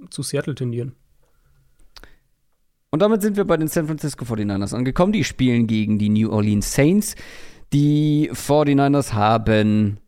[0.09, 0.95] zu Seattle tendieren.
[2.89, 5.11] Und damit sind wir bei den San Francisco 49ers angekommen.
[5.11, 7.15] Die spielen gegen die New Orleans Saints.
[7.73, 9.99] Die 49ers haben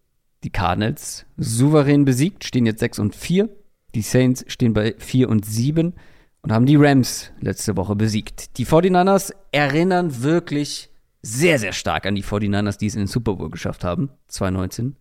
[0.43, 3.49] die Cardinals souverän besiegt, stehen jetzt 6 und 4.
[3.97, 5.95] Die Saints stehen bei 4 und 7
[6.43, 8.55] und haben die Rams letzte Woche besiegt.
[8.59, 10.91] Die 49ers erinnern wirklich
[11.23, 14.97] sehr, sehr stark an die 49ers, die es in den Super Bowl geschafft haben, 2019.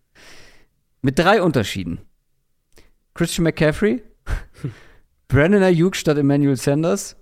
[1.02, 1.98] Mit drei Unterschieden.
[3.12, 4.02] Christian McCaffrey,
[5.28, 7.16] Brandon Ayuk statt Emmanuel Sanders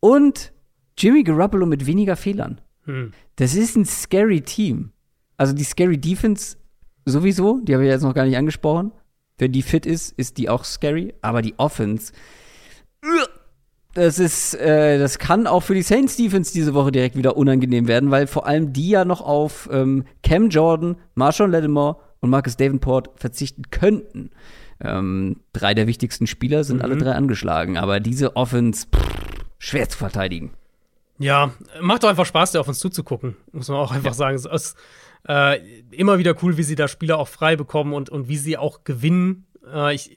[0.00, 0.52] und
[0.98, 2.60] Jimmy Garoppolo mit weniger Fehlern.
[2.86, 3.12] Hm.
[3.36, 4.90] Das ist ein scary Team.
[5.36, 6.56] Also die scary Defense
[7.04, 8.90] sowieso, die habe ich jetzt noch gar nicht angesprochen.
[9.38, 11.14] Wenn die fit ist, ist die auch scary.
[11.20, 12.12] Aber die Offense,
[13.94, 17.88] das ist, äh, das kann auch für die Saints Defense diese Woche direkt wieder unangenehm
[17.88, 22.56] werden, weil vor allem die ja noch auf ähm, Cam Jordan, Marshawn Lattimore und Marcus
[22.56, 24.30] Davenport verzichten könnten.
[24.80, 26.82] Ähm, drei der wichtigsten Spieler sind mhm.
[26.82, 29.16] alle drei angeschlagen, aber diese Offense, pff,
[29.58, 30.52] schwer zu verteidigen.
[31.18, 34.14] Ja, macht doch einfach Spaß, der auf uns zuzugucken, muss man auch einfach ja.
[34.14, 34.36] sagen.
[34.36, 34.74] Es
[35.28, 38.56] äh, immer wieder cool, wie sie da Spieler auch frei bekommen und, und wie sie
[38.56, 39.46] auch gewinnen.
[39.72, 40.16] Äh, ich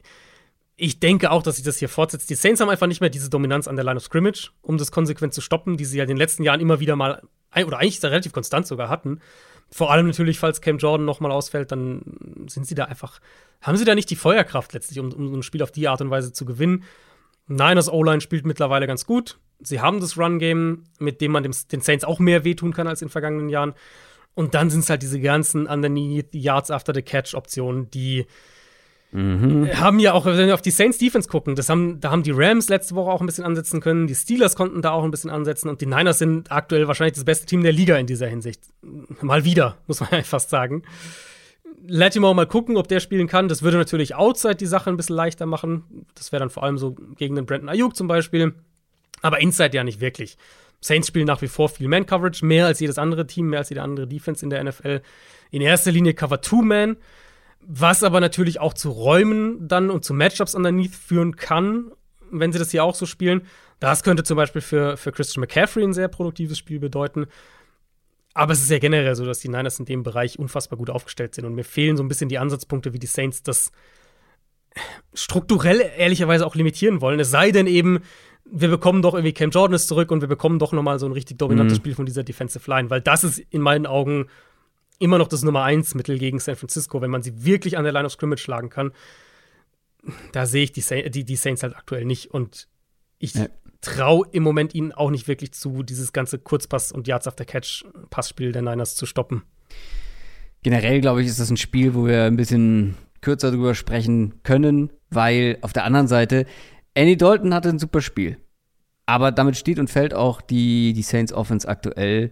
[0.79, 2.29] ich denke auch, dass sich das hier fortsetzt.
[2.29, 4.91] Die Saints haben einfach nicht mehr diese Dominanz an der Line of Scrimmage, um das
[4.91, 7.21] konsequent zu stoppen, die sie ja in den letzten Jahren immer wieder mal,
[7.53, 9.19] oder eigentlich relativ konstant sogar hatten.
[9.71, 13.19] Vor allem natürlich, falls Cam Jordan nochmal ausfällt, dann sind sie da einfach,
[13.61, 16.09] haben sie da nicht die Feuerkraft letztlich, um, um ein Spiel auf die Art und
[16.09, 16.83] Weise zu gewinnen.
[17.47, 19.37] Niners O-Line spielt mittlerweile ganz gut.
[19.59, 23.01] Sie haben das Run-Game, mit dem man dem, den Saints auch mehr wehtun kann als
[23.01, 23.73] in vergangenen Jahren.
[24.35, 28.25] Und dann sind es halt diese ganzen Underneath Yards After the Catch Optionen, die
[29.11, 29.67] Mhm.
[29.79, 32.31] Haben ja auch, wenn wir auf die Saints Defense gucken, das haben, da haben die
[32.31, 35.31] Rams letzte Woche auch ein bisschen ansetzen können, die Steelers konnten da auch ein bisschen
[35.31, 38.61] ansetzen und die Niners sind aktuell wahrscheinlich das beste Team der Liga in dieser Hinsicht.
[39.21, 40.83] Mal wieder, muss man ja fast sagen.
[41.87, 43.47] Latimore mal gucken, ob der spielen kann.
[43.47, 46.05] Das würde natürlich outside die Sache ein bisschen leichter machen.
[46.13, 48.53] Das wäre dann vor allem so gegen den Brandon Ayuk zum Beispiel.
[49.21, 50.37] Aber inside ja nicht wirklich.
[50.81, 53.81] Saints spielen nach wie vor viel Man-Coverage, mehr als jedes andere Team, mehr als jede
[53.81, 55.01] andere Defense in der NFL.
[55.51, 56.97] In erster Linie Cover Two Man
[57.61, 61.91] was aber natürlich auch zu Räumen dann und zu Matchups underneath führen kann,
[62.31, 63.43] wenn sie das hier auch so spielen.
[63.79, 67.27] Das könnte zum Beispiel für, für Christian McCaffrey ein sehr produktives Spiel bedeuten.
[68.33, 71.35] Aber es ist ja generell so, dass die Niners in dem Bereich unfassbar gut aufgestellt
[71.35, 71.45] sind.
[71.45, 73.71] Und mir fehlen so ein bisschen die Ansatzpunkte, wie die Saints das
[75.13, 77.19] strukturell ehrlicherweise auch limitieren wollen.
[77.19, 78.01] Es sei denn eben,
[78.51, 81.11] wir bekommen doch irgendwie Cam Jordan zurück und wir bekommen doch noch mal so ein
[81.11, 81.81] richtig dominantes mhm.
[81.81, 84.27] Spiel von dieser Defensive Line, weil das ist in meinen Augen
[84.99, 87.93] immer noch das Nummer 1 Mittel gegen San Francisco, wenn man sie wirklich an der
[87.93, 88.91] Line of Scrimmage schlagen kann.
[90.31, 92.31] Da sehe ich die, Sa die, die, Saints halt aktuell nicht.
[92.31, 92.67] Und
[93.17, 93.47] ich ja.
[93.81, 98.51] traue im Moment ihnen auch nicht wirklich zu, dieses ganze Kurzpass- und Yards after Catch-Passspiel
[98.51, 99.43] der Niners zu stoppen.
[100.63, 104.91] Generell, glaube ich, ist das ein Spiel, wo wir ein bisschen kürzer drüber sprechen können,
[105.09, 106.45] weil auf der anderen Seite,
[106.93, 108.37] Andy Dalton hatte ein super Spiel.
[109.05, 112.31] Aber damit steht und fällt auch die, die Saints Offense aktuell.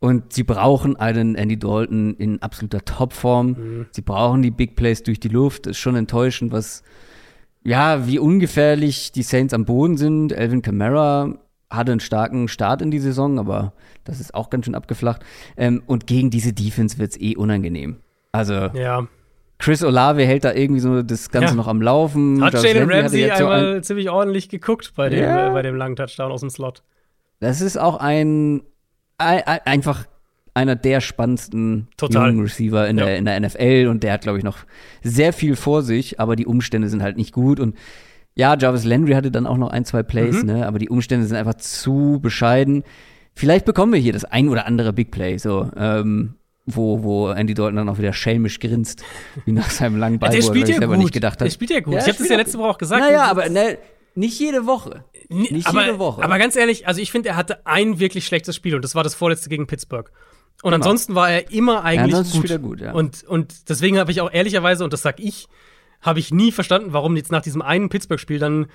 [0.00, 3.46] Und sie brauchen einen Andy Dalton in absoluter Topform.
[3.48, 3.86] Mhm.
[3.90, 5.66] Sie brauchen die Big Plays durch die Luft.
[5.66, 6.82] Ist schon enttäuschend, was,
[7.64, 10.32] ja, wie ungefährlich die Saints am Boden sind.
[10.32, 11.34] Elvin Kamara
[11.70, 13.72] hatte einen starken Start in die Saison, aber
[14.04, 15.22] das ist auch ganz schön abgeflacht.
[15.56, 17.96] Ähm, und gegen diese Defense wird es eh unangenehm.
[18.32, 19.08] Also, ja.
[19.58, 21.54] Chris Olave hält da irgendwie so das Ganze ja.
[21.54, 22.42] noch am Laufen.
[22.44, 25.48] Hat Jalen Ramsey einmal so ziemlich ordentlich geguckt bei dem, ja.
[25.48, 26.82] äh, bei dem langen Touchdown aus dem Slot.
[27.40, 28.62] Das ist auch ein
[29.18, 30.06] einfach
[30.54, 32.28] einer der spannendsten Total.
[32.28, 33.04] jungen Receiver in, ja.
[33.04, 34.58] der, in der NFL und der hat, glaube ich, noch
[35.02, 37.76] sehr viel vor sich, aber die Umstände sind halt nicht gut und
[38.34, 40.46] ja, Jarvis Landry hatte dann auch noch ein, zwei Plays, mhm.
[40.46, 42.84] ne, aber die Umstände sind einfach zu bescheiden.
[43.34, 46.34] Vielleicht bekommen wir hier das ein oder andere Big Play, so, ähm,
[46.74, 49.02] wo, wo Andy Dalton dann auch wieder schelmisch grinst,
[49.44, 51.04] wie nach seinem langen Ball, der spielt wo er ja selber gut.
[51.04, 51.46] nicht gedacht hat.
[51.46, 51.94] Der spielt ja gut.
[51.94, 53.02] Ja, ich habe das ja letzte Woche auch gesagt.
[53.02, 53.78] Naja, aber ne,
[54.14, 55.04] nicht jede Woche.
[55.28, 56.22] Nicht aber, jede Woche.
[56.22, 59.04] Aber ganz ehrlich, also ich finde, er hatte ein wirklich schlechtes Spiel und das war
[59.04, 60.10] das vorletzte gegen Pittsburgh.
[60.62, 60.76] Und genau.
[60.76, 62.50] ansonsten war er immer eigentlich ja, gut.
[62.50, 62.92] Er gut ja.
[62.92, 65.46] und, und deswegen habe ich auch ehrlicherweise, und das sag ich,
[66.00, 68.66] habe ich nie verstanden, warum jetzt nach diesem einen Pittsburgh-Spiel dann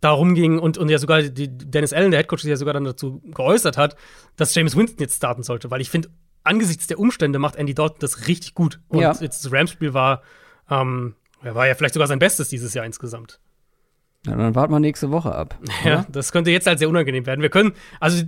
[0.00, 2.84] darum ging und, und ja sogar die Dennis Allen, der Headcoach, sich ja sogar dann
[2.84, 3.96] dazu geäußert hat,
[4.36, 6.10] dass James Winston jetzt starten sollte, weil ich finde,
[6.44, 8.80] angesichts der Umstände macht Andy Dalton das richtig gut.
[8.88, 9.12] Und ja.
[9.12, 10.22] jetzt das Rams-Spiel war,
[10.70, 13.40] ähm, war ja vielleicht sogar sein Bestes dieses Jahr insgesamt.
[14.26, 15.58] Ja, dann warten wir nächste Woche ab.
[15.82, 15.90] Oder?
[15.90, 17.42] Ja, das könnte jetzt halt sehr unangenehm werden.
[17.42, 18.22] Wir können, also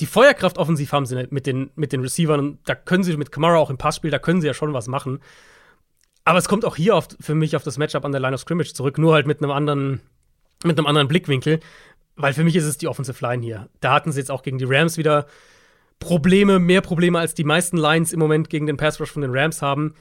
[0.00, 3.32] die Feuerkraft offensiv haben sie mit den, mit den Receivern und da können sie mit
[3.32, 5.20] Kamara auch im Passspiel, da können sie ja schon was machen.
[6.24, 8.40] Aber es kommt auch hier auf, für mich auf das Matchup an der Line of
[8.40, 10.00] Scrimmage zurück, nur halt mit einem anderen,
[10.62, 11.60] mit einem anderen Blickwinkel.
[12.16, 13.68] Weil für mich ist es die Offensive Line hier.
[13.80, 15.26] Da hatten sie jetzt auch gegen die Rams wieder
[15.98, 19.34] Probleme, mehr Probleme als die meisten Lines im Moment gegen den Pass Rush von den
[19.34, 19.94] Rams haben.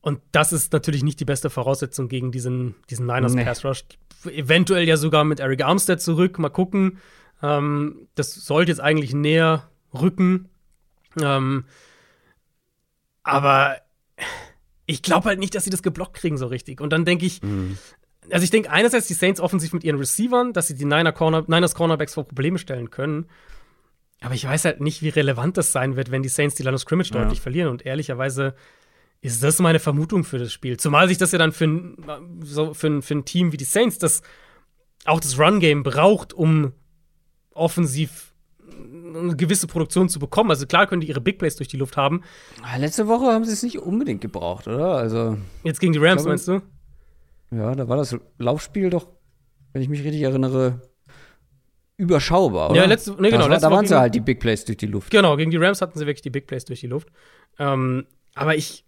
[0.00, 3.44] Und das ist natürlich nicht die beste Voraussetzung gegen diesen, diesen Niners nee.
[3.44, 3.84] Pass Rush
[4.26, 6.38] eventuell ja sogar mit Eric Armstead zurück.
[6.38, 6.98] Mal gucken.
[7.42, 10.48] Ähm, das sollte jetzt eigentlich näher rücken.
[11.20, 11.64] Ähm,
[13.22, 13.76] aber
[14.86, 16.80] ich glaube halt nicht, dass sie das geblockt kriegen so richtig.
[16.80, 17.78] Und dann denke ich, mhm.
[18.30, 21.44] also ich denke einerseits die Saints offensiv mit ihren Receivern, dass sie die Niner Corner,
[21.46, 23.26] Niners Cornerbacks vor Probleme stellen können.
[24.22, 26.74] Aber ich weiß halt nicht, wie relevant das sein wird, wenn die Saints die Line
[26.74, 27.20] of Scrimmage ja.
[27.20, 27.68] deutlich verlieren.
[27.68, 28.54] Und ehrlicherweise
[29.20, 30.76] ist das meine Vermutung für das Spiel.
[30.76, 31.96] Zumal sich das ja dann für ein,
[32.42, 34.22] so für ein, für ein Team wie die Saints, das
[35.04, 36.72] auch das Run-Game braucht, um
[37.52, 38.32] offensiv
[39.14, 40.50] eine gewisse Produktion zu bekommen.
[40.50, 42.22] Also klar können die ihre Big Plays durch die Luft haben.
[42.62, 44.96] Ah, letzte Woche haben sie es nicht unbedingt gebraucht, oder?
[44.96, 46.62] Also jetzt gegen die Rams glaube, meinst du?
[47.50, 49.08] Ja, da war das Laufspiel doch,
[49.72, 50.80] wenn ich mich richtig erinnere,
[51.96, 52.70] überschaubar.
[52.70, 52.80] Oder?
[52.80, 54.86] Ja, letzte, nee, genau, war, letzte da waren sie halt die Big Plays durch die
[54.86, 55.10] Luft.
[55.10, 57.08] Genau, gegen die Rams hatten sie wirklich die Big Plays durch die Luft.
[57.58, 58.84] Ähm, aber ich,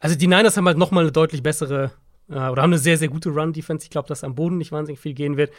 [0.00, 1.92] also die Niners haben halt noch mal eine deutlich bessere
[2.28, 3.84] äh, oder haben eine sehr, sehr gute Run-Defense.
[3.84, 5.50] Ich glaube, dass am Boden nicht wahnsinnig viel gehen wird.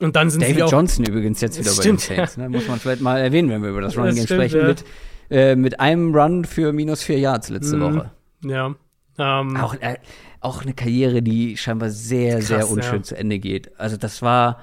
[0.00, 2.36] Und dann sind David sie auch, Johnson übrigens jetzt wieder stimmt, bei den Saints.
[2.36, 2.48] Ne?
[2.48, 4.60] Muss man vielleicht mal erwähnen, wenn wir über das Run-Game sprechen.
[4.60, 4.66] Ja.
[4.66, 4.84] Mit,
[5.30, 7.80] äh, mit einem Run für minus vier Yards letzte mhm.
[7.82, 8.10] Woche.
[8.44, 8.74] Ja.
[9.16, 9.96] Ähm, auch, äh,
[10.40, 13.02] auch eine Karriere, die scheinbar sehr, Krass, sehr unschön ja.
[13.02, 13.78] zu Ende geht.
[13.78, 14.60] Also das war,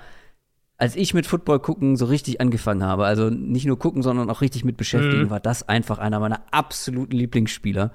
[0.81, 4.41] als ich mit Football gucken so richtig angefangen habe, also nicht nur gucken, sondern auch
[4.41, 5.29] richtig mit beschäftigen, Mhm.
[5.29, 7.91] war das einfach einer meiner absoluten Lieblingsspieler.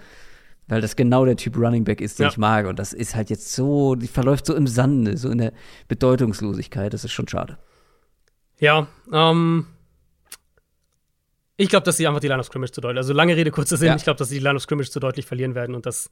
[0.68, 2.30] Weil das genau der Typ Running Back ist, den Ja.
[2.30, 2.66] ich mag.
[2.66, 5.52] Und das ist halt jetzt so, die verläuft so im Sande, so in der
[5.88, 6.92] Bedeutungslosigkeit.
[6.92, 7.58] Das ist schon schade.
[8.58, 9.66] Ja, ähm.
[11.56, 13.76] Ich glaube, dass sie einfach die Line of Scrimmage zu deutlich, also lange Rede, kurzer
[13.76, 13.96] Sinn, Ja.
[13.96, 16.10] ich glaube, dass sie die Line of Scrimmage zu deutlich verlieren werden und dass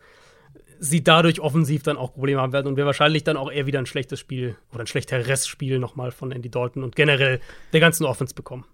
[0.81, 3.79] sie dadurch offensiv dann auch Probleme haben werden und wir wahrscheinlich dann auch eher wieder
[3.79, 7.41] ein schlechtes Spiel oder ein schlechteres Spiel nochmal von Andy Dalton und generell
[7.73, 8.65] der ganzen Offense bekommen.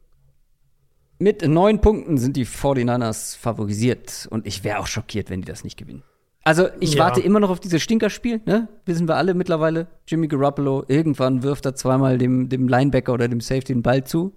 [1.18, 5.64] Mit neun Punkten sind die 49ers favorisiert und ich wäre auch schockiert, wenn die das
[5.64, 6.02] nicht gewinnen.
[6.42, 7.04] Also ich Ja.
[7.04, 8.68] warte immer noch auf dieses Stinkerspiel, ne?
[8.86, 9.88] Wissen wir alle mittlerweile.
[10.08, 14.34] Jimmy Garoppolo, irgendwann wirft er zweimal dem, dem Linebacker oder dem Safety den Ball zu.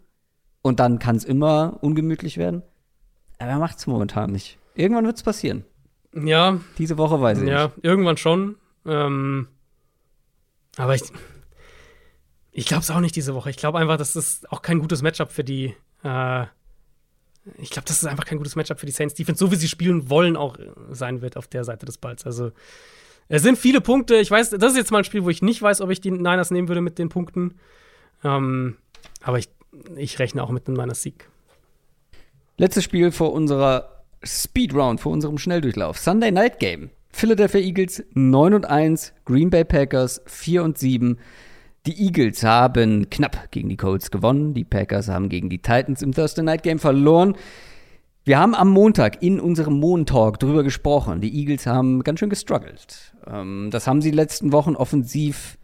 [0.61, 2.61] Und dann kann es immer ungemütlich werden.
[3.40, 4.57] Aber er macht es momentan nicht.
[4.76, 5.64] Irgendwann wird es passieren.
[6.15, 7.84] Ja, Diese Woche weiß ich ja, nicht.
[7.84, 8.56] irgendwann schon.
[8.85, 9.48] Ähm,
[10.77, 11.03] aber ich,
[12.52, 13.49] ich glaube es auch nicht diese Woche.
[13.49, 15.76] Ich glaube einfach, das ist auch kein gutes Matchup für die.
[16.03, 16.45] Äh,
[17.57, 19.68] ich glaube, das ist einfach kein gutes Matchup für die Saints Defense, so wie sie
[19.68, 20.57] spielen wollen, auch
[20.91, 22.26] sein wird auf der Seite des Balls.
[22.26, 22.52] Also
[23.27, 24.15] es sind viele Punkte.
[24.15, 26.11] Ich weiß, das ist jetzt mal ein Spiel, wo ich nicht weiß, ob ich die
[26.11, 27.56] Niners nehmen würde mit den Punkten.
[28.23, 28.77] Ähm,
[29.22, 29.49] aber ich,
[29.98, 31.27] ich rechne auch mit einem Niners-Sieg.
[32.57, 33.93] Letztes Spiel vor unserer
[34.24, 35.98] Speed Round, vor unserem Schnelldurchlauf.
[35.98, 36.90] Sunday Night Game.
[37.12, 41.20] Philadelphia Eagles 9 und 1, Green Bay Packers 4 und 7.
[41.86, 44.54] Die Eagles haben knapp gegen die Colts gewonnen.
[44.54, 47.36] Die Packers haben gegen die Titans im Thursday Night Game verloren.
[48.24, 51.20] Wir haben am Montag in unserem Montalk drüber gesprochen.
[51.20, 53.14] Die Eagles haben ganz schön gestruggelt.
[53.28, 55.58] Ähm, das haben sie die letzten Wochen offensiv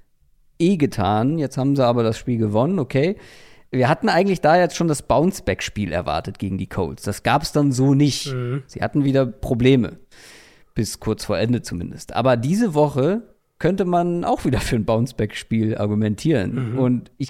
[0.60, 1.38] eh getan.
[1.40, 3.15] Jetzt haben sie aber das Spiel gewonnen, okay.
[3.72, 7.04] Wir hatten eigentlich da jetzt schon das Bounce-Back-Spiel erwartet gegen die Colts.
[7.04, 8.34] Das gab es dann so nicht.
[8.68, 10.00] Sie hatten wieder Probleme.
[10.74, 12.14] Bis kurz vor Ende zumindest.
[12.16, 13.22] Aber diese Woche
[13.60, 16.78] könnte man auch wieder für ein Bounce-Back-Spiel argumentieren.
[16.78, 17.30] Und ich,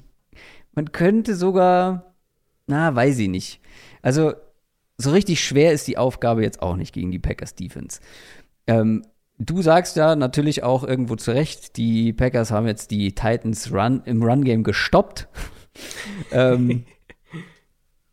[0.74, 2.14] man könnte sogar,
[2.68, 3.60] na, weiß ich nicht.
[4.02, 4.34] Also,
[4.98, 7.99] so richtig schwer ist die Aufgabe jetzt auch nicht gegen die Packers Defense.
[8.68, 9.03] Ähm,
[9.40, 14.03] du sagst ja natürlich auch irgendwo zu Recht, die Packers haben jetzt die Titans Run
[14.06, 15.28] im Run-Game gestoppt.
[16.31, 16.85] Ähm,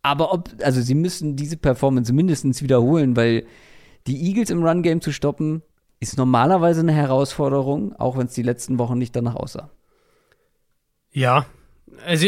[0.02, 3.46] aber ob, also sie müssen diese Performance mindestens wiederholen, weil
[4.06, 5.62] die Eagles im Run-Game zu stoppen,
[5.98, 9.70] ist normalerweise eine Herausforderung, auch wenn es die letzten Wochen nicht danach aussah.
[11.10, 11.46] Ja,
[12.04, 12.26] also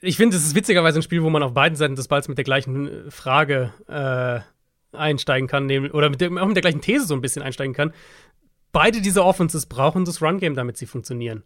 [0.00, 2.38] ich finde, es ist witzigerweise ein Spiel, wo man auf beiden Seiten des Balls mit
[2.38, 4.40] der gleichen äh, Frage äh,
[4.96, 7.92] einsteigen kann, oder mit der, auch mit der gleichen These so ein bisschen einsteigen kann.
[8.72, 11.42] Beide diese Offenses brauchen das Run-Game, damit sie funktionieren.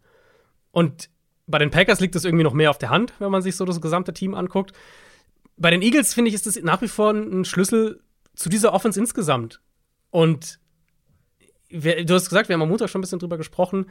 [0.71, 1.09] Und
[1.47, 3.65] bei den Packers liegt es irgendwie noch mehr auf der Hand, wenn man sich so
[3.65, 4.73] das gesamte Team anguckt.
[5.57, 8.01] Bei den Eagles, finde ich, ist das nach wie vor ein Schlüssel
[8.35, 9.61] zu dieser Offense insgesamt.
[10.09, 10.59] Und
[11.69, 13.87] du hast gesagt, wir haben am Montag schon ein bisschen drüber gesprochen.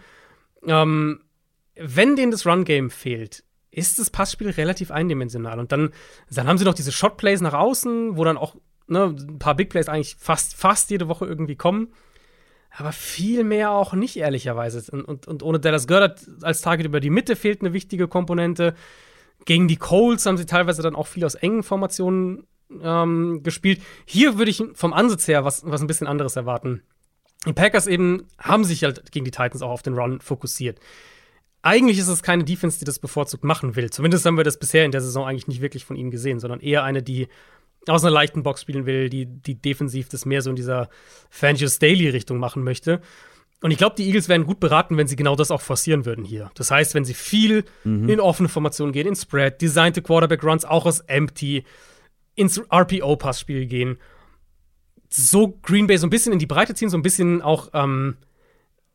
[0.64, 1.20] Ähm,
[1.76, 5.58] wenn denen das Run-Game fehlt, ist das Passspiel relativ eindimensional.
[5.58, 5.90] Und dann,
[6.30, 8.56] dann haben sie noch diese Shot-Plays nach außen, wo dann auch
[8.86, 11.92] ne, ein paar Big Plays eigentlich fast, fast jede Woche irgendwie kommen.
[12.74, 14.90] Aber viel mehr auch nicht, ehrlicherweise.
[14.90, 18.74] Und, und, und ohne Dallas Goddard als Target über die Mitte fehlt eine wichtige Komponente.
[19.44, 22.46] Gegen die Colts haben sie teilweise dann auch viel aus engen Formationen
[22.82, 23.82] ähm, gespielt.
[24.06, 26.82] Hier würde ich vom Ansatz her was, was ein bisschen anderes erwarten.
[27.46, 30.78] Die Packers eben haben sich halt gegen die Titans auch auf den Run fokussiert.
[31.60, 33.90] Eigentlich ist es keine Defense, die das bevorzugt machen will.
[33.90, 36.60] Zumindest haben wir das bisher in der Saison eigentlich nicht wirklich von ihnen gesehen, sondern
[36.60, 37.28] eher eine, die
[37.88, 40.88] aus einer leichten Box spielen will, die, die defensiv das mehr so in dieser
[41.30, 43.00] Fangio Staley-Richtung machen möchte.
[43.60, 46.24] Und ich glaube, die Eagles wären gut beraten, wenn sie genau das auch forcieren würden
[46.24, 46.50] hier.
[46.56, 47.64] Das heißt, wenn sie viel
[48.08, 51.64] in offene Formationen gehen, in Spread, designte Quarterback-Runs auch aus Empty,
[52.34, 53.98] ins RPO-Passspiel gehen,
[55.08, 58.16] so Green Bay so ein bisschen in die Breite ziehen, so ein bisschen auch ähm,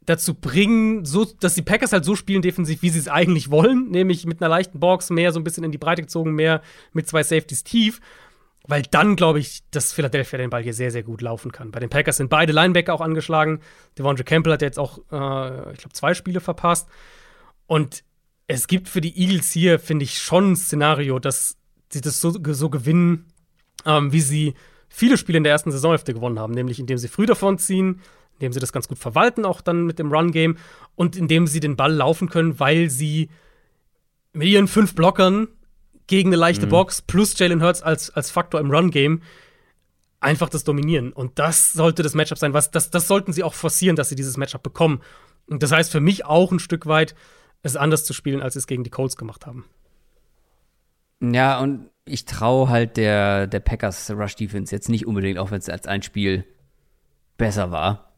[0.06, 3.90] dazu bringen, so, dass die Packers halt so spielen defensiv, wie sie es eigentlich wollen,
[3.90, 6.62] nämlich mit einer leichten Box, mehr so ein bisschen in die Breite gezogen, mehr
[6.94, 8.02] mit zwei Safeties tief.
[8.68, 11.72] Weil dann glaube ich, dass Philadelphia den Ball hier sehr, sehr gut laufen kann.
[11.72, 13.62] Bei den Packers sind beide Linebacker auch angeschlagen.
[13.98, 16.90] Devondre Campbell hat jetzt auch, äh, ich glaube, zwei Spiele verpasst.
[17.66, 18.04] Und
[18.48, 21.58] es gibt für die Eagles hier, finde ich, schon ein Szenario, dass
[21.90, 23.26] sie das so, so gewinnen,
[23.86, 24.54] ähm, wie sie
[24.90, 26.54] viele Spiele in der ersten Saisonhälfte gewonnen haben.
[26.54, 28.02] Nämlich indem sie früh davon ziehen,
[28.34, 30.58] indem sie das ganz gut verwalten, auch dann mit dem Run-Game
[30.96, 33.30] und indem sie den Ball laufen können, weil sie
[34.34, 35.48] mit ihren fünf Blockern
[36.08, 39.22] gegen eine leichte Box plus Jalen Hurts als, als Faktor im Run-Game
[40.20, 41.14] einfach das dominieren.
[41.14, 42.54] Und das sollte das Matchup sein.
[42.54, 45.02] Was, das, das sollten sie auch forcieren, dass sie dieses Matchup bekommen.
[45.48, 47.16] Und das heißt für mich auch ein Stück weit,
[47.64, 49.66] es anders zu spielen, als sie es gegen die Colts gemacht haben.
[51.20, 55.60] Ja, und ich traue halt der, der Packers Rush Defense jetzt nicht unbedingt, auch wenn
[55.60, 56.46] es als ein Spiel
[57.38, 58.14] besser war.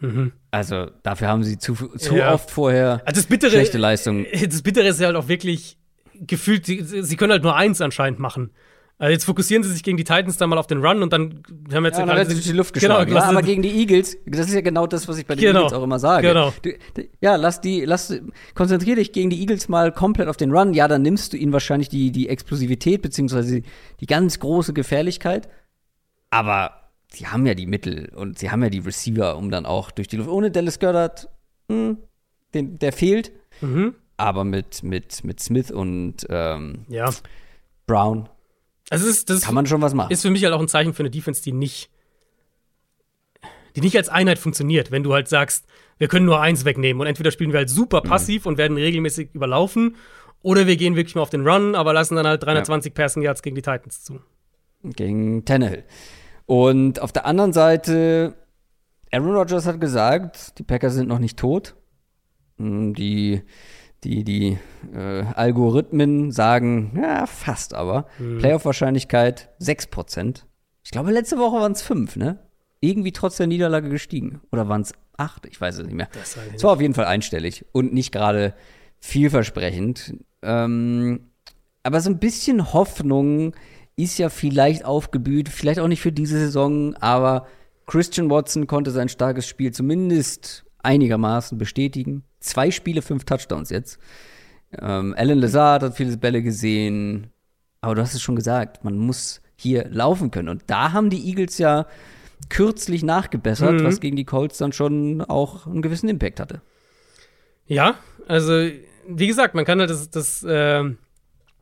[0.00, 0.32] Mhm.
[0.50, 2.32] Also dafür haben sie zu, zu ja.
[2.32, 4.26] oft vorher also das Bittere, schlechte Leistungen.
[4.48, 5.78] Das Bittere ist ja halt auch wirklich
[6.26, 8.50] gefühlt, sie, sie können halt nur eins anscheinend machen.
[9.00, 11.42] Also jetzt fokussieren sie sich gegen die Titans dann mal auf den Run und dann
[11.72, 13.08] haben wir jetzt ja, sie durch die Luft genau, geschlagen.
[13.08, 15.42] Genau, ja, aber gegen die Eagles, das ist ja genau das, was ich bei den
[15.42, 16.28] genau, Eagles auch immer sage.
[16.28, 16.52] Genau.
[16.60, 16.72] Du,
[17.22, 18.20] ja, lass die, lass,
[18.54, 20.74] konzentrier dich gegen die Eagles mal komplett auf den Run.
[20.74, 23.62] Ja, dann nimmst du ihnen wahrscheinlich die, die Explosivität beziehungsweise
[24.00, 25.48] die ganz große Gefährlichkeit.
[26.28, 29.92] Aber sie haben ja die Mittel und sie haben ja die Receiver, um dann auch
[29.92, 30.28] durch die Luft.
[30.28, 31.30] Ohne Dallas Goddard,
[31.70, 31.96] hm,
[32.52, 33.32] den, der fehlt.
[33.62, 33.94] Mhm.
[34.20, 37.10] Aber mit, mit, mit Smith und ähm, ja.
[37.86, 38.28] Brown
[38.90, 40.10] also ist, das kann man schon was machen.
[40.10, 41.90] Ist für mich halt auch ein Zeichen für eine Defense, die nicht,
[43.76, 44.90] die nicht als Einheit funktioniert.
[44.90, 45.64] Wenn du halt sagst,
[45.98, 48.08] wir können nur eins wegnehmen und entweder spielen wir halt super mhm.
[48.08, 48.48] passiv mhm.
[48.48, 49.96] und werden regelmäßig überlaufen
[50.42, 53.02] oder wir gehen wirklich mal auf den Run, aber lassen dann halt 320 ja.
[53.02, 54.20] Passing Yards gegen die Titans zu.
[54.82, 55.84] Gegen Tannehill.
[56.46, 58.34] Und auf der anderen Seite,
[59.12, 61.76] Aaron Rodgers hat gesagt, die Packers sind noch nicht tot.
[62.56, 63.42] Hm, die
[64.04, 64.58] die, die
[64.94, 68.06] äh, Algorithmen sagen, ja, fast aber.
[68.18, 68.38] Mhm.
[68.38, 70.44] Playoff-Wahrscheinlichkeit 6%.
[70.82, 72.38] Ich glaube, letzte Woche waren es 5, ne?
[72.80, 74.40] Irgendwie trotz der Niederlage gestiegen.
[74.50, 75.46] Oder waren es 8?
[75.46, 76.08] Ich weiß es nicht mehr.
[76.54, 78.54] Es war auf jeden Fall einstellig und nicht gerade
[79.00, 80.14] vielversprechend.
[80.42, 81.30] Ähm,
[81.82, 83.54] aber so ein bisschen Hoffnung
[83.96, 87.46] ist ja vielleicht aufgebüht, vielleicht auch nicht für diese Saison, aber
[87.86, 92.24] Christian Watson konnte sein starkes Spiel zumindest einigermaßen bestätigen.
[92.40, 93.98] Zwei Spiele, fünf Touchdowns jetzt.
[94.78, 97.30] Ähm, Alan Lazard hat viele Bälle gesehen.
[97.80, 100.48] Aber du hast es schon gesagt, man muss hier laufen können.
[100.48, 101.86] Und da haben die Eagles ja
[102.48, 103.84] kürzlich nachgebessert, mhm.
[103.84, 106.62] was gegen die Colts dann schon auch einen gewissen Impact hatte.
[107.66, 107.96] Ja,
[108.26, 108.68] also
[109.06, 110.84] wie gesagt, man kann halt das, das, äh,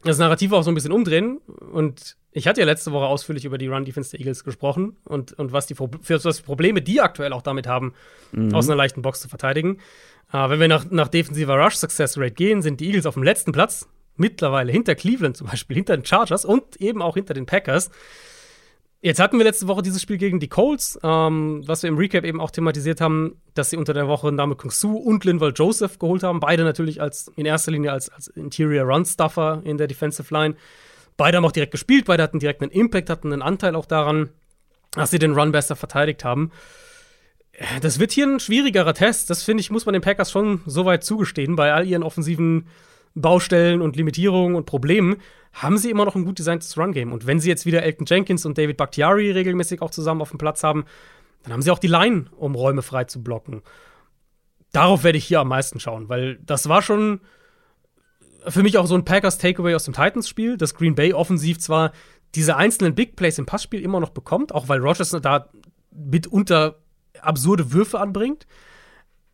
[0.04, 1.38] das Narrativ auch so ein bisschen umdrehen.
[1.72, 5.52] Und ich hatte ja letzte Woche ausführlich über die Run-Defense der Eagles gesprochen und, und
[5.52, 7.94] was die, für was Probleme die aktuell auch damit haben,
[8.32, 8.54] mhm.
[8.54, 9.78] aus einer leichten Box zu verteidigen.
[10.32, 13.88] Äh, wenn wir nach, nach defensiver Rush-Success-Rate gehen, sind die Eagles auf dem letzten Platz,
[14.16, 17.90] mittlerweile hinter Cleveland zum Beispiel, hinter den Chargers und eben auch hinter den Packers.
[19.00, 22.24] Jetzt hatten wir letzte Woche dieses Spiel gegen die Colts, ähm, was wir im Recap
[22.24, 26.00] eben auch thematisiert haben, dass sie unter der Woche Name Kung Su und Linval Joseph
[26.00, 26.40] geholt haben.
[26.40, 30.56] Beide natürlich als in erster Linie als, als Interior Run Stuffer in der Defensive Line.
[31.16, 34.30] Beide haben auch direkt gespielt, beide hatten direkt einen Impact, hatten einen Anteil auch daran,
[34.92, 36.50] dass sie den Run besser verteidigt haben.
[37.80, 39.30] Das wird hier ein schwierigerer Test.
[39.30, 41.56] Das finde ich, muss man den Packers schon so weit zugestehen.
[41.56, 42.68] Bei all ihren offensiven
[43.14, 45.16] Baustellen und Limitierungen und Problemen
[45.52, 47.12] haben sie immer noch ein gut designtes Run-Game.
[47.12, 50.38] Und wenn sie jetzt wieder Elton Jenkins und David Bakhtiari regelmäßig auch zusammen auf dem
[50.38, 50.84] Platz haben,
[51.42, 53.62] dann haben sie auch die Line, um Räume frei zu blocken.
[54.72, 57.20] Darauf werde ich hier am meisten schauen, weil das war schon
[58.46, 61.92] für mich auch so ein Packers Takeaway aus dem Titans-Spiel, dass Green Bay offensiv zwar
[62.34, 65.48] diese einzelnen Big Plays im Passspiel immer noch bekommt, auch weil Rogers da
[65.90, 66.76] mitunter
[67.22, 68.46] absurde Würfe anbringt.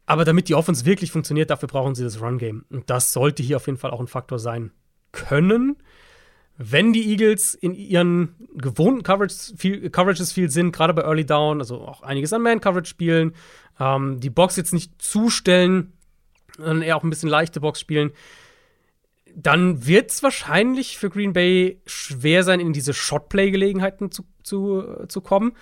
[0.07, 2.65] Aber damit die Offense wirklich funktioniert, dafür brauchen sie das Run-Game.
[2.71, 4.71] Und das sollte hier auf jeden Fall auch ein Faktor sein
[5.13, 5.77] können.
[6.57, 9.55] Wenn die Eagles in ihren gewohnten Coverages
[10.33, 13.35] viel sind, gerade bei Early Down, also auch einiges an Man-Coverage spielen,
[13.81, 15.95] ähm, die Box jetzt nicht zustellen,
[16.57, 18.13] sondern eher auch ein bisschen leichte Box spielen,
[19.35, 25.21] dann wird es wahrscheinlich für Green Bay schwer sein, in diese Shotplay-Gelegenheiten zu, zu, zu
[25.21, 25.57] kommen.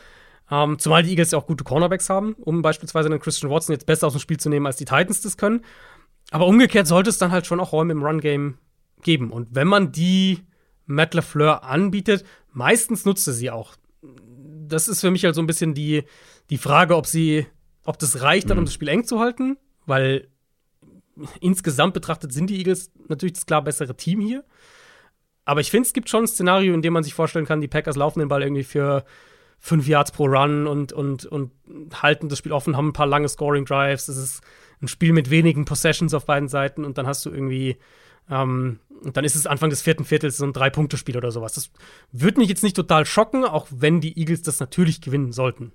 [0.53, 3.87] Ähm, zumal die Eagles ja auch gute Cornerbacks haben, um beispielsweise einen Christian Watson jetzt
[3.87, 5.65] besser aus dem Spiel zu nehmen, als die Titans das können.
[6.31, 8.59] Aber umgekehrt sollte es dann halt schon auch Räume im Run-Game
[9.01, 9.31] geben.
[9.31, 10.41] Und wenn man die
[10.85, 13.77] Matt LaFleur anbietet, meistens nutzt er sie auch.
[14.69, 16.03] Das ist für mich halt so ein bisschen die,
[16.51, 17.47] die Frage, ob sie,
[17.87, 18.66] ob das reicht, dann, um mhm.
[18.66, 19.57] das Spiel eng zu halten,
[19.87, 20.29] weil
[21.41, 24.45] insgesamt betrachtet sind die Eagles natürlich das klar bessere Team hier.
[25.47, 27.69] Aber ich finde, es gibt schon ein Szenario, in dem man sich vorstellen kann, die
[27.69, 29.07] Packers laufen den Ball irgendwie für
[29.64, 31.52] fünf Yards pro Run und, und, und
[31.94, 34.09] halten das Spiel offen, haben ein paar lange Scoring Drives.
[34.09, 34.43] Es ist
[34.82, 37.76] ein Spiel mit wenigen Possessions auf beiden Seiten und dann hast du irgendwie,
[38.28, 41.52] ähm, und dann ist es Anfang des vierten Viertels so ein Drei-Punkte-Spiel oder sowas.
[41.52, 41.70] Das
[42.10, 45.70] würde mich jetzt nicht total schocken, auch wenn die Eagles das natürlich gewinnen sollten.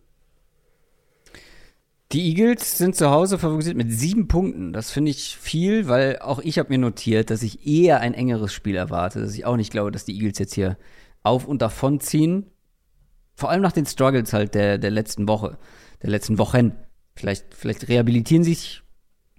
[2.11, 4.73] Die Eagles sind zu Hause favorisiert mit sieben Punkten.
[4.73, 8.53] Das finde ich viel, weil auch ich habe mir notiert, dass ich eher ein engeres
[8.53, 9.21] Spiel erwarte.
[9.21, 10.77] Dass ich auch nicht glaube, dass die Eagles jetzt hier
[11.23, 12.47] auf und davon ziehen.
[13.37, 15.59] Vor allem nach den Struggles halt der, der letzten Woche,
[16.01, 16.71] der letzten Wochen.
[17.15, 18.81] Vielleicht, vielleicht rehabilitieren sich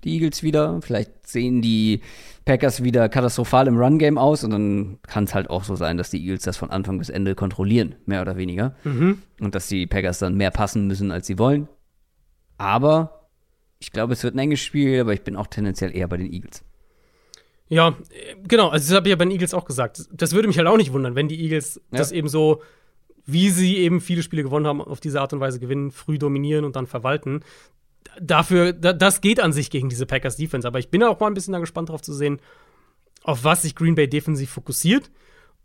[0.05, 0.81] die Eagles wieder.
[0.83, 2.01] Vielleicht sehen die
[2.45, 6.11] Packers wieder katastrophal im Run-Game aus und dann kann es halt auch so sein, dass
[6.11, 8.77] die Eagles das von Anfang bis Ende kontrollieren, mehr oder weniger.
[8.85, 9.21] Mhm.
[9.41, 11.69] Und dass die Packers dann mehr passen müssen, als sie wollen.
[12.57, 13.29] Aber
[13.81, 16.33] ich glaube, es wird ein enges Spiel, aber ich bin auch tendenziell eher bei den
[16.33, 16.63] Eagles.
[17.67, 17.97] Ja,
[18.47, 18.69] genau.
[18.69, 20.09] Also, das habe ich ja bei den Eagles auch gesagt.
[20.13, 21.99] Das würde mich halt auch nicht wundern, wenn die Eagles ja.
[21.99, 22.63] das eben so,
[23.29, 26.65] wie sie eben viele Spiele gewonnen haben, auf diese Art und Weise gewinnen, früh dominieren
[26.65, 27.41] und dann verwalten.
[28.21, 30.67] dafür, da, das geht an sich gegen diese Packers Defense.
[30.67, 32.41] Aber ich bin auch mal ein bisschen gespannt darauf zu sehen,
[33.23, 35.11] auf was sich Green Bay defensiv fokussiert.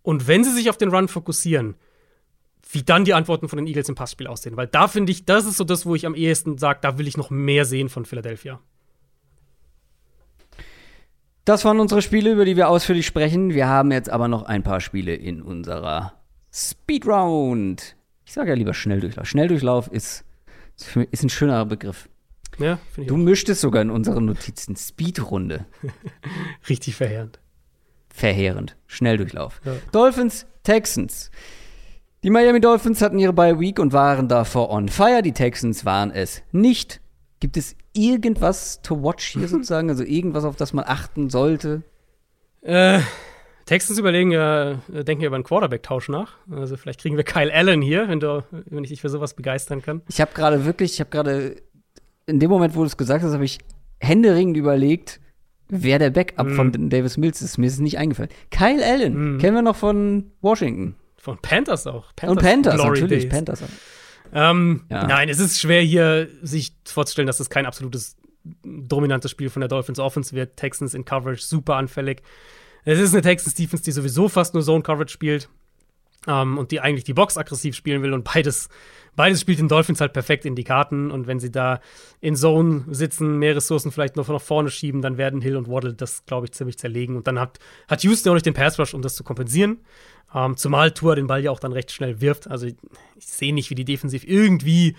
[0.01, 1.75] Und wenn sie sich auf den Run fokussieren,
[2.69, 4.57] wie dann die Antworten von den Eagles im Passspiel aussehen.
[4.57, 7.07] Weil da finde ich, das ist so das, wo ich am ehesten sage, da will
[7.07, 8.59] ich noch mehr sehen von Philadelphia.
[11.45, 13.53] Das waren unsere Spiele, über die wir ausführlich sprechen.
[13.53, 16.13] Wir haben jetzt aber noch ein paar Spiele in unserer
[16.53, 17.95] Speedround.
[18.25, 19.27] Ich sage ja lieber Schnelldurchlauf.
[19.27, 20.23] Schnelldurchlauf ist,
[21.11, 22.07] ist ein schönerer Begriff.
[22.59, 23.07] Ja, finde ich.
[23.07, 23.19] Du auch.
[23.19, 25.65] mischtest sogar in unseren Notizen Speedrunde.
[26.69, 27.39] Richtig verheerend.
[28.13, 28.75] Verheerend.
[28.85, 29.59] Schnelldurchlauf.
[29.65, 29.73] Ja.
[29.91, 31.31] Dolphins, Texans.
[32.21, 35.21] Die Miami Dolphins hatten ihre Bye Week und waren davor on fire.
[35.23, 37.01] Die Texans waren es nicht.
[37.39, 39.89] Gibt es irgendwas to watch hier sozusagen?
[39.89, 41.81] Also irgendwas, auf das man achten sollte?
[42.61, 42.99] Äh,
[43.73, 46.33] Texans überlegen ja, denken ja über einen Quarterback-Tausch nach.
[46.51, 49.81] Also vielleicht kriegen wir Kyle Allen hier, wenn, du, wenn ich dich für sowas begeistern
[49.81, 50.03] kann.
[50.09, 51.55] Ich habe gerade wirklich, ich habe gerade
[52.27, 53.57] in dem Moment, wo du es gesagt hast, habe ich
[53.99, 55.19] händeringend überlegt,
[55.69, 56.55] wer der Backup mm.
[56.55, 57.57] von Davis Mills ist.
[57.57, 58.29] Mir ist es nicht eingefallen.
[58.51, 59.39] Kyle Allen, mm.
[59.39, 60.93] kennen wir noch von Washington.
[61.17, 62.15] Von Panthers auch.
[62.15, 63.33] Panthers Und Panthers, Glory natürlich, Days.
[63.33, 63.67] Panthers auch.
[64.35, 65.07] Ähm, ja.
[65.07, 68.17] Nein, es ist schwer hier sich vorzustellen, dass es kein absolutes
[68.63, 70.57] dominantes Spiel von der Dolphins Offense wird.
[70.57, 72.21] Texans in Coverage super anfällig.
[72.85, 75.49] Es ist eine Texans Defense, die sowieso fast nur Zone Coverage spielt
[76.27, 78.69] ähm, und die eigentlich die Box aggressiv spielen will und beides
[79.15, 81.79] beides spielt den Dolphins halt perfekt in die Karten und wenn sie da
[82.19, 85.93] in Zone sitzen, mehr Ressourcen vielleicht noch nach vorne schieben, dann werden Hill und Waddle
[85.93, 88.93] das, glaube ich, ziemlich zerlegen und dann hat, hat Houston auch nicht den Pass Rush,
[88.93, 89.79] um das zu kompensieren.
[90.33, 92.49] Ähm, zumal Tour den Ball ja auch dann recht schnell wirft.
[92.49, 92.75] Also ich,
[93.15, 94.95] ich sehe nicht, wie die defensiv irgendwie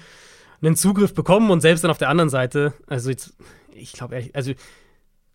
[0.63, 3.35] einen Zugriff bekommen und selbst dann auf der anderen Seite, also jetzt,
[3.75, 4.53] ich glaube, also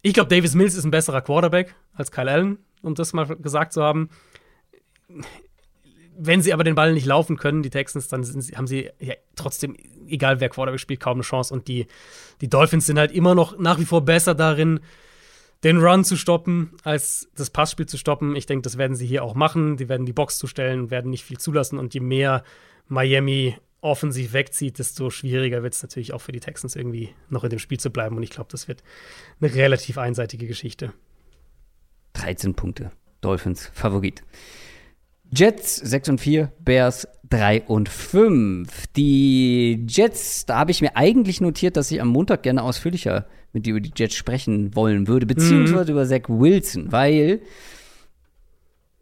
[0.02, 3.74] ich glaube, Davis Mills ist ein besserer Quarterback als Kyle Allen, um das mal gesagt
[3.74, 4.10] zu haben.
[6.18, 9.16] Wenn sie aber den Ball nicht laufen können, die Texans, dann sie, haben sie ja,
[9.36, 9.78] trotzdem,
[10.08, 11.54] egal wer Quarterback spielt, kaum eine Chance.
[11.54, 11.88] Und die,
[12.42, 14.82] die Dolphins sind halt immer noch nach wie vor besser darin,
[15.64, 18.36] den Run zu stoppen, als das Passspiel zu stoppen.
[18.36, 19.76] Ich denke, das werden sie hier auch machen.
[19.76, 21.78] Die werden die Box zustellen, werden nicht viel zulassen.
[21.78, 22.44] Und je mehr
[22.88, 27.50] Miami offensiv wegzieht, desto schwieriger wird es natürlich auch für die Texans irgendwie noch in
[27.50, 28.18] dem Spiel zu bleiben.
[28.18, 28.84] Und ich glaube, das wird
[29.40, 30.94] eine relativ einseitige Geschichte.
[32.14, 32.92] 13 Punkte.
[33.22, 34.24] Dolphins Favorit.
[35.32, 38.88] Jets 6 und 4, Bears 3 und 5.
[38.96, 43.66] Die Jets, da habe ich mir eigentlich notiert, dass ich am Montag gerne ausführlicher mit
[43.66, 45.98] dir über die Jets sprechen wollen würde, beziehungsweise mhm.
[45.98, 47.42] über Zach Wilson, weil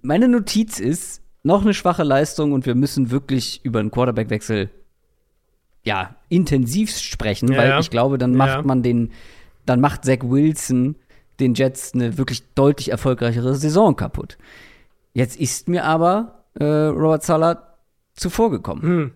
[0.01, 4.69] meine Notiz ist, noch eine schwache Leistung und wir müssen wirklich über einen Quarterback-Wechsel
[5.83, 8.61] ja, intensiv sprechen, ja, weil ich glaube, dann macht ja.
[8.61, 9.13] man den,
[9.65, 10.97] dann macht Zach Wilson
[11.39, 14.37] den Jets eine wirklich deutlich erfolgreichere Saison kaputt.
[15.13, 17.77] Jetzt ist mir aber äh, Robert Sala
[18.13, 18.83] zuvorgekommen.
[18.83, 19.11] Hm.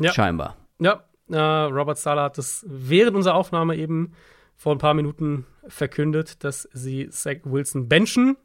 [0.00, 0.12] Ja.
[0.12, 0.56] Scheinbar.
[0.80, 4.12] Ja, äh, Robert Sala hat das während unserer Aufnahme eben
[4.56, 8.36] vor ein paar Minuten verkündet, dass sie Zach Wilson benchen.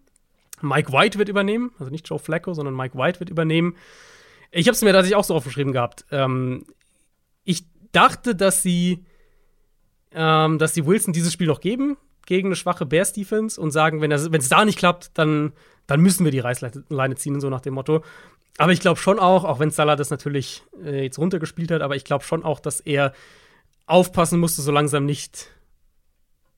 [0.61, 3.75] Mike White wird übernehmen, also nicht Joe Flacco, sondern Mike White wird übernehmen.
[4.51, 6.05] Ich habe es mir tatsächlich auch so aufgeschrieben gehabt.
[6.11, 6.65] Ähm,
[7.43, 9.03] ich dachte, dass sie,
[10.11, 14.01] ähm, dass die Wilson dieses Spiel noch geben gegen eine schwache Bears Defense und sagen,
[14.01, 15.53] wenn es da nicht klappt, dann,
[15.87, 18.03] dann müssen wir die Reißleine ziehen, so nach dem Motto.
[18.57, 21.95] Aber ich glaube schon auch, auch wenn Salah das natürlich äh, jetzt runtergespielt hat, aber
[21.95, 23.13] ich glaube schon auch, dass er
[23.85, 25.51] aufpassen musste, so langsam nicht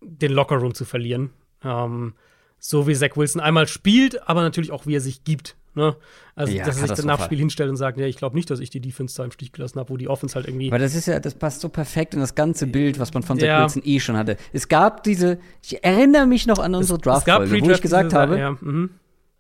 [0.02, 1.32] den Lockerroom zu verlieren.
[1.64, 2.14] Ähm,
[2.60, 5.56] so wie Zach Wilson einmal spielt, aber natürlich auch, wie er sich gibt.
[5.76, 5.96] Ne?
[6.36, 8.50] Also, ja, dass er sich dann nach Spiel hinstellt und sagt, ja, ich glaube nicht,
[8.50, 10.70] dass ich die Defense da im Stich gelassen habe, wo die Offense halt irgendwie.
[10.70, 13.38] Aber das ist ja, das passt so perfekt in das ganze Bild, was man von
[13.38, 13.64] Zach ja.
[13.64, 14.38] Wilson eh schon hatte.
[14.54, 18.58] Es gab diese, ich erinnere mich noch an unsere Draft-Folge, wo ich gesagt habe, ja,
[18.60, 18.90] mhm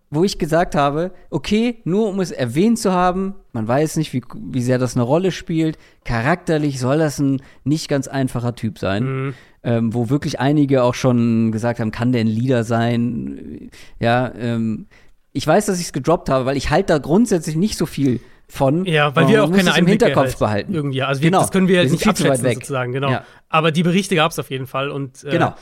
[0.09, 4.21] wo ich gesagt habe, okay, nur um es erwähnt zu haben, man weiß nicht, wie,
[4.51, 9.03] wie sehr das eine Rolle spielt, charakterlich soll das ein nicht ganz einfacher Typ sein,
[9.03, 9.33] mhm.
[9.63, 13.69] ähm, wo wirklich einige auch schon gesagt haben, kann der ein Leader sein?
[13.99, 14.87] Ja, ähm,
[15.33, 18.21] ich weiß, dass ich es gedroppt habe, weil ich halte da grundsätzlich nicht so viel
[18.47, 18.85] von.
[18.85, 20.73] Ja, weil wir auch keine Einblicke im Hinterkopf halt behalten.
[20.73, 21.41] Irgendwie, also wir, genau.
[21.41, 23.11] das können wir, wir nicht abschätzen sozusagen, genau.
[23.11, 23.25] Ja.
[23.49, 25.53] Aber die Berichte gab es auf jeden Fall und äh, genau.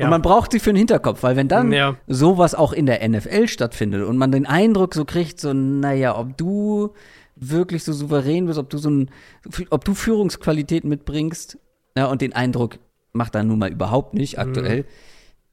[0.00, 0.06] Ja.
[0.06, 1.94] Und man braucht sie für den Hinterkopf, weil wenn dann ja.
[2.06, 6.38] sowas auch in der NFL stattfindet und man den Eindruck so kriegt, so, naja, ob
[6.38, 6.94] du
[7.36, 9.10] wirklich so souverän bist, ob du so ein,
[9.68, 11.58] ob du Führungsqualität mitbringst,
[11.98, 12.78] ja, und den Eindruck
[13.12, 14.86] macht er nun mal überhaupt nicht aktuell, mhm.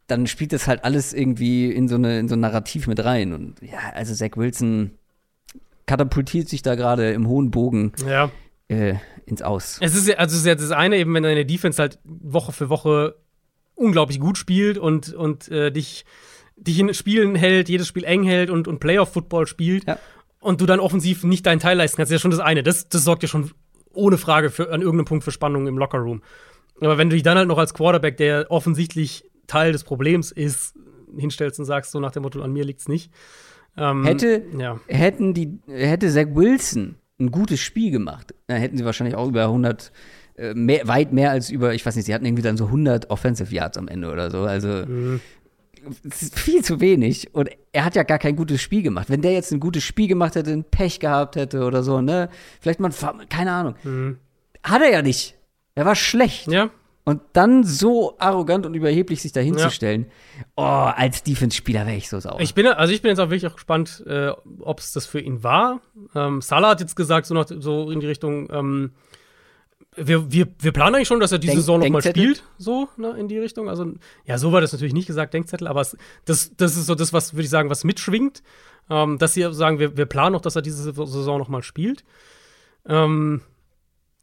[0.07, 3.33] dann spielt das halt alles irgendwie in so, eine, in so ein Narrativ mit rein.
[3.33, 4.91] Und ja, also Zach Wilson
[5.87, 7.91] katapultiert sich da gerade im hohen Bogen.
[8.07, 8.31] Ja.
[8.69, 8.95] Äh,
[9.25, 9.77] ins Aus.
[9.81, 12.53] Es ist ja, also es ist ja das eine eben, wenn deine Defense halt Woche
[12.53, 13.15] für Woche
[13.77, 16.05] unglaublich gut spielt und, und äh, dich,
[16.55, 19.97] dich in Spielen hält, jedes Spiel eng hält und, und Playoff-Football spielt ja.
[20.39, 22.63] und du dann offensiv nicht deinen Teil leisten kannst, ist ja schon das eine.
[22.63, 23.51] Das, das sorgt ja schon
[23.93, 26.21] ohne Frage für, an irgendeinem Punkt für Spannung im Lockerroom.
[26.81, 30.75] Aber wenn du dich dann halt noch als Quarterback, der offensichtlich Teil des Problems ist,
[31.17, 33.11] hinstellst und sagst, so nach dem Motto, an mir liegt's nicht.
[33.77, 34.79] Ähm, Hätte, ja.
[34.87, 39.43] hätten die, hätte Zach Wilson ein gutes Spiel gemacht, dann hätten sie wahrscheinlich auch über
[39.43, 39.91] 100, äh,
[40.53, 43.53] mehr, weit mehr als über, ich weiß nicht, sie hatten irgendwie dann so 100 Offensive
[43.53, 44.41] Yards am Ende oder so.
[44.41, 45.19] Also Mhm.
[46.11, 47.33] viel zu wenig.
[47.33, 49.09] Und er hat ja gar kein gutes Spiel gemacht.
[49.09, 52.29] Wenn der jetzt ein gutes Spiel gemacht hätte, ein Pech gehabt hätte oder so, ne?
[52.59, 52.91] Vielleicht mal,
[53.29, 54.17] keine Ahnung.
[54.63, 55.35] Hat er ja nicht.
[55.75, 56.47] Er war schlecht.
[56.47, 56.53] Mhm.
[56.53, 56.69] Ja,
[57.05, 60.07] Und dann so arrogant und überheblich sich dahinzustellen.
[60.57, 62.41] Oh, als Defense-Spieler wäre ich so sauer.
[62.41, 65.19] Ich bin, also ich bin jetzt auch wirklich auch gespannt, äh, ob es das für
[65.21, 65.79] ihn war.
[66.15, 68.91] Ähm, Salah hat jetzt gesagt, so, nach, so in die Richtung, ähm,
[69.97, 73.11] wir, wir, wir planen eigentlich schon, dass er diese Denk- Saison nochmal spielt, so ne,
[73.17, 73.67] in die Richtung.
[73.69, 73.93] Also,
[74.25, 77.11] ja, so war das natürlich nicht gesagt, Denkzettel, aber es, das, das ist so das,
[77.13, 78.43] was, würde ich sagen, was mitschwingt.
[78.89, 82.05] Ähm, dass sie sagen, wir, wir planen noch, dass er diese Saison nochmal spielt.
[82.87, 83.41] Ähm,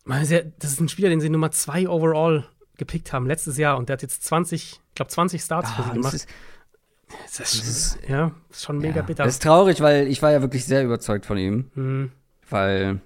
[0.06, 0.30] das
[0.72, 2.46] ist ein Spieler, den sie Nummer zwei overall
[2.76, 5.82] gepickt haben letztes Jahr und der hat jetzt 20, ich glaube 20 Starts für Ah,
[5.82, 6.14] sie das gemacht.
[6.14, 6.28] ist,
[7.38, 9.24] Das ist, ja, ist schon mega ja, bitter.
[9.24, 11.70] das ist traurig, weil ich war ja wirklich sehr überzeugt von ihm.
[11.74, 12.12] Mhm.
[12.50, 13.00] Weil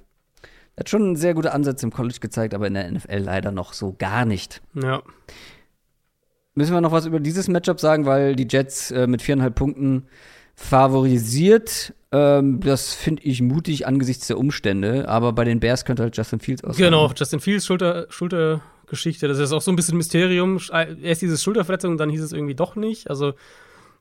[0.78, 3.72] er hat schon sehr gute Ansätze im College gezeigt, aber in der NFL leider noch
[3.72, 4.62] so gar nicht.
[4.80, 5.02] Ja.
[6.54, 10.06] Müssen wir noch was über dieses Matchup sagen, weil die Jets äh, mit viereinhalb Punkten
[10.54, 11.94] favorisiert.
[12.12, 16.38] Ähm, das finde ich mutig angesichts der Umstände, aber bei den Bears könnte halt Justin
[16.38, 16.92] Fields ausfallen.
[16.92, 20.60] Genau, Justin Fields Schulter, Schultergeschichte, das ist auch so ein bisschen Mysterium.
[21.02, 23.10] Erst diese Schulterverletzung, dann hieß es irgendwie doch nicht.
[23.10, 23.34] Also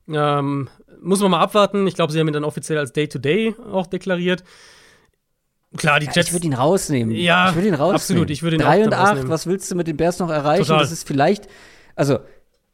[0.08, 0.70] ähm,
[1.02, 1.88] muss man mal abwarten.
[1.88, 4.44] Ich glaube, sie haben ihn dann offiziell als Day-to-Day auch deklariert.
[5.78, 6.28] Klar, die Ja, Jets.
[6.28, 7.16] ich würde ihn rausnehmen.
[7.16, 7.96] Ja, ich würde ihn rausnehmen.
[7.96, 9.30] absolut, ich würde ihn auch 3 dann und 8, rausnehmen.
[9.30, 10.64] was willst du mit den Bears noch erreichen?
[10.66, 10.80] Total.
[10.82, 11.48] Das ist vielleicht,
[11.96, 12.20] also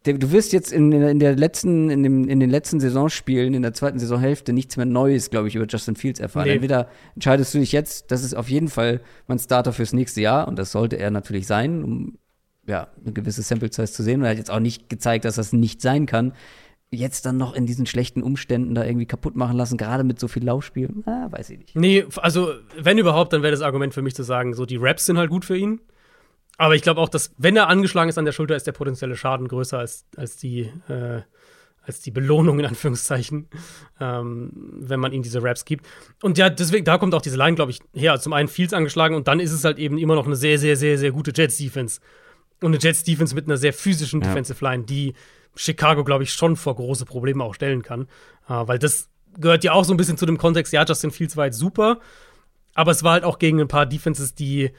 [0.03, 3.73] du wirst jetzt in, in der letzten, in, dem, in den letzten Saisonspielen, in der
[3.73, 6.47] zweiten Saisonhälfte nichts mehr Neues, glaube ich, über Justin Fields erfahren.
[6.47, 6.55] Nee.
[6.55, 10.47] Entweder entscheidest du dich jetzt, das ist auf jeden Fall mein Starter fürs nächste Jahr
[10.47, 12.17] und das sollte er natürlich sein, um
[12.65, 14.21] ja, eine gewisse Sample Size zu sehen.
[14.21, 16.33] Und er hat jetzt auch nicht gezeigt, dass das nicht sein kann.
[16.93, 20.27] Jetzt dann noch in diesen schlechten Umständen da irgendwie kaputt machen lassen, gerade mit so
[20.27, 21.75] viel Laufspiel, ah, weiß ich nicht.
[21.75, 25.05] Nee, also, wenn überhaupt, dann wäre das Argument für mich zu sagen, so die Raps
[25.07, 25.81] sind halt gut für ihn.
[26.57, 29.15] Aber ich glaube auch, dass, wenn er angeschlagen ist an der Schulter, ist der potenzielle
[29.15, 31.21] Schaden größer als, als, die, äh,
[31.81, 33.47] als die Belohnung, in Anführungszeichen,
[33.99, 35.87] ähm, wenn man ihm diese Raps gibt.
[36.21, 38.11] Und ja, deswegen, da kommt auch diese Line, glaube ich, her.
[38.11, 40.59] Also zum einen Fields angeschlagen und dann ist es halt eben immer noch eine sehr,
[40.59, 41.99] sehr, sehr, sehr gute Jets-Defense.
[42.61, 44.27] Und eine Jets-Defense mit einer sehr physischen Ja.
[44.27, 45.15] Defensive Line, die
[45.55, 48.07] Chicago, glaube ich, schon vor große Probleme auch stellen kann.
[48.47, 51.37] Äh, weil das gehört ja auch so ein bisschen zu dem Kontext, ja, Justin Fields
[51.37, 51.99] war jetzt super,
[52.75, 54.71] aber es war halt auch gegen ein paar Defenses, die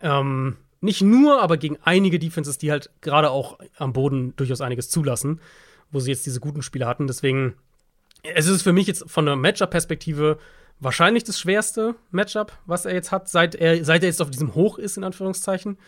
[0.00, 4.90] ähm, nicht nur, aber gegen einige Defenses, die halt gerade auch am Boden durchaus einiges
[4.90, 5.40] zulassen,
[5.90, 7.06] wo sie jetzt diese guten Spiele hatten.
[7.06, 7.54] Deswegen,
[8.22, 10.38] es ist für mich jetzt von der Matchup-Perspektive
[10.80, 14.54] wahrscheinlich das schwerste Matchup, was er jetzt hat, seit er, seit er jetzt auf diesem
[14.54, 15.78] Hoch ist, in Anführungszeichen.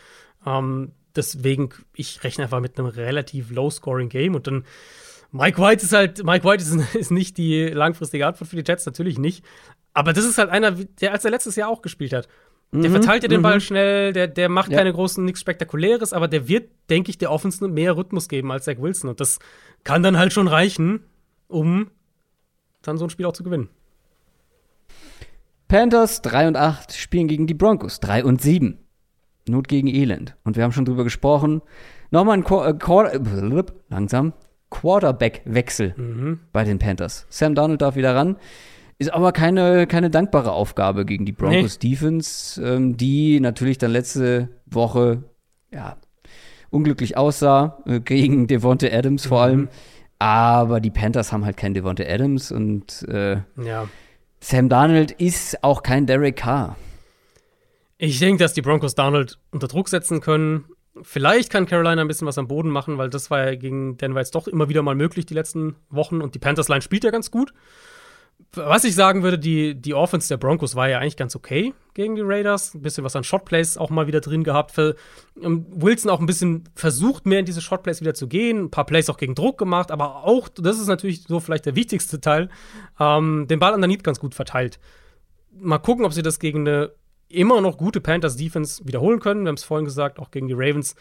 [0.44, 4.64] Ähm, deswegen, ich rechne einfach mit einem relativ low-scoring-Game und dann
[5.32, 8.86] Mike White ist halt, Mike White ist, ist nicht die langfristige Antwort für die Jets,
[8.86, 9.44] natürlich nicht.
[9.92, 12.28] Aber das ist halt einer, der als er letztes Jahr auch gespielt hat.
[12.72, 14.78] Der verteilt ja den Ball schnell, der, der macht Ja.
[14.78, 18.64] keine großen, nichts Spektakuläres, aber der wird, denke ich, der Offense mehr Rhythmus geben als
[18.64, 19.10] Zach Wilson.
[19.10, 19.40] Und das
[19.82, 21.02] kann dann halt schon reichen,
[21.48, 21.90] um
[22.82, 23.68] dann so ein Spiel auch zu gewinnen.
[25.66, 28.78] Panthers 3 und 8 spielen gegen die Broncos 3 und 7.
[29.48, 30.36] Not gegen Elend.
[30.44, 31.62] Und wir haben schon drüber gesprochen.
[32.10, 34.32] Nochmal ein Qu äh, Quarter blub, langsam
[34.70, 37.26] Quarterback-Wechsel bei den Panthers.
[37.28, 38.36] Sam Darnold darf wieder ran.
[38.98, 44.50] Ist aber keine, keine dankbare Aufgabe gegen die Broncos Defense, ähm, die natürlich dann letzte
[44.66, 45.24] Woche
[45.72, 45.96] ja,
[46.70, 49.68] unglücklich aussah, äh, gegen Devonte Adams vor allem.
[50.18, 53.88] Aber die Panthers haben halt keinen Devonte Adams und äh, Ja.
[54.40, 56.76] Sam Darnold ist auch kein Derek Carr.
[58.02, 60.64] Ich denke, dass die Broncos Donald unter Druck setzen können.
[61.02, 64.20] Vielleicht kann Carolina ein bisschen was am Boden machen, weil das war ja gegen Denver
[64.20, 67.10] jetzt doch immer wieder mal möglich die letzten Wochen und die Panthers Line spielt ja
[67.10, 67.52] ganz gut.
[68.55, 72.14] Was ich sagen würde, die, die Offense der Broncos war ja eigentlich ganz okay gegen
[72.14, 72.74] die Raiders.
[72.74, 74.72] Ein bisschen was an Shotplays auch mal wieder drin gehabt.
[74.72, 74.97] Für,
[75.43, 78.64] ähm, Wilson auch ein bisschen versucht, mehr in diese Shotplays wieder zu gehen.
[78.64, 81.77] Ein paar Plays auch gegen Druck gemacht, aber auch, das ist natürlich so vielleicht der
[81.77, 82.48] wichtigste Teil,
[82.98, 84.81] ähm, den Ball underneath ganz gut verteilt.
[85.52, 86.93] Mal gucken, ob sie das gegen eine
[87.31, 89.43] immer noch gute Panthers Defense wiederholen können.
[89.43, 90.94] Wir haben es vorhin gesagt, auch gegen die Ravens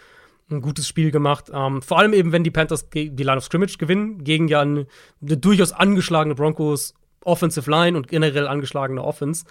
[0.51, 1.51] ein gutes Spiel gemacht.
[1.53, 4.87] Ähm, vor allem eben, wenn die Panthers die Line of Scrimmage gewinnen, gegen ja eine,
[5.21, 6.93] eine durchaus angeschlagene Broncos
[7.23, 9.45] Offensive Line und generell angeschlagene Offense.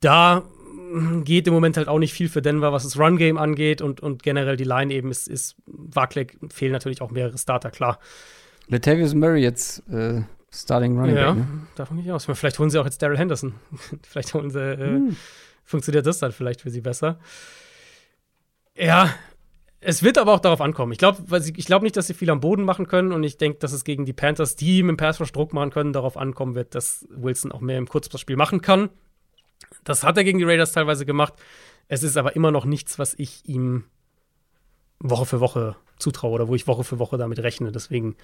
[0.00, 0.42] Da
[0.92, 4.00] mm, geht im Moment halt auch nicht viel für Denver, was das Run-Game angeht und,
[4.00, 6.38] und generell die Line eben ist, ist wackelig.
[6.50, 7.98] Fehlen natürlich auch mehrere Starter, klar.
[8.68, 11.46] Latavius Murray jetzt äh, Starting Running ja, Back, ne?
[11.76, 12.26] davon gehe ich aus.
[12.26, 13.54] Vielleicht holen sie auch jetzt Daryl Henderson.
[14.02, 15.12] vielleicht holen sie, äh,
[15.72, 17.18] funktioniert das dann vielleicht für sie besser.
[18.76, 19.12] Ja,
[19.80, 20.92] Es wird aber auch darauf ankommen.
[20.92, 21.24] Ich glaube
[21.56, 23.82] ich glaub nicht, dass sie viel am Boden machen können und ich denke, dass es
[23.82, 27.50] gegen die Panthers, die mit dem Pass Druck machen können, darauf ankommen wird, dass Wilson
[27.50, 28.90] auch mehr im Kurzpassspiel machen kann.
[29.82, 31.34] Das hat er gegen die Raiders teilweise gemacht.
[31.88, 33.84] Es ist aber immer noch nichts, was ich ihm
[35.00, 37.72] Woche für Woche zutraue oder wo ich Woche für Woche damit rechne.
[37.72, 38.14] Deswegen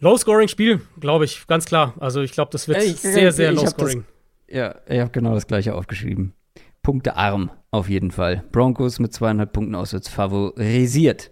[0.00, 1.94] Low-Scoring-Spiel, glaube ich, ganz klar.
[2.00, 4.04] Also ich glaube, das wird Ey, sehr, sehr low-scoring.
[4.50, 6.34] Ja, ich habe genau das gleiche aufgeschrieben.
[6.82, 8.44] Punkte arm, auf jeden Fall.
[8.50, 11.30] Broncos mit zweieinhalb Punkten auswärts favorisiert.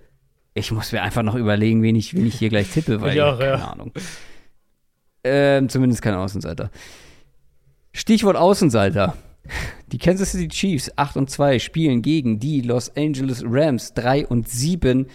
[0.54, 3.36] Ich muss mir einfach noch überlegen, wen ich, wen ich hier gleich tippe, weil ja,
[3.36, 3.68] keine ja.
[3.68, 3.92] Ahnung.
[5.24, 6.70] Ähm, zumindest kein Außenseiter.
[7.92, 9.16] Stichwort Außenseiter.
[9.92, 14.48] Die Kansas City Chiefs 8 und 2 spielen gegen die Los Angeles Rams 3 und
[14.48, 15.06] 7.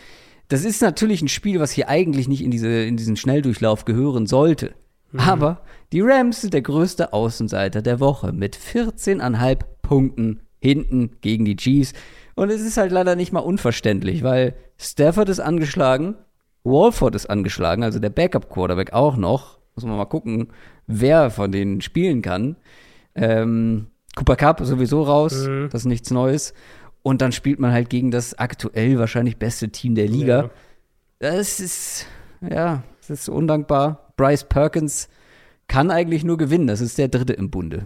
[0.47, 4.27] Das ist natürlich ein Spiel, was hier eigentlich nicht in, diese, in diesen Schnelldurchlauf gehören
[4.27, 4.73] sollte.
[5.13, 5.19] Mhm.
[5.19, 5.61] Aber
[5.91, 11.93] die Rams sind der größte Außenseiter der Woche mit 14,5 Punkten hinten gegen die Chiefs.
[12.35, 16.15] Und es ist halt leider nicht mal unverständlich, weil Stafford ist angeschlagen,
[16.63, 19.59] Walford ist angeschlagen, also der Backup-Quarterback auch noch.
[19.75, 20.47] Muss man mal gucken,
[20.87, 22.57] wer von denen spielen kann.
[23.15, 25.69] Ähm, Cooper Cup sowieso raus, mhm.
[25.71, 26.53] das ist nichts Neues.
[27.01, 30.43] Und dann spielt man halt gegen das aktuell wahrscheinlich beste Team der Liga.
[30.43, 30.49] Ja.
[31.19, 32.07] Das ist,
[32.41, 34.02] ja, das ist undankbar.
[34.15, 35.09] Bryce Perkins
[35.67, 36.67] kann eigentlich nur gewinnen.
[36.67, 37.85] Das ist der dritte im Bunde.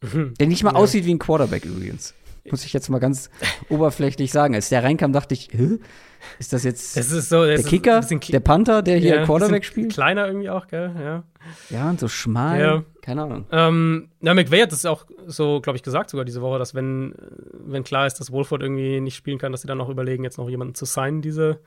[0.00, 0.34] Mhm.
[0.38, 0.76] Der nicht mal ja.
[0.76, 2.14] aussieht wie ein Quarterback übrigens.
[2.50, 3.30] Muss ich jetzt mal ganz
[3.70, 4.54] oberflächlich sagen.
[4.54, 5.78] Als der reinkam, dachte ich, Hä?
[6.38, 9.92] ist das jetzt das ist so, der Kicker, der Panther, der hier ja, Quarterback spielt?
[9.92, 10.94] Kleiner irgendwie auch, gell?
[10.98, 11.24] Ja.
[11.70, 12.60] Ja, und so schmal.
[12.60, 12.84] Ja.
[13.00, 13.46] Keine Ahnung.
[13.50, 17.14] Ähm, ja, McVay hat das auch so, glaube ich, gesagt sogar diese Woche, dass wenn,
[17.52, 20.38] wenn klar ist, dass Wolford irgendwie nicht spielen kann, dass sie dann auch überlegen, jetzt
[20.38, 21.60] noch jemanden zu signen diese,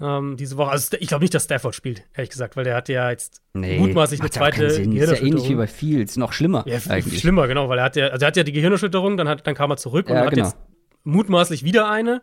[0.00, 0.70] ähm, diese Woche.
[0.70, 3.78] Also ich glaube nicht, dass Stafford spielt, ehrlich gesagt, weil der hat ja jetzt nee,
[3.78, 4.96] mutmaßlich eine zweite Gehirnerschütterung.
[4.96, 6.64] Ist ja ähnlich wie bei Fields, noch schlimmer.
[6.66, 7.20] Ja, eigentlich.
[7.20, 9.54] schlimmer, genau, weil er hat ja, also er hat ja die Gehirnerschütterung, dann, hat, dann
[9.54, 10.46] kam er zurück und ja, hat genau.
[10.46, 10.56] jetzt
[11.04, 12.22] mutmaßlich wieder eine.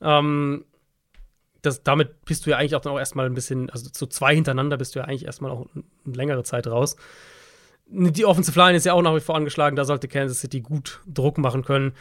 [0.00, 0.64] Ähm,
[1.62, 4.34] das, damit bist du ja eigentlich auch dann auch erstmal ein bisschen, also zu zwei
[4.34, 6.96] hintereinander bist du ja eigentlich erstmal auch eine längere Zeit raus.
[7.86, 11.00] Die Offensive Line ist ja auch nach wie vor angeschlagen, da sollte Kansas City gut
[11.06, 11.92] Druck machen können.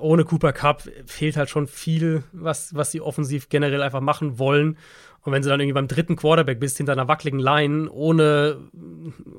[0.00, 4.78] Ohne Cooper Cup fehlt halt schon viel, was, was sie offensiv generell einfach machen wollen.
[5.22, 8.58] Und wenn du dann irgendwie beim dritten Quarterback bist, hinter einer wackeligen Line, ohne,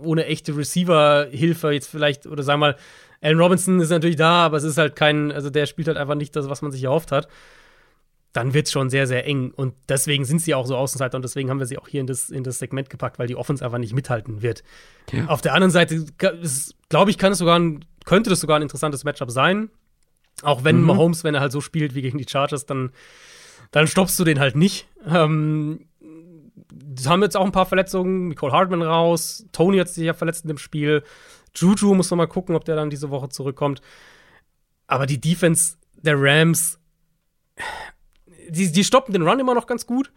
[0.02, 2.76] ohne echte Receiver-Hilfe, jetzt vielleicht, oder sag mal,
[3.22, 6.16] Allen Robinson ist natürlich da, aber es ist halt kein, also der spielt halt einfach
[6.16, 7.28] nicht das, was man sich erhofft hat
[8.34, 9.52] dann wird es schon sehr, sehr eng.
[9.56, 12.08] Und deswegen sind sie auch so Außenseiter und deswegen haben wir sie auch hier in
[12.08, 14.64] das, in das Segment gepackt, weil die Offense einfach nicht mithalten wird.
[15.12, 15.28] Ja.
[15.28, 16.06] Auf der anderen Seite,
[16.90, 19.70] glaube ich, kann es sogar ein, könnte das sogar ein interessantes Matchup sein.
[20.42, 20.88] Auch wenn mhm.
[20.88, 22.92] Mahomes, wenn er halt so spielt wie gegen die Chargers, dann,
[23.72, 24.88] dann stoppst du den halt nicht.
[25.06, 25.86] Ähm,
[27.06, 28.30] haben jetzt auch ein paar Verletzungen.
[28.30, 29.46] Nicole Hartman raus.
[29.52, 31.04] Tony hat sich ja verletzt in dem Spiel.
[31.56, 33.82] Juju muss noch mal gucken, ob der dann diese Woche zurückkommt.
[34.88, 36.80] Aber die Defense der Rams
[38.50, 40.12] die, die stoppen den Run immer noch ganz gut.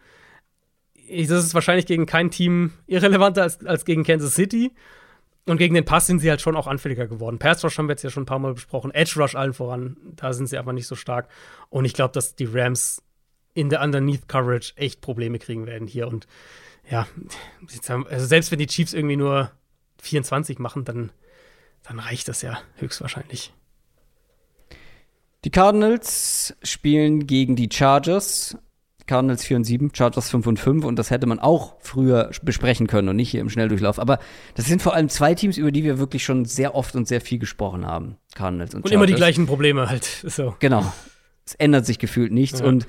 [1.07, 4.73] Das ist wahrscheinlich gegen kein Team irrelevanter als, als gegen Kansas City.
[5.47, 7.37] Und gegen den Pass sind sie halt schon auch anfälliger geworden.
[7.37, 8.91] Pass Rush haben wir jetzt ja schon ein paar Mal besprochen.
[8.91, 9.97] Edge Rush allen voran.
[10.15, 11.29] Da sind sie aber nicht so stark.
[11.69, 13.03] Und ich glaube, dass die Rams
[13.53, 16.07] in der Underneath Coverage echt Probleme kriegen werden hier.
[16.07, 16.27] Und
[16.89, 17.07] ja,
[18.09, 19.51] also selbst wenn die Chiefs irgendwie nur
[20.01, 21.11] 24 machen, dann,
[21.83, 23.53] dann reicht das ja höchstwahrscheinlich.
[25.45, 28.57] Die Cardinals spielen gegen die Chargers.
[29.07, 32.87] Cardinals 4 und 7, Chargers 5 und 5 und das hätte man auch früher besprechen
[32.87, 33.99] können und nicht hier im Schnelldurchlauf.
[33.99, 34.19] Aber
[34.55, 37.21] das sind vor allem zwei Teams, über die wir wirklich schon sehr oft und sehr
[37.21, 38.17] viel gesprochen haben.
[38.33, 38.95] Cardinals und, und Chargers.
[38.95, 40.05] immer die gleichen Probleme halt.
[40.05, 40.55] So.
[40.59, 40.91] Genau.
[41.45, 42.65] Es ändert sich gefühlt nichts ja.
[42.65, 42.87] und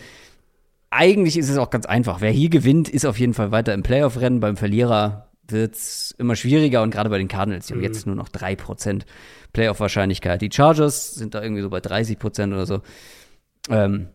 [0.91, 2.21] eigentlich ist es auch ganz einfach.
[2.21, 4.41] Wer hier gewinnt, ist auf jeden Fall weiter im Playoff-Rennen.
[4.41, 7.85] Beim Verlierer wird es immer schwieriger und gerade bei den Cardinals, die haben mhm.
[7.85, 9.03] jetzt nur noch 3%
[9.53, 10.41] Playoff-Wahrscheinlichkeit.
[10.41, 12.81] Die Chargers sind da irgendwie so bei 30 Prozent oder so.
[13.69, 14.09] Ähm,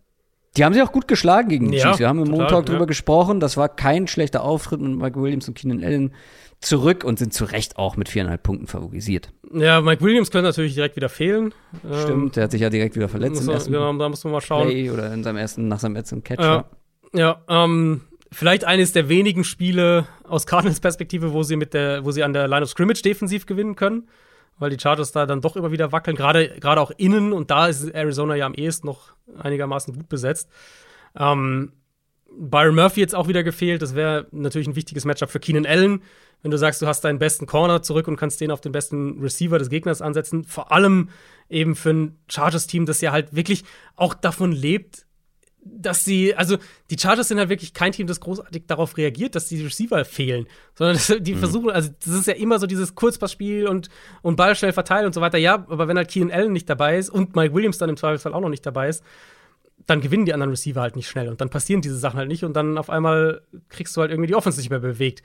[0.57, 1.99] die haben sich auch gut geschlagen gegen die ja, Chiefs.
[1.99, 3.39] Wir haben im total, Montag drüber gesprochen.
[3.39, 6.13] Das war kein schlechter Auftritt mit Mike Williams und Keenan Allen
[6.59, 9.31] zurück und sind zu Recht auch mit viereinhalb Punkten favorisiert.
[9.53, 11.53] Ja, Mike Williams könnte natürlich direkt wieder fehlen.
[12.03, 14.41] Stimmt, der hat sich ja direkt wieder verletzt im ersten genau, da muss man mal
[14.41, 14.67] schauen.
[14.67, 16.41] Play oder in seinem ersten, nach seinem ersten Catch.
[16.41, 16.65] Ja,
[17.13, 18.01] ja ähm,
[18.31, 22.33] vielleicht eines der wenigen Spiele aus Cardinals Perspektive, wo sie mit der, wo sie an
[22.33, 24.07] der Line of Scrimmage defensiv gewinnen können
[24.61, 27.67] weil die Chargers da dann doch immer wieder wackeln, gerade gerade auch innen und da
[27.67, 30.49] ist Arizona ja am ehesten noch einigermaßen gut besetzt.
[31.17, 31.73] Ähm,
[32.33, 36.01] Byron Murphy jetzt auch wieder gefehlt, das wäre natürlich ein wichtiges Matchup für Keenan Allen,
[36.41, 39.19] wenn du sagst, du hast deinen besten Corner zurück und kannst den auf den besten
[39.19, 41.09] Receiver des Gegners ansetzen, vor allem
[41.49, 43.63] eben für ein Chargers-Team, das ja halt wirklich
[43.95, 45.05] auch davon lebt,
[45.63, 46.57] dass sie, also
[46.89, 50.47] die Chargers sind halt wirklich kein Team, das großartig darauf reagiert, dass die Receiver fehlen,
[50.73, 51.39] sondern das, die mhm.
[51.39, 53.89] versuchen, also das ist ja immer so dieses Kurzpassspiel und,
[54.21, 55.37] und Ball schnell verteilen und so weiter.
[55.37, 58.33] Ja, aber wenn halt Keenan Allen nicht dabei ist und Mike Williams dann im Zweifelsfall
[58.33, 59.03] auch noch nicht dabei ist,
[59.85, 62.43] dann gewinnen die anderen Receiver halt nicht schnell und dann passieren diese Sachen halt nicht
[62.43, 65.23] und dann auf einmal kriegst du halt irgendwie die Offense nicht mehr bewegt.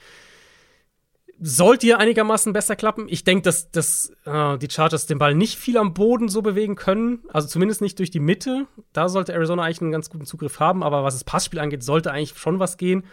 [1.39, 3.07] Sollte hier einigermaßen besser klappen.
[3.09, 6.77] Ich denke, dass, dass äh, die Chargers den Ball nicht viel am Boden so bewegen
[6.77, 7.25] können.
[7.33, 8.67] Also zumindest nicht durch die Mitte.
[8.93, 10.83] Da sollte Arizona eigentlich einen ganz guten Zugriff haben.
[10.83, 13.05] Aber was das Passspiel angeht, sollte eigentlich schon was gehen.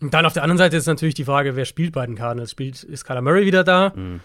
[0.00, 2.50] Und dann auf der anderen Seite ist natürlich die Frage, wer spielt bei den Cardinals?
[2.50, 3.92] Spielt, ist Kyler Murray wieder da?
[3.94, 4.20] Mhm.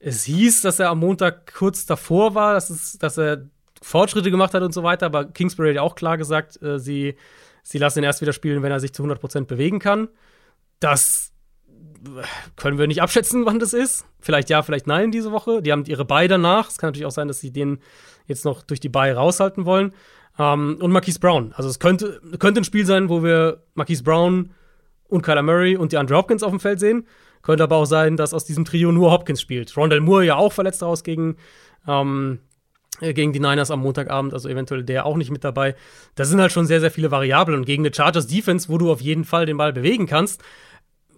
[0.00, 3.48] Es hieß, dass er am Montag kurz davor war, dass, es, dass er
[3.82, 5.06] Fortschritte gemacht hat und so weiter.
[5.06, 7.16] Aber Kingsbury hat ja auch klar gesagt, äh, sie,
[7.62, 10.08] sie lassen ihn erst wieder spielen, wenn er sich zu 100% bewegen kann.
[10.80, 11.32] Das
[12.56, 14.06] können wir nicht abschätzen, wann das ist.
[14.20, 15.62] Vielleicht ja, vielleicht nein diese Woche.
[15.62, 16.68] Die haben ihre Bye danach.
[16.68, 17.78] Es kann natürlich auch sein, dass sie den
[18.26, 19.92] jetzt noch durch die Bye raushalten wollen.
[20.38, 21.52] Ähm, und Marquise Brown.
[21.56, 24.50] Also es könnte, könnte ein Spiel sein, wo wir Marquise Brown
[25.08, 27.06] und Kyler Murray und die Andre Hopkins auf dem Feld sehen.
[27.42, 29.76] Könnte aber auch sein, dass aus diesem Trio nur Hopkins spielt.
[29.76, 31.36] Rondell Moore ja auch verletzt raus gegen,
[31.86, 32.40] ähm,
[33.00, 35.74] äh, gegen die Niners am Montagabend, also eventuell der auch nicht mit dabei.
[36.14, 37.58] Da sind halt schon sehr, sehr viele Variablen.
[37.58, 40.42] Und gegen eine Chargers Defense, wo du auf jeden Fall den Ball bewegen kannst,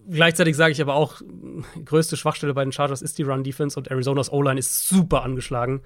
[0.08, 1.20] Gleichzeitig sage ich aber auch,
[1.84, 5.82] größte Schwachstelle bei den Chargers ist die Run-Defense und Arizonas O-Line ist super angeschlagen.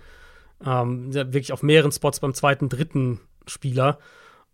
[0.64, 3.98] Ähm, wirklich auf mehreren Spots beim zweiten, dritten Spieler.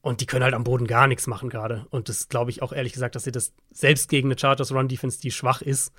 [0.03, 1.87] Und die können halt am Boden gar nichts machen gerade.
[1.91, 5.21] Und das glaube ich auch ehrlich gesagt, dass sie das selbst gegen eine Chargers Run-Defense,
[5.21, 5.93] die schwach ist,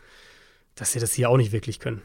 [0.76, 2.02] dass sie das hier auch nicht wirklich können.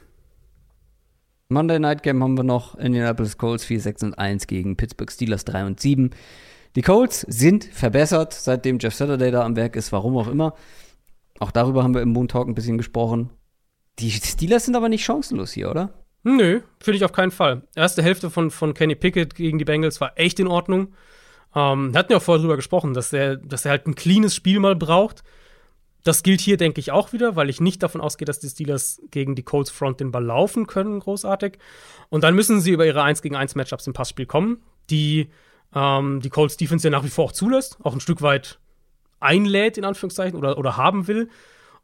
[1.49, 5.45] Monday Night Game haben wir noch Indianapolis Colts 4, 6 und 1 gegen Pittsburgh Steelers
[5.45, 6.11] 3 und 7.
[6.75, 10.55] Die Colts sind verbessert, seitdem Jeff Saturday da am Werk ist, warum auch immer.
[11.39, 13.31] Auch darüber haben wir im Moon Talk ein bisschen gesprochen.
[13.99, 15.93] Die Steelers sind aber nicht chancenlos hier, oder?
[16.23, 17.63] Nö, finde ich auf keinen Fall.
[17.75, 20.95] Erste Hälfte von, von Kenny Pickett gegen die Bengals war echt in Ordnung.
[21.55, 24.35] Ähm, wir hatten ja auch vorher drüber gesprochen, dass er, dass er halt ein cleanes
[24.35, 25.23] Spiel mal braucht.
[26.03, 29.01] Das gilt hier, denke ich, auch wieder, weil ich nicht davon ausgehe, dass die Steelers
[29.11, 31.59] gegen die Colts Front den Ball laufen können, großartig.
[32.11, 35.31] Und dann müssen sie über ihre 1 gegen 1 Matchups im Passspiel kommen, die
[35.75, 38.59] ähm, die Colts Defense ja nach wie vor auch zulässt, auch ein Stück weit
[39.21, 41.29] einlädt, in Anführungszeichen, oder, oder haben will.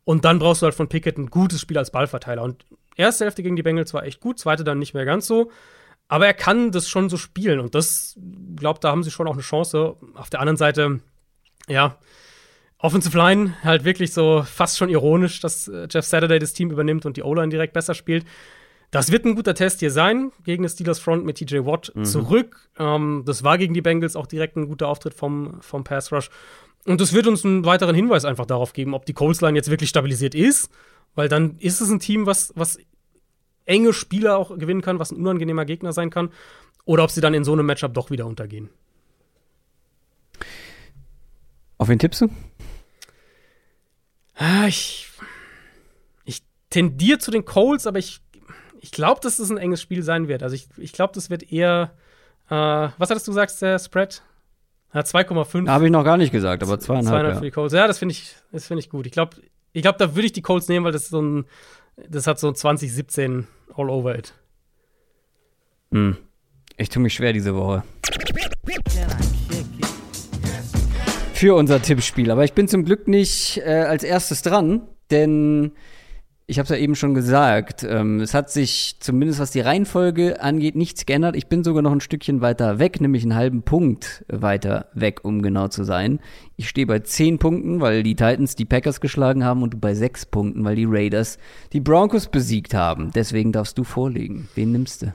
[0.04, 2.42] Und dann brauchst du halt von Pickett ein gutes Spiel als Ballverteiler.
[2.42, 5.50] Und erste Hälfte gegen die Bengals war echt gut, zweite dann nicht mehr ganz so.
[6.08, 7.60] Aber er kann das schon so spielen.
[7.60, 8.18] Und das,
[8.56, 9.96] glaube da haben sie schon auch eine Chance.
[10.14, 11.00] Auf der anderen Seite,
[11.68, 11.98] ja,
[12.82, 17.06] Offensive Line halt wirklich so fast schon ironisch, dass äh, Jeff Saturday das Team übernimmt
[17.06, 18.26] und die O-Line direkt besser spielt.
[18.90, 22.04] Das wird ein guter Test hier sein gegen das Steelers Front mit TJ Watt mhm.
[22.04, 22.68] zurück.
[22.78, 26.28] Ähm, das war gegen die Bengals auch direkt ein guter Auftritt vom, vom Pass Rush.
[26.86, 29.70] Und das wird uns einen weiteren Hinweis einfach darauf geben, ob die Colts Line jetzt
[29.70, 30.68] wirklich stabilisiert ist,
[31.14, 32.78] weil dann ist es ein Team, was, was
[33.64, 36.30] enge Spieler auch gewinnen kann, was ein unangenehmer Gegner sein kann,
[36.84, 38.68] oder ob sie dann in so einem Matchup doch wieder untergehen.
[41.78, 42.28] Auf wen tippst du?
[44.34, 45.08] Ah, ich,
[46.24, 48.20] ich tendiere zu den Colts, aber ich,
[48.80, 50.42] ich glaube, dass es ein enges Spiel sein wird.
[50.42, 51.94] Also ich, ich glaube, das wird eher,
[52.48, 54.22] äh, was hattest du gesagt, der Spread?
[54.94, 55.68] Ja, 2,5.
[55.68, 57.06] Habe ich noch gar nicht gesagt, aber zweieinhalb.
[57.06, 57.38] Zweieinhalb ja.
[57.38, 57.74] für die Colts.
[57.74, 59.06] Ja, das finde ich, das ich gut.
[59.06, 59.36] Ich glaube,
[59.72, 61.46] ich glaub, da würde ich die Colts nehmen, weil das so ein,
[62.08, 64.34] das hat so 2017 all over it.
[65.92, 66.16] Hm.
[66.76, 67.84] Ich tue mich schwer diese Woche.
[71.32, 72.30] Für unser Tippspiel.
[72.30, 75.72] Aber ich bin zum Glück nicht äh, als erstes dran, denn
[76.46, 80.42] ich habe es ja eben schon gesagt, ähm, es hat sich zumindest was die Reihenfolge
[80.42, 81.36] angeht nichts geändert.
[81.36, 85.42] Ich bin sogar noch ein Stückchen weiter weg, nämlich einen halben Punkt weiter weg, um
[85.42, 86.20] genau zu sein.
[86.56, 89.94] Ich stehe bei zehn Punkten, weil die Titans die Packers geschlagen haben und du bei
[89.94, 91.38] sechs Punkten, weil die Raiders
[91.72, 93.12] die Broncos besiegt haben.
[93.14, 94.48] Deswegen darfst du vorlegen.
[94.54, 95.14] Wen nimmst du?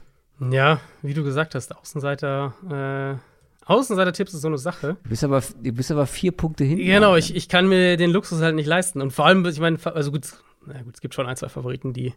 [0.51, 3.15] Ja, wie du gesagt hast, Außenseiter.
[3.19, 3.37] Äh
[3.67, 4.95] Außenseiter-Tipps ist so eine Sache.
[5.03, 6.85] Du bist aber, du bist aber vier Punkte hinten.
[6.85, 9.01] Genau, ich, ich kann mir den Luxus halt nicht leisten.
[9.01, 10.25] Und vor allem, ich meine, also gut,
[10.67, 12.13] na gut, es gibt schon ein, zwei Favoriten, die,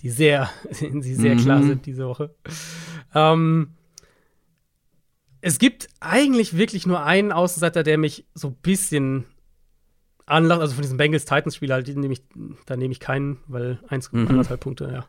[0.00, 0.50] die sehr,
[0.80, 1.38] die sehr mhm.
[1.38, 2.34] klar sind diese Woche.
[3.14, 3.72] Ähm,
[5.40, 9.24] es gibt eigentlich wirklich nur einen Außenseiter, der mich so ein bisschen
[10.24, 12.22] anlacht, also von diesem Bengals-Titans-Spiel halt, nehme ich,
[12.66, 14.58] da nehme ich keinen, weil 1,5 mhm.
[14.58, 15.06] Punkte, ja.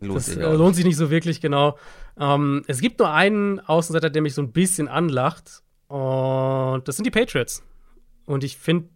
[0.00, 1.78] Lohnt das sich äh, lohnt sich nicht so wirklich, genau.
[2.18, 5.62] Ähm, es gibt nur einen Außenseiter, der mich so ein bisschen anlacht.
[5.88, 7.62] Und das sind die Patriots.
[8.26, 8.88] Und ich finde,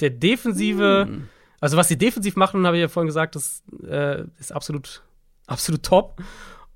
[0.00, 1.28] der defensive mhm
[1.62, 5.04] also, was sie defensiv machen, habe ich ja vorhin gesagt, das äh, ist absolut,
[5.46, 6.20] absolut top.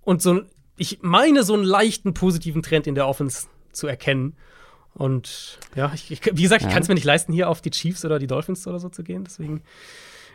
[0.03, 0.43] Und so,
[0.77, 4.37] ich meine, so einen leichten positiven Trend in der Offense zu erkennen.
[4.95, 7.73] Und ja, ich, ich, wie gesagt, ich kann es mir nicht leisten, hier auf die
[7.73, 9.25] Chiefs oder die Dolphins oder so zu gehen.
[9.25, 9.63] Deswegen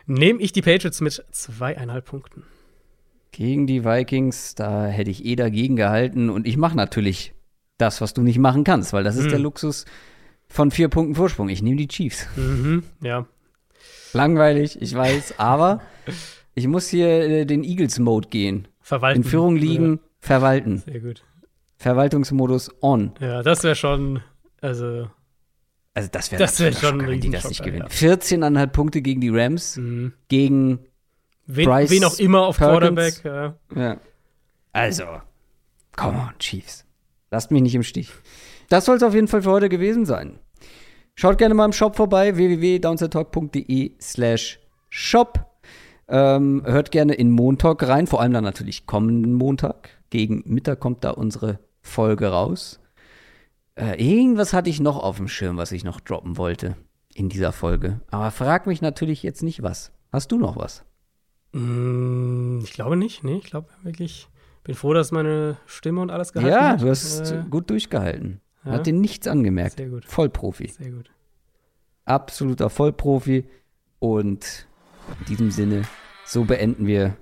[0.04, 2.44] nehme ich die Patriots mit zweieinhalb Punkten.
[3.30, 6.28] Gegen die Vikings, da hätte ich eh dagegen gehalten.
[6.28, 7.32] Und ich mache natürlich
[7.78, 9.30] das, was du nicht machen kannst, weil das ist mhm.
[9.30, 9.86] der Luxus
[10.46, 11.48] von vier Punkten Vorsprung.
[11.48, 12.28] Ich nehme die Chiefs.
[12.36, 13.26] Mhm, ja,
[14.12, 15.80] Langweilig, ich weiß, aber
[16.54, 18.68] ich muss hier äh, den Eagles-Mode gehen.
[18.80, 19.22] Verwalten.
[19.22, 19.98] In Führung liegen, ja.
[20.20, 20.78] verwalten.
[20.78, 21.24] Sehr gut.
[21.76, 23.12] Verwaltungsmodus on.
[23.20, 24.20] Ja, das wäre schon,
[24.60, 25.08] Also,
[25.94, 27.88] Also das wäre Das wär schon schockierend, die das nicht gewinnen.
[27.88, 30.12] 14,5 Punkte gegen die Rams, mh.
[30.28, 30.80] gegen
[31.46, 33.20] wen, Bryce wen auch immer auf Perkins.
[33.20, 33.56] Quarterback.
[33.74, 33.82] Ja.
[33.82, 34.00] Ja.
[34.72, 35.04] Also,
[35.96, 36.84] come on, Chiefs.
[37.30, 38.10] Lasst mich nicht im Stich.
[38.68, 40.38] Das soll es auf jeden Fall für heute gewesen sein.
[41.14, 44.58] Schaut gerne mal im Shop vorbei, www.downsettalk.de slash
[44.88, 45.46] shop.
[46.08, 49.90] Ähm, hört gerne in Montag rein, vor allem dann natürlich kommenden Montag.
[50.10, 52.80] Gegen Mittag kommt da unsere Folge raus.
[53.76, 56.76] Äh, irgendwas hatte ich noch auf dem Schirm, was ich noch droppen wollte
[57.14, 58.00] in dieser Folge.
[58.10, 59.92] Aber frag mich natürlich jetzt nicht was.
[60.12, 60.84] Hast du noch was?
[61.52, 63.24] Mm, Ich glaube nicht.
[63.24, 64.28] Nee, ich glaube wirklich.
[64.64, 66.82] Bin froh, dass meine Stimme und alles gehalten Ja, hat.
[66.82, 68.41] du hast Äh, gut durchgehalten.
[68.64, 68.72] Ja.
[68.72, 69.76] Hat dir nichts angemerkt.
[69.76, 70.04] Sehr gut.
[70.04, 70.68] Vollprofi.
[70.68, 71.10] Sehr gut.
[72.04, 73.44] Absoluter Vollprofi.
[73.98, 74.66] Und
[75.20, 75.82] in diesem Sinne,
[76.24, 77.16] so beenden wir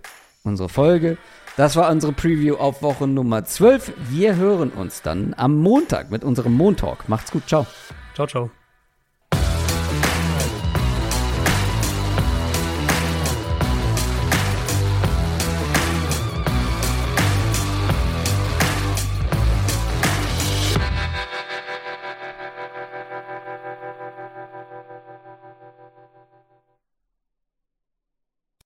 [0.45, 1.19] unsere Folge.
[1.57, 3.93] Das war unsere Preview auf Woche Nummer 12.
[4.09, 7.09] Wir hören uns dann am Montag mit unserem Montalk.
[7.09, 7.47] Macht's gut.
[7.47, 7.67] Ciao.
[8.15, 8.51] Ciao, ciao.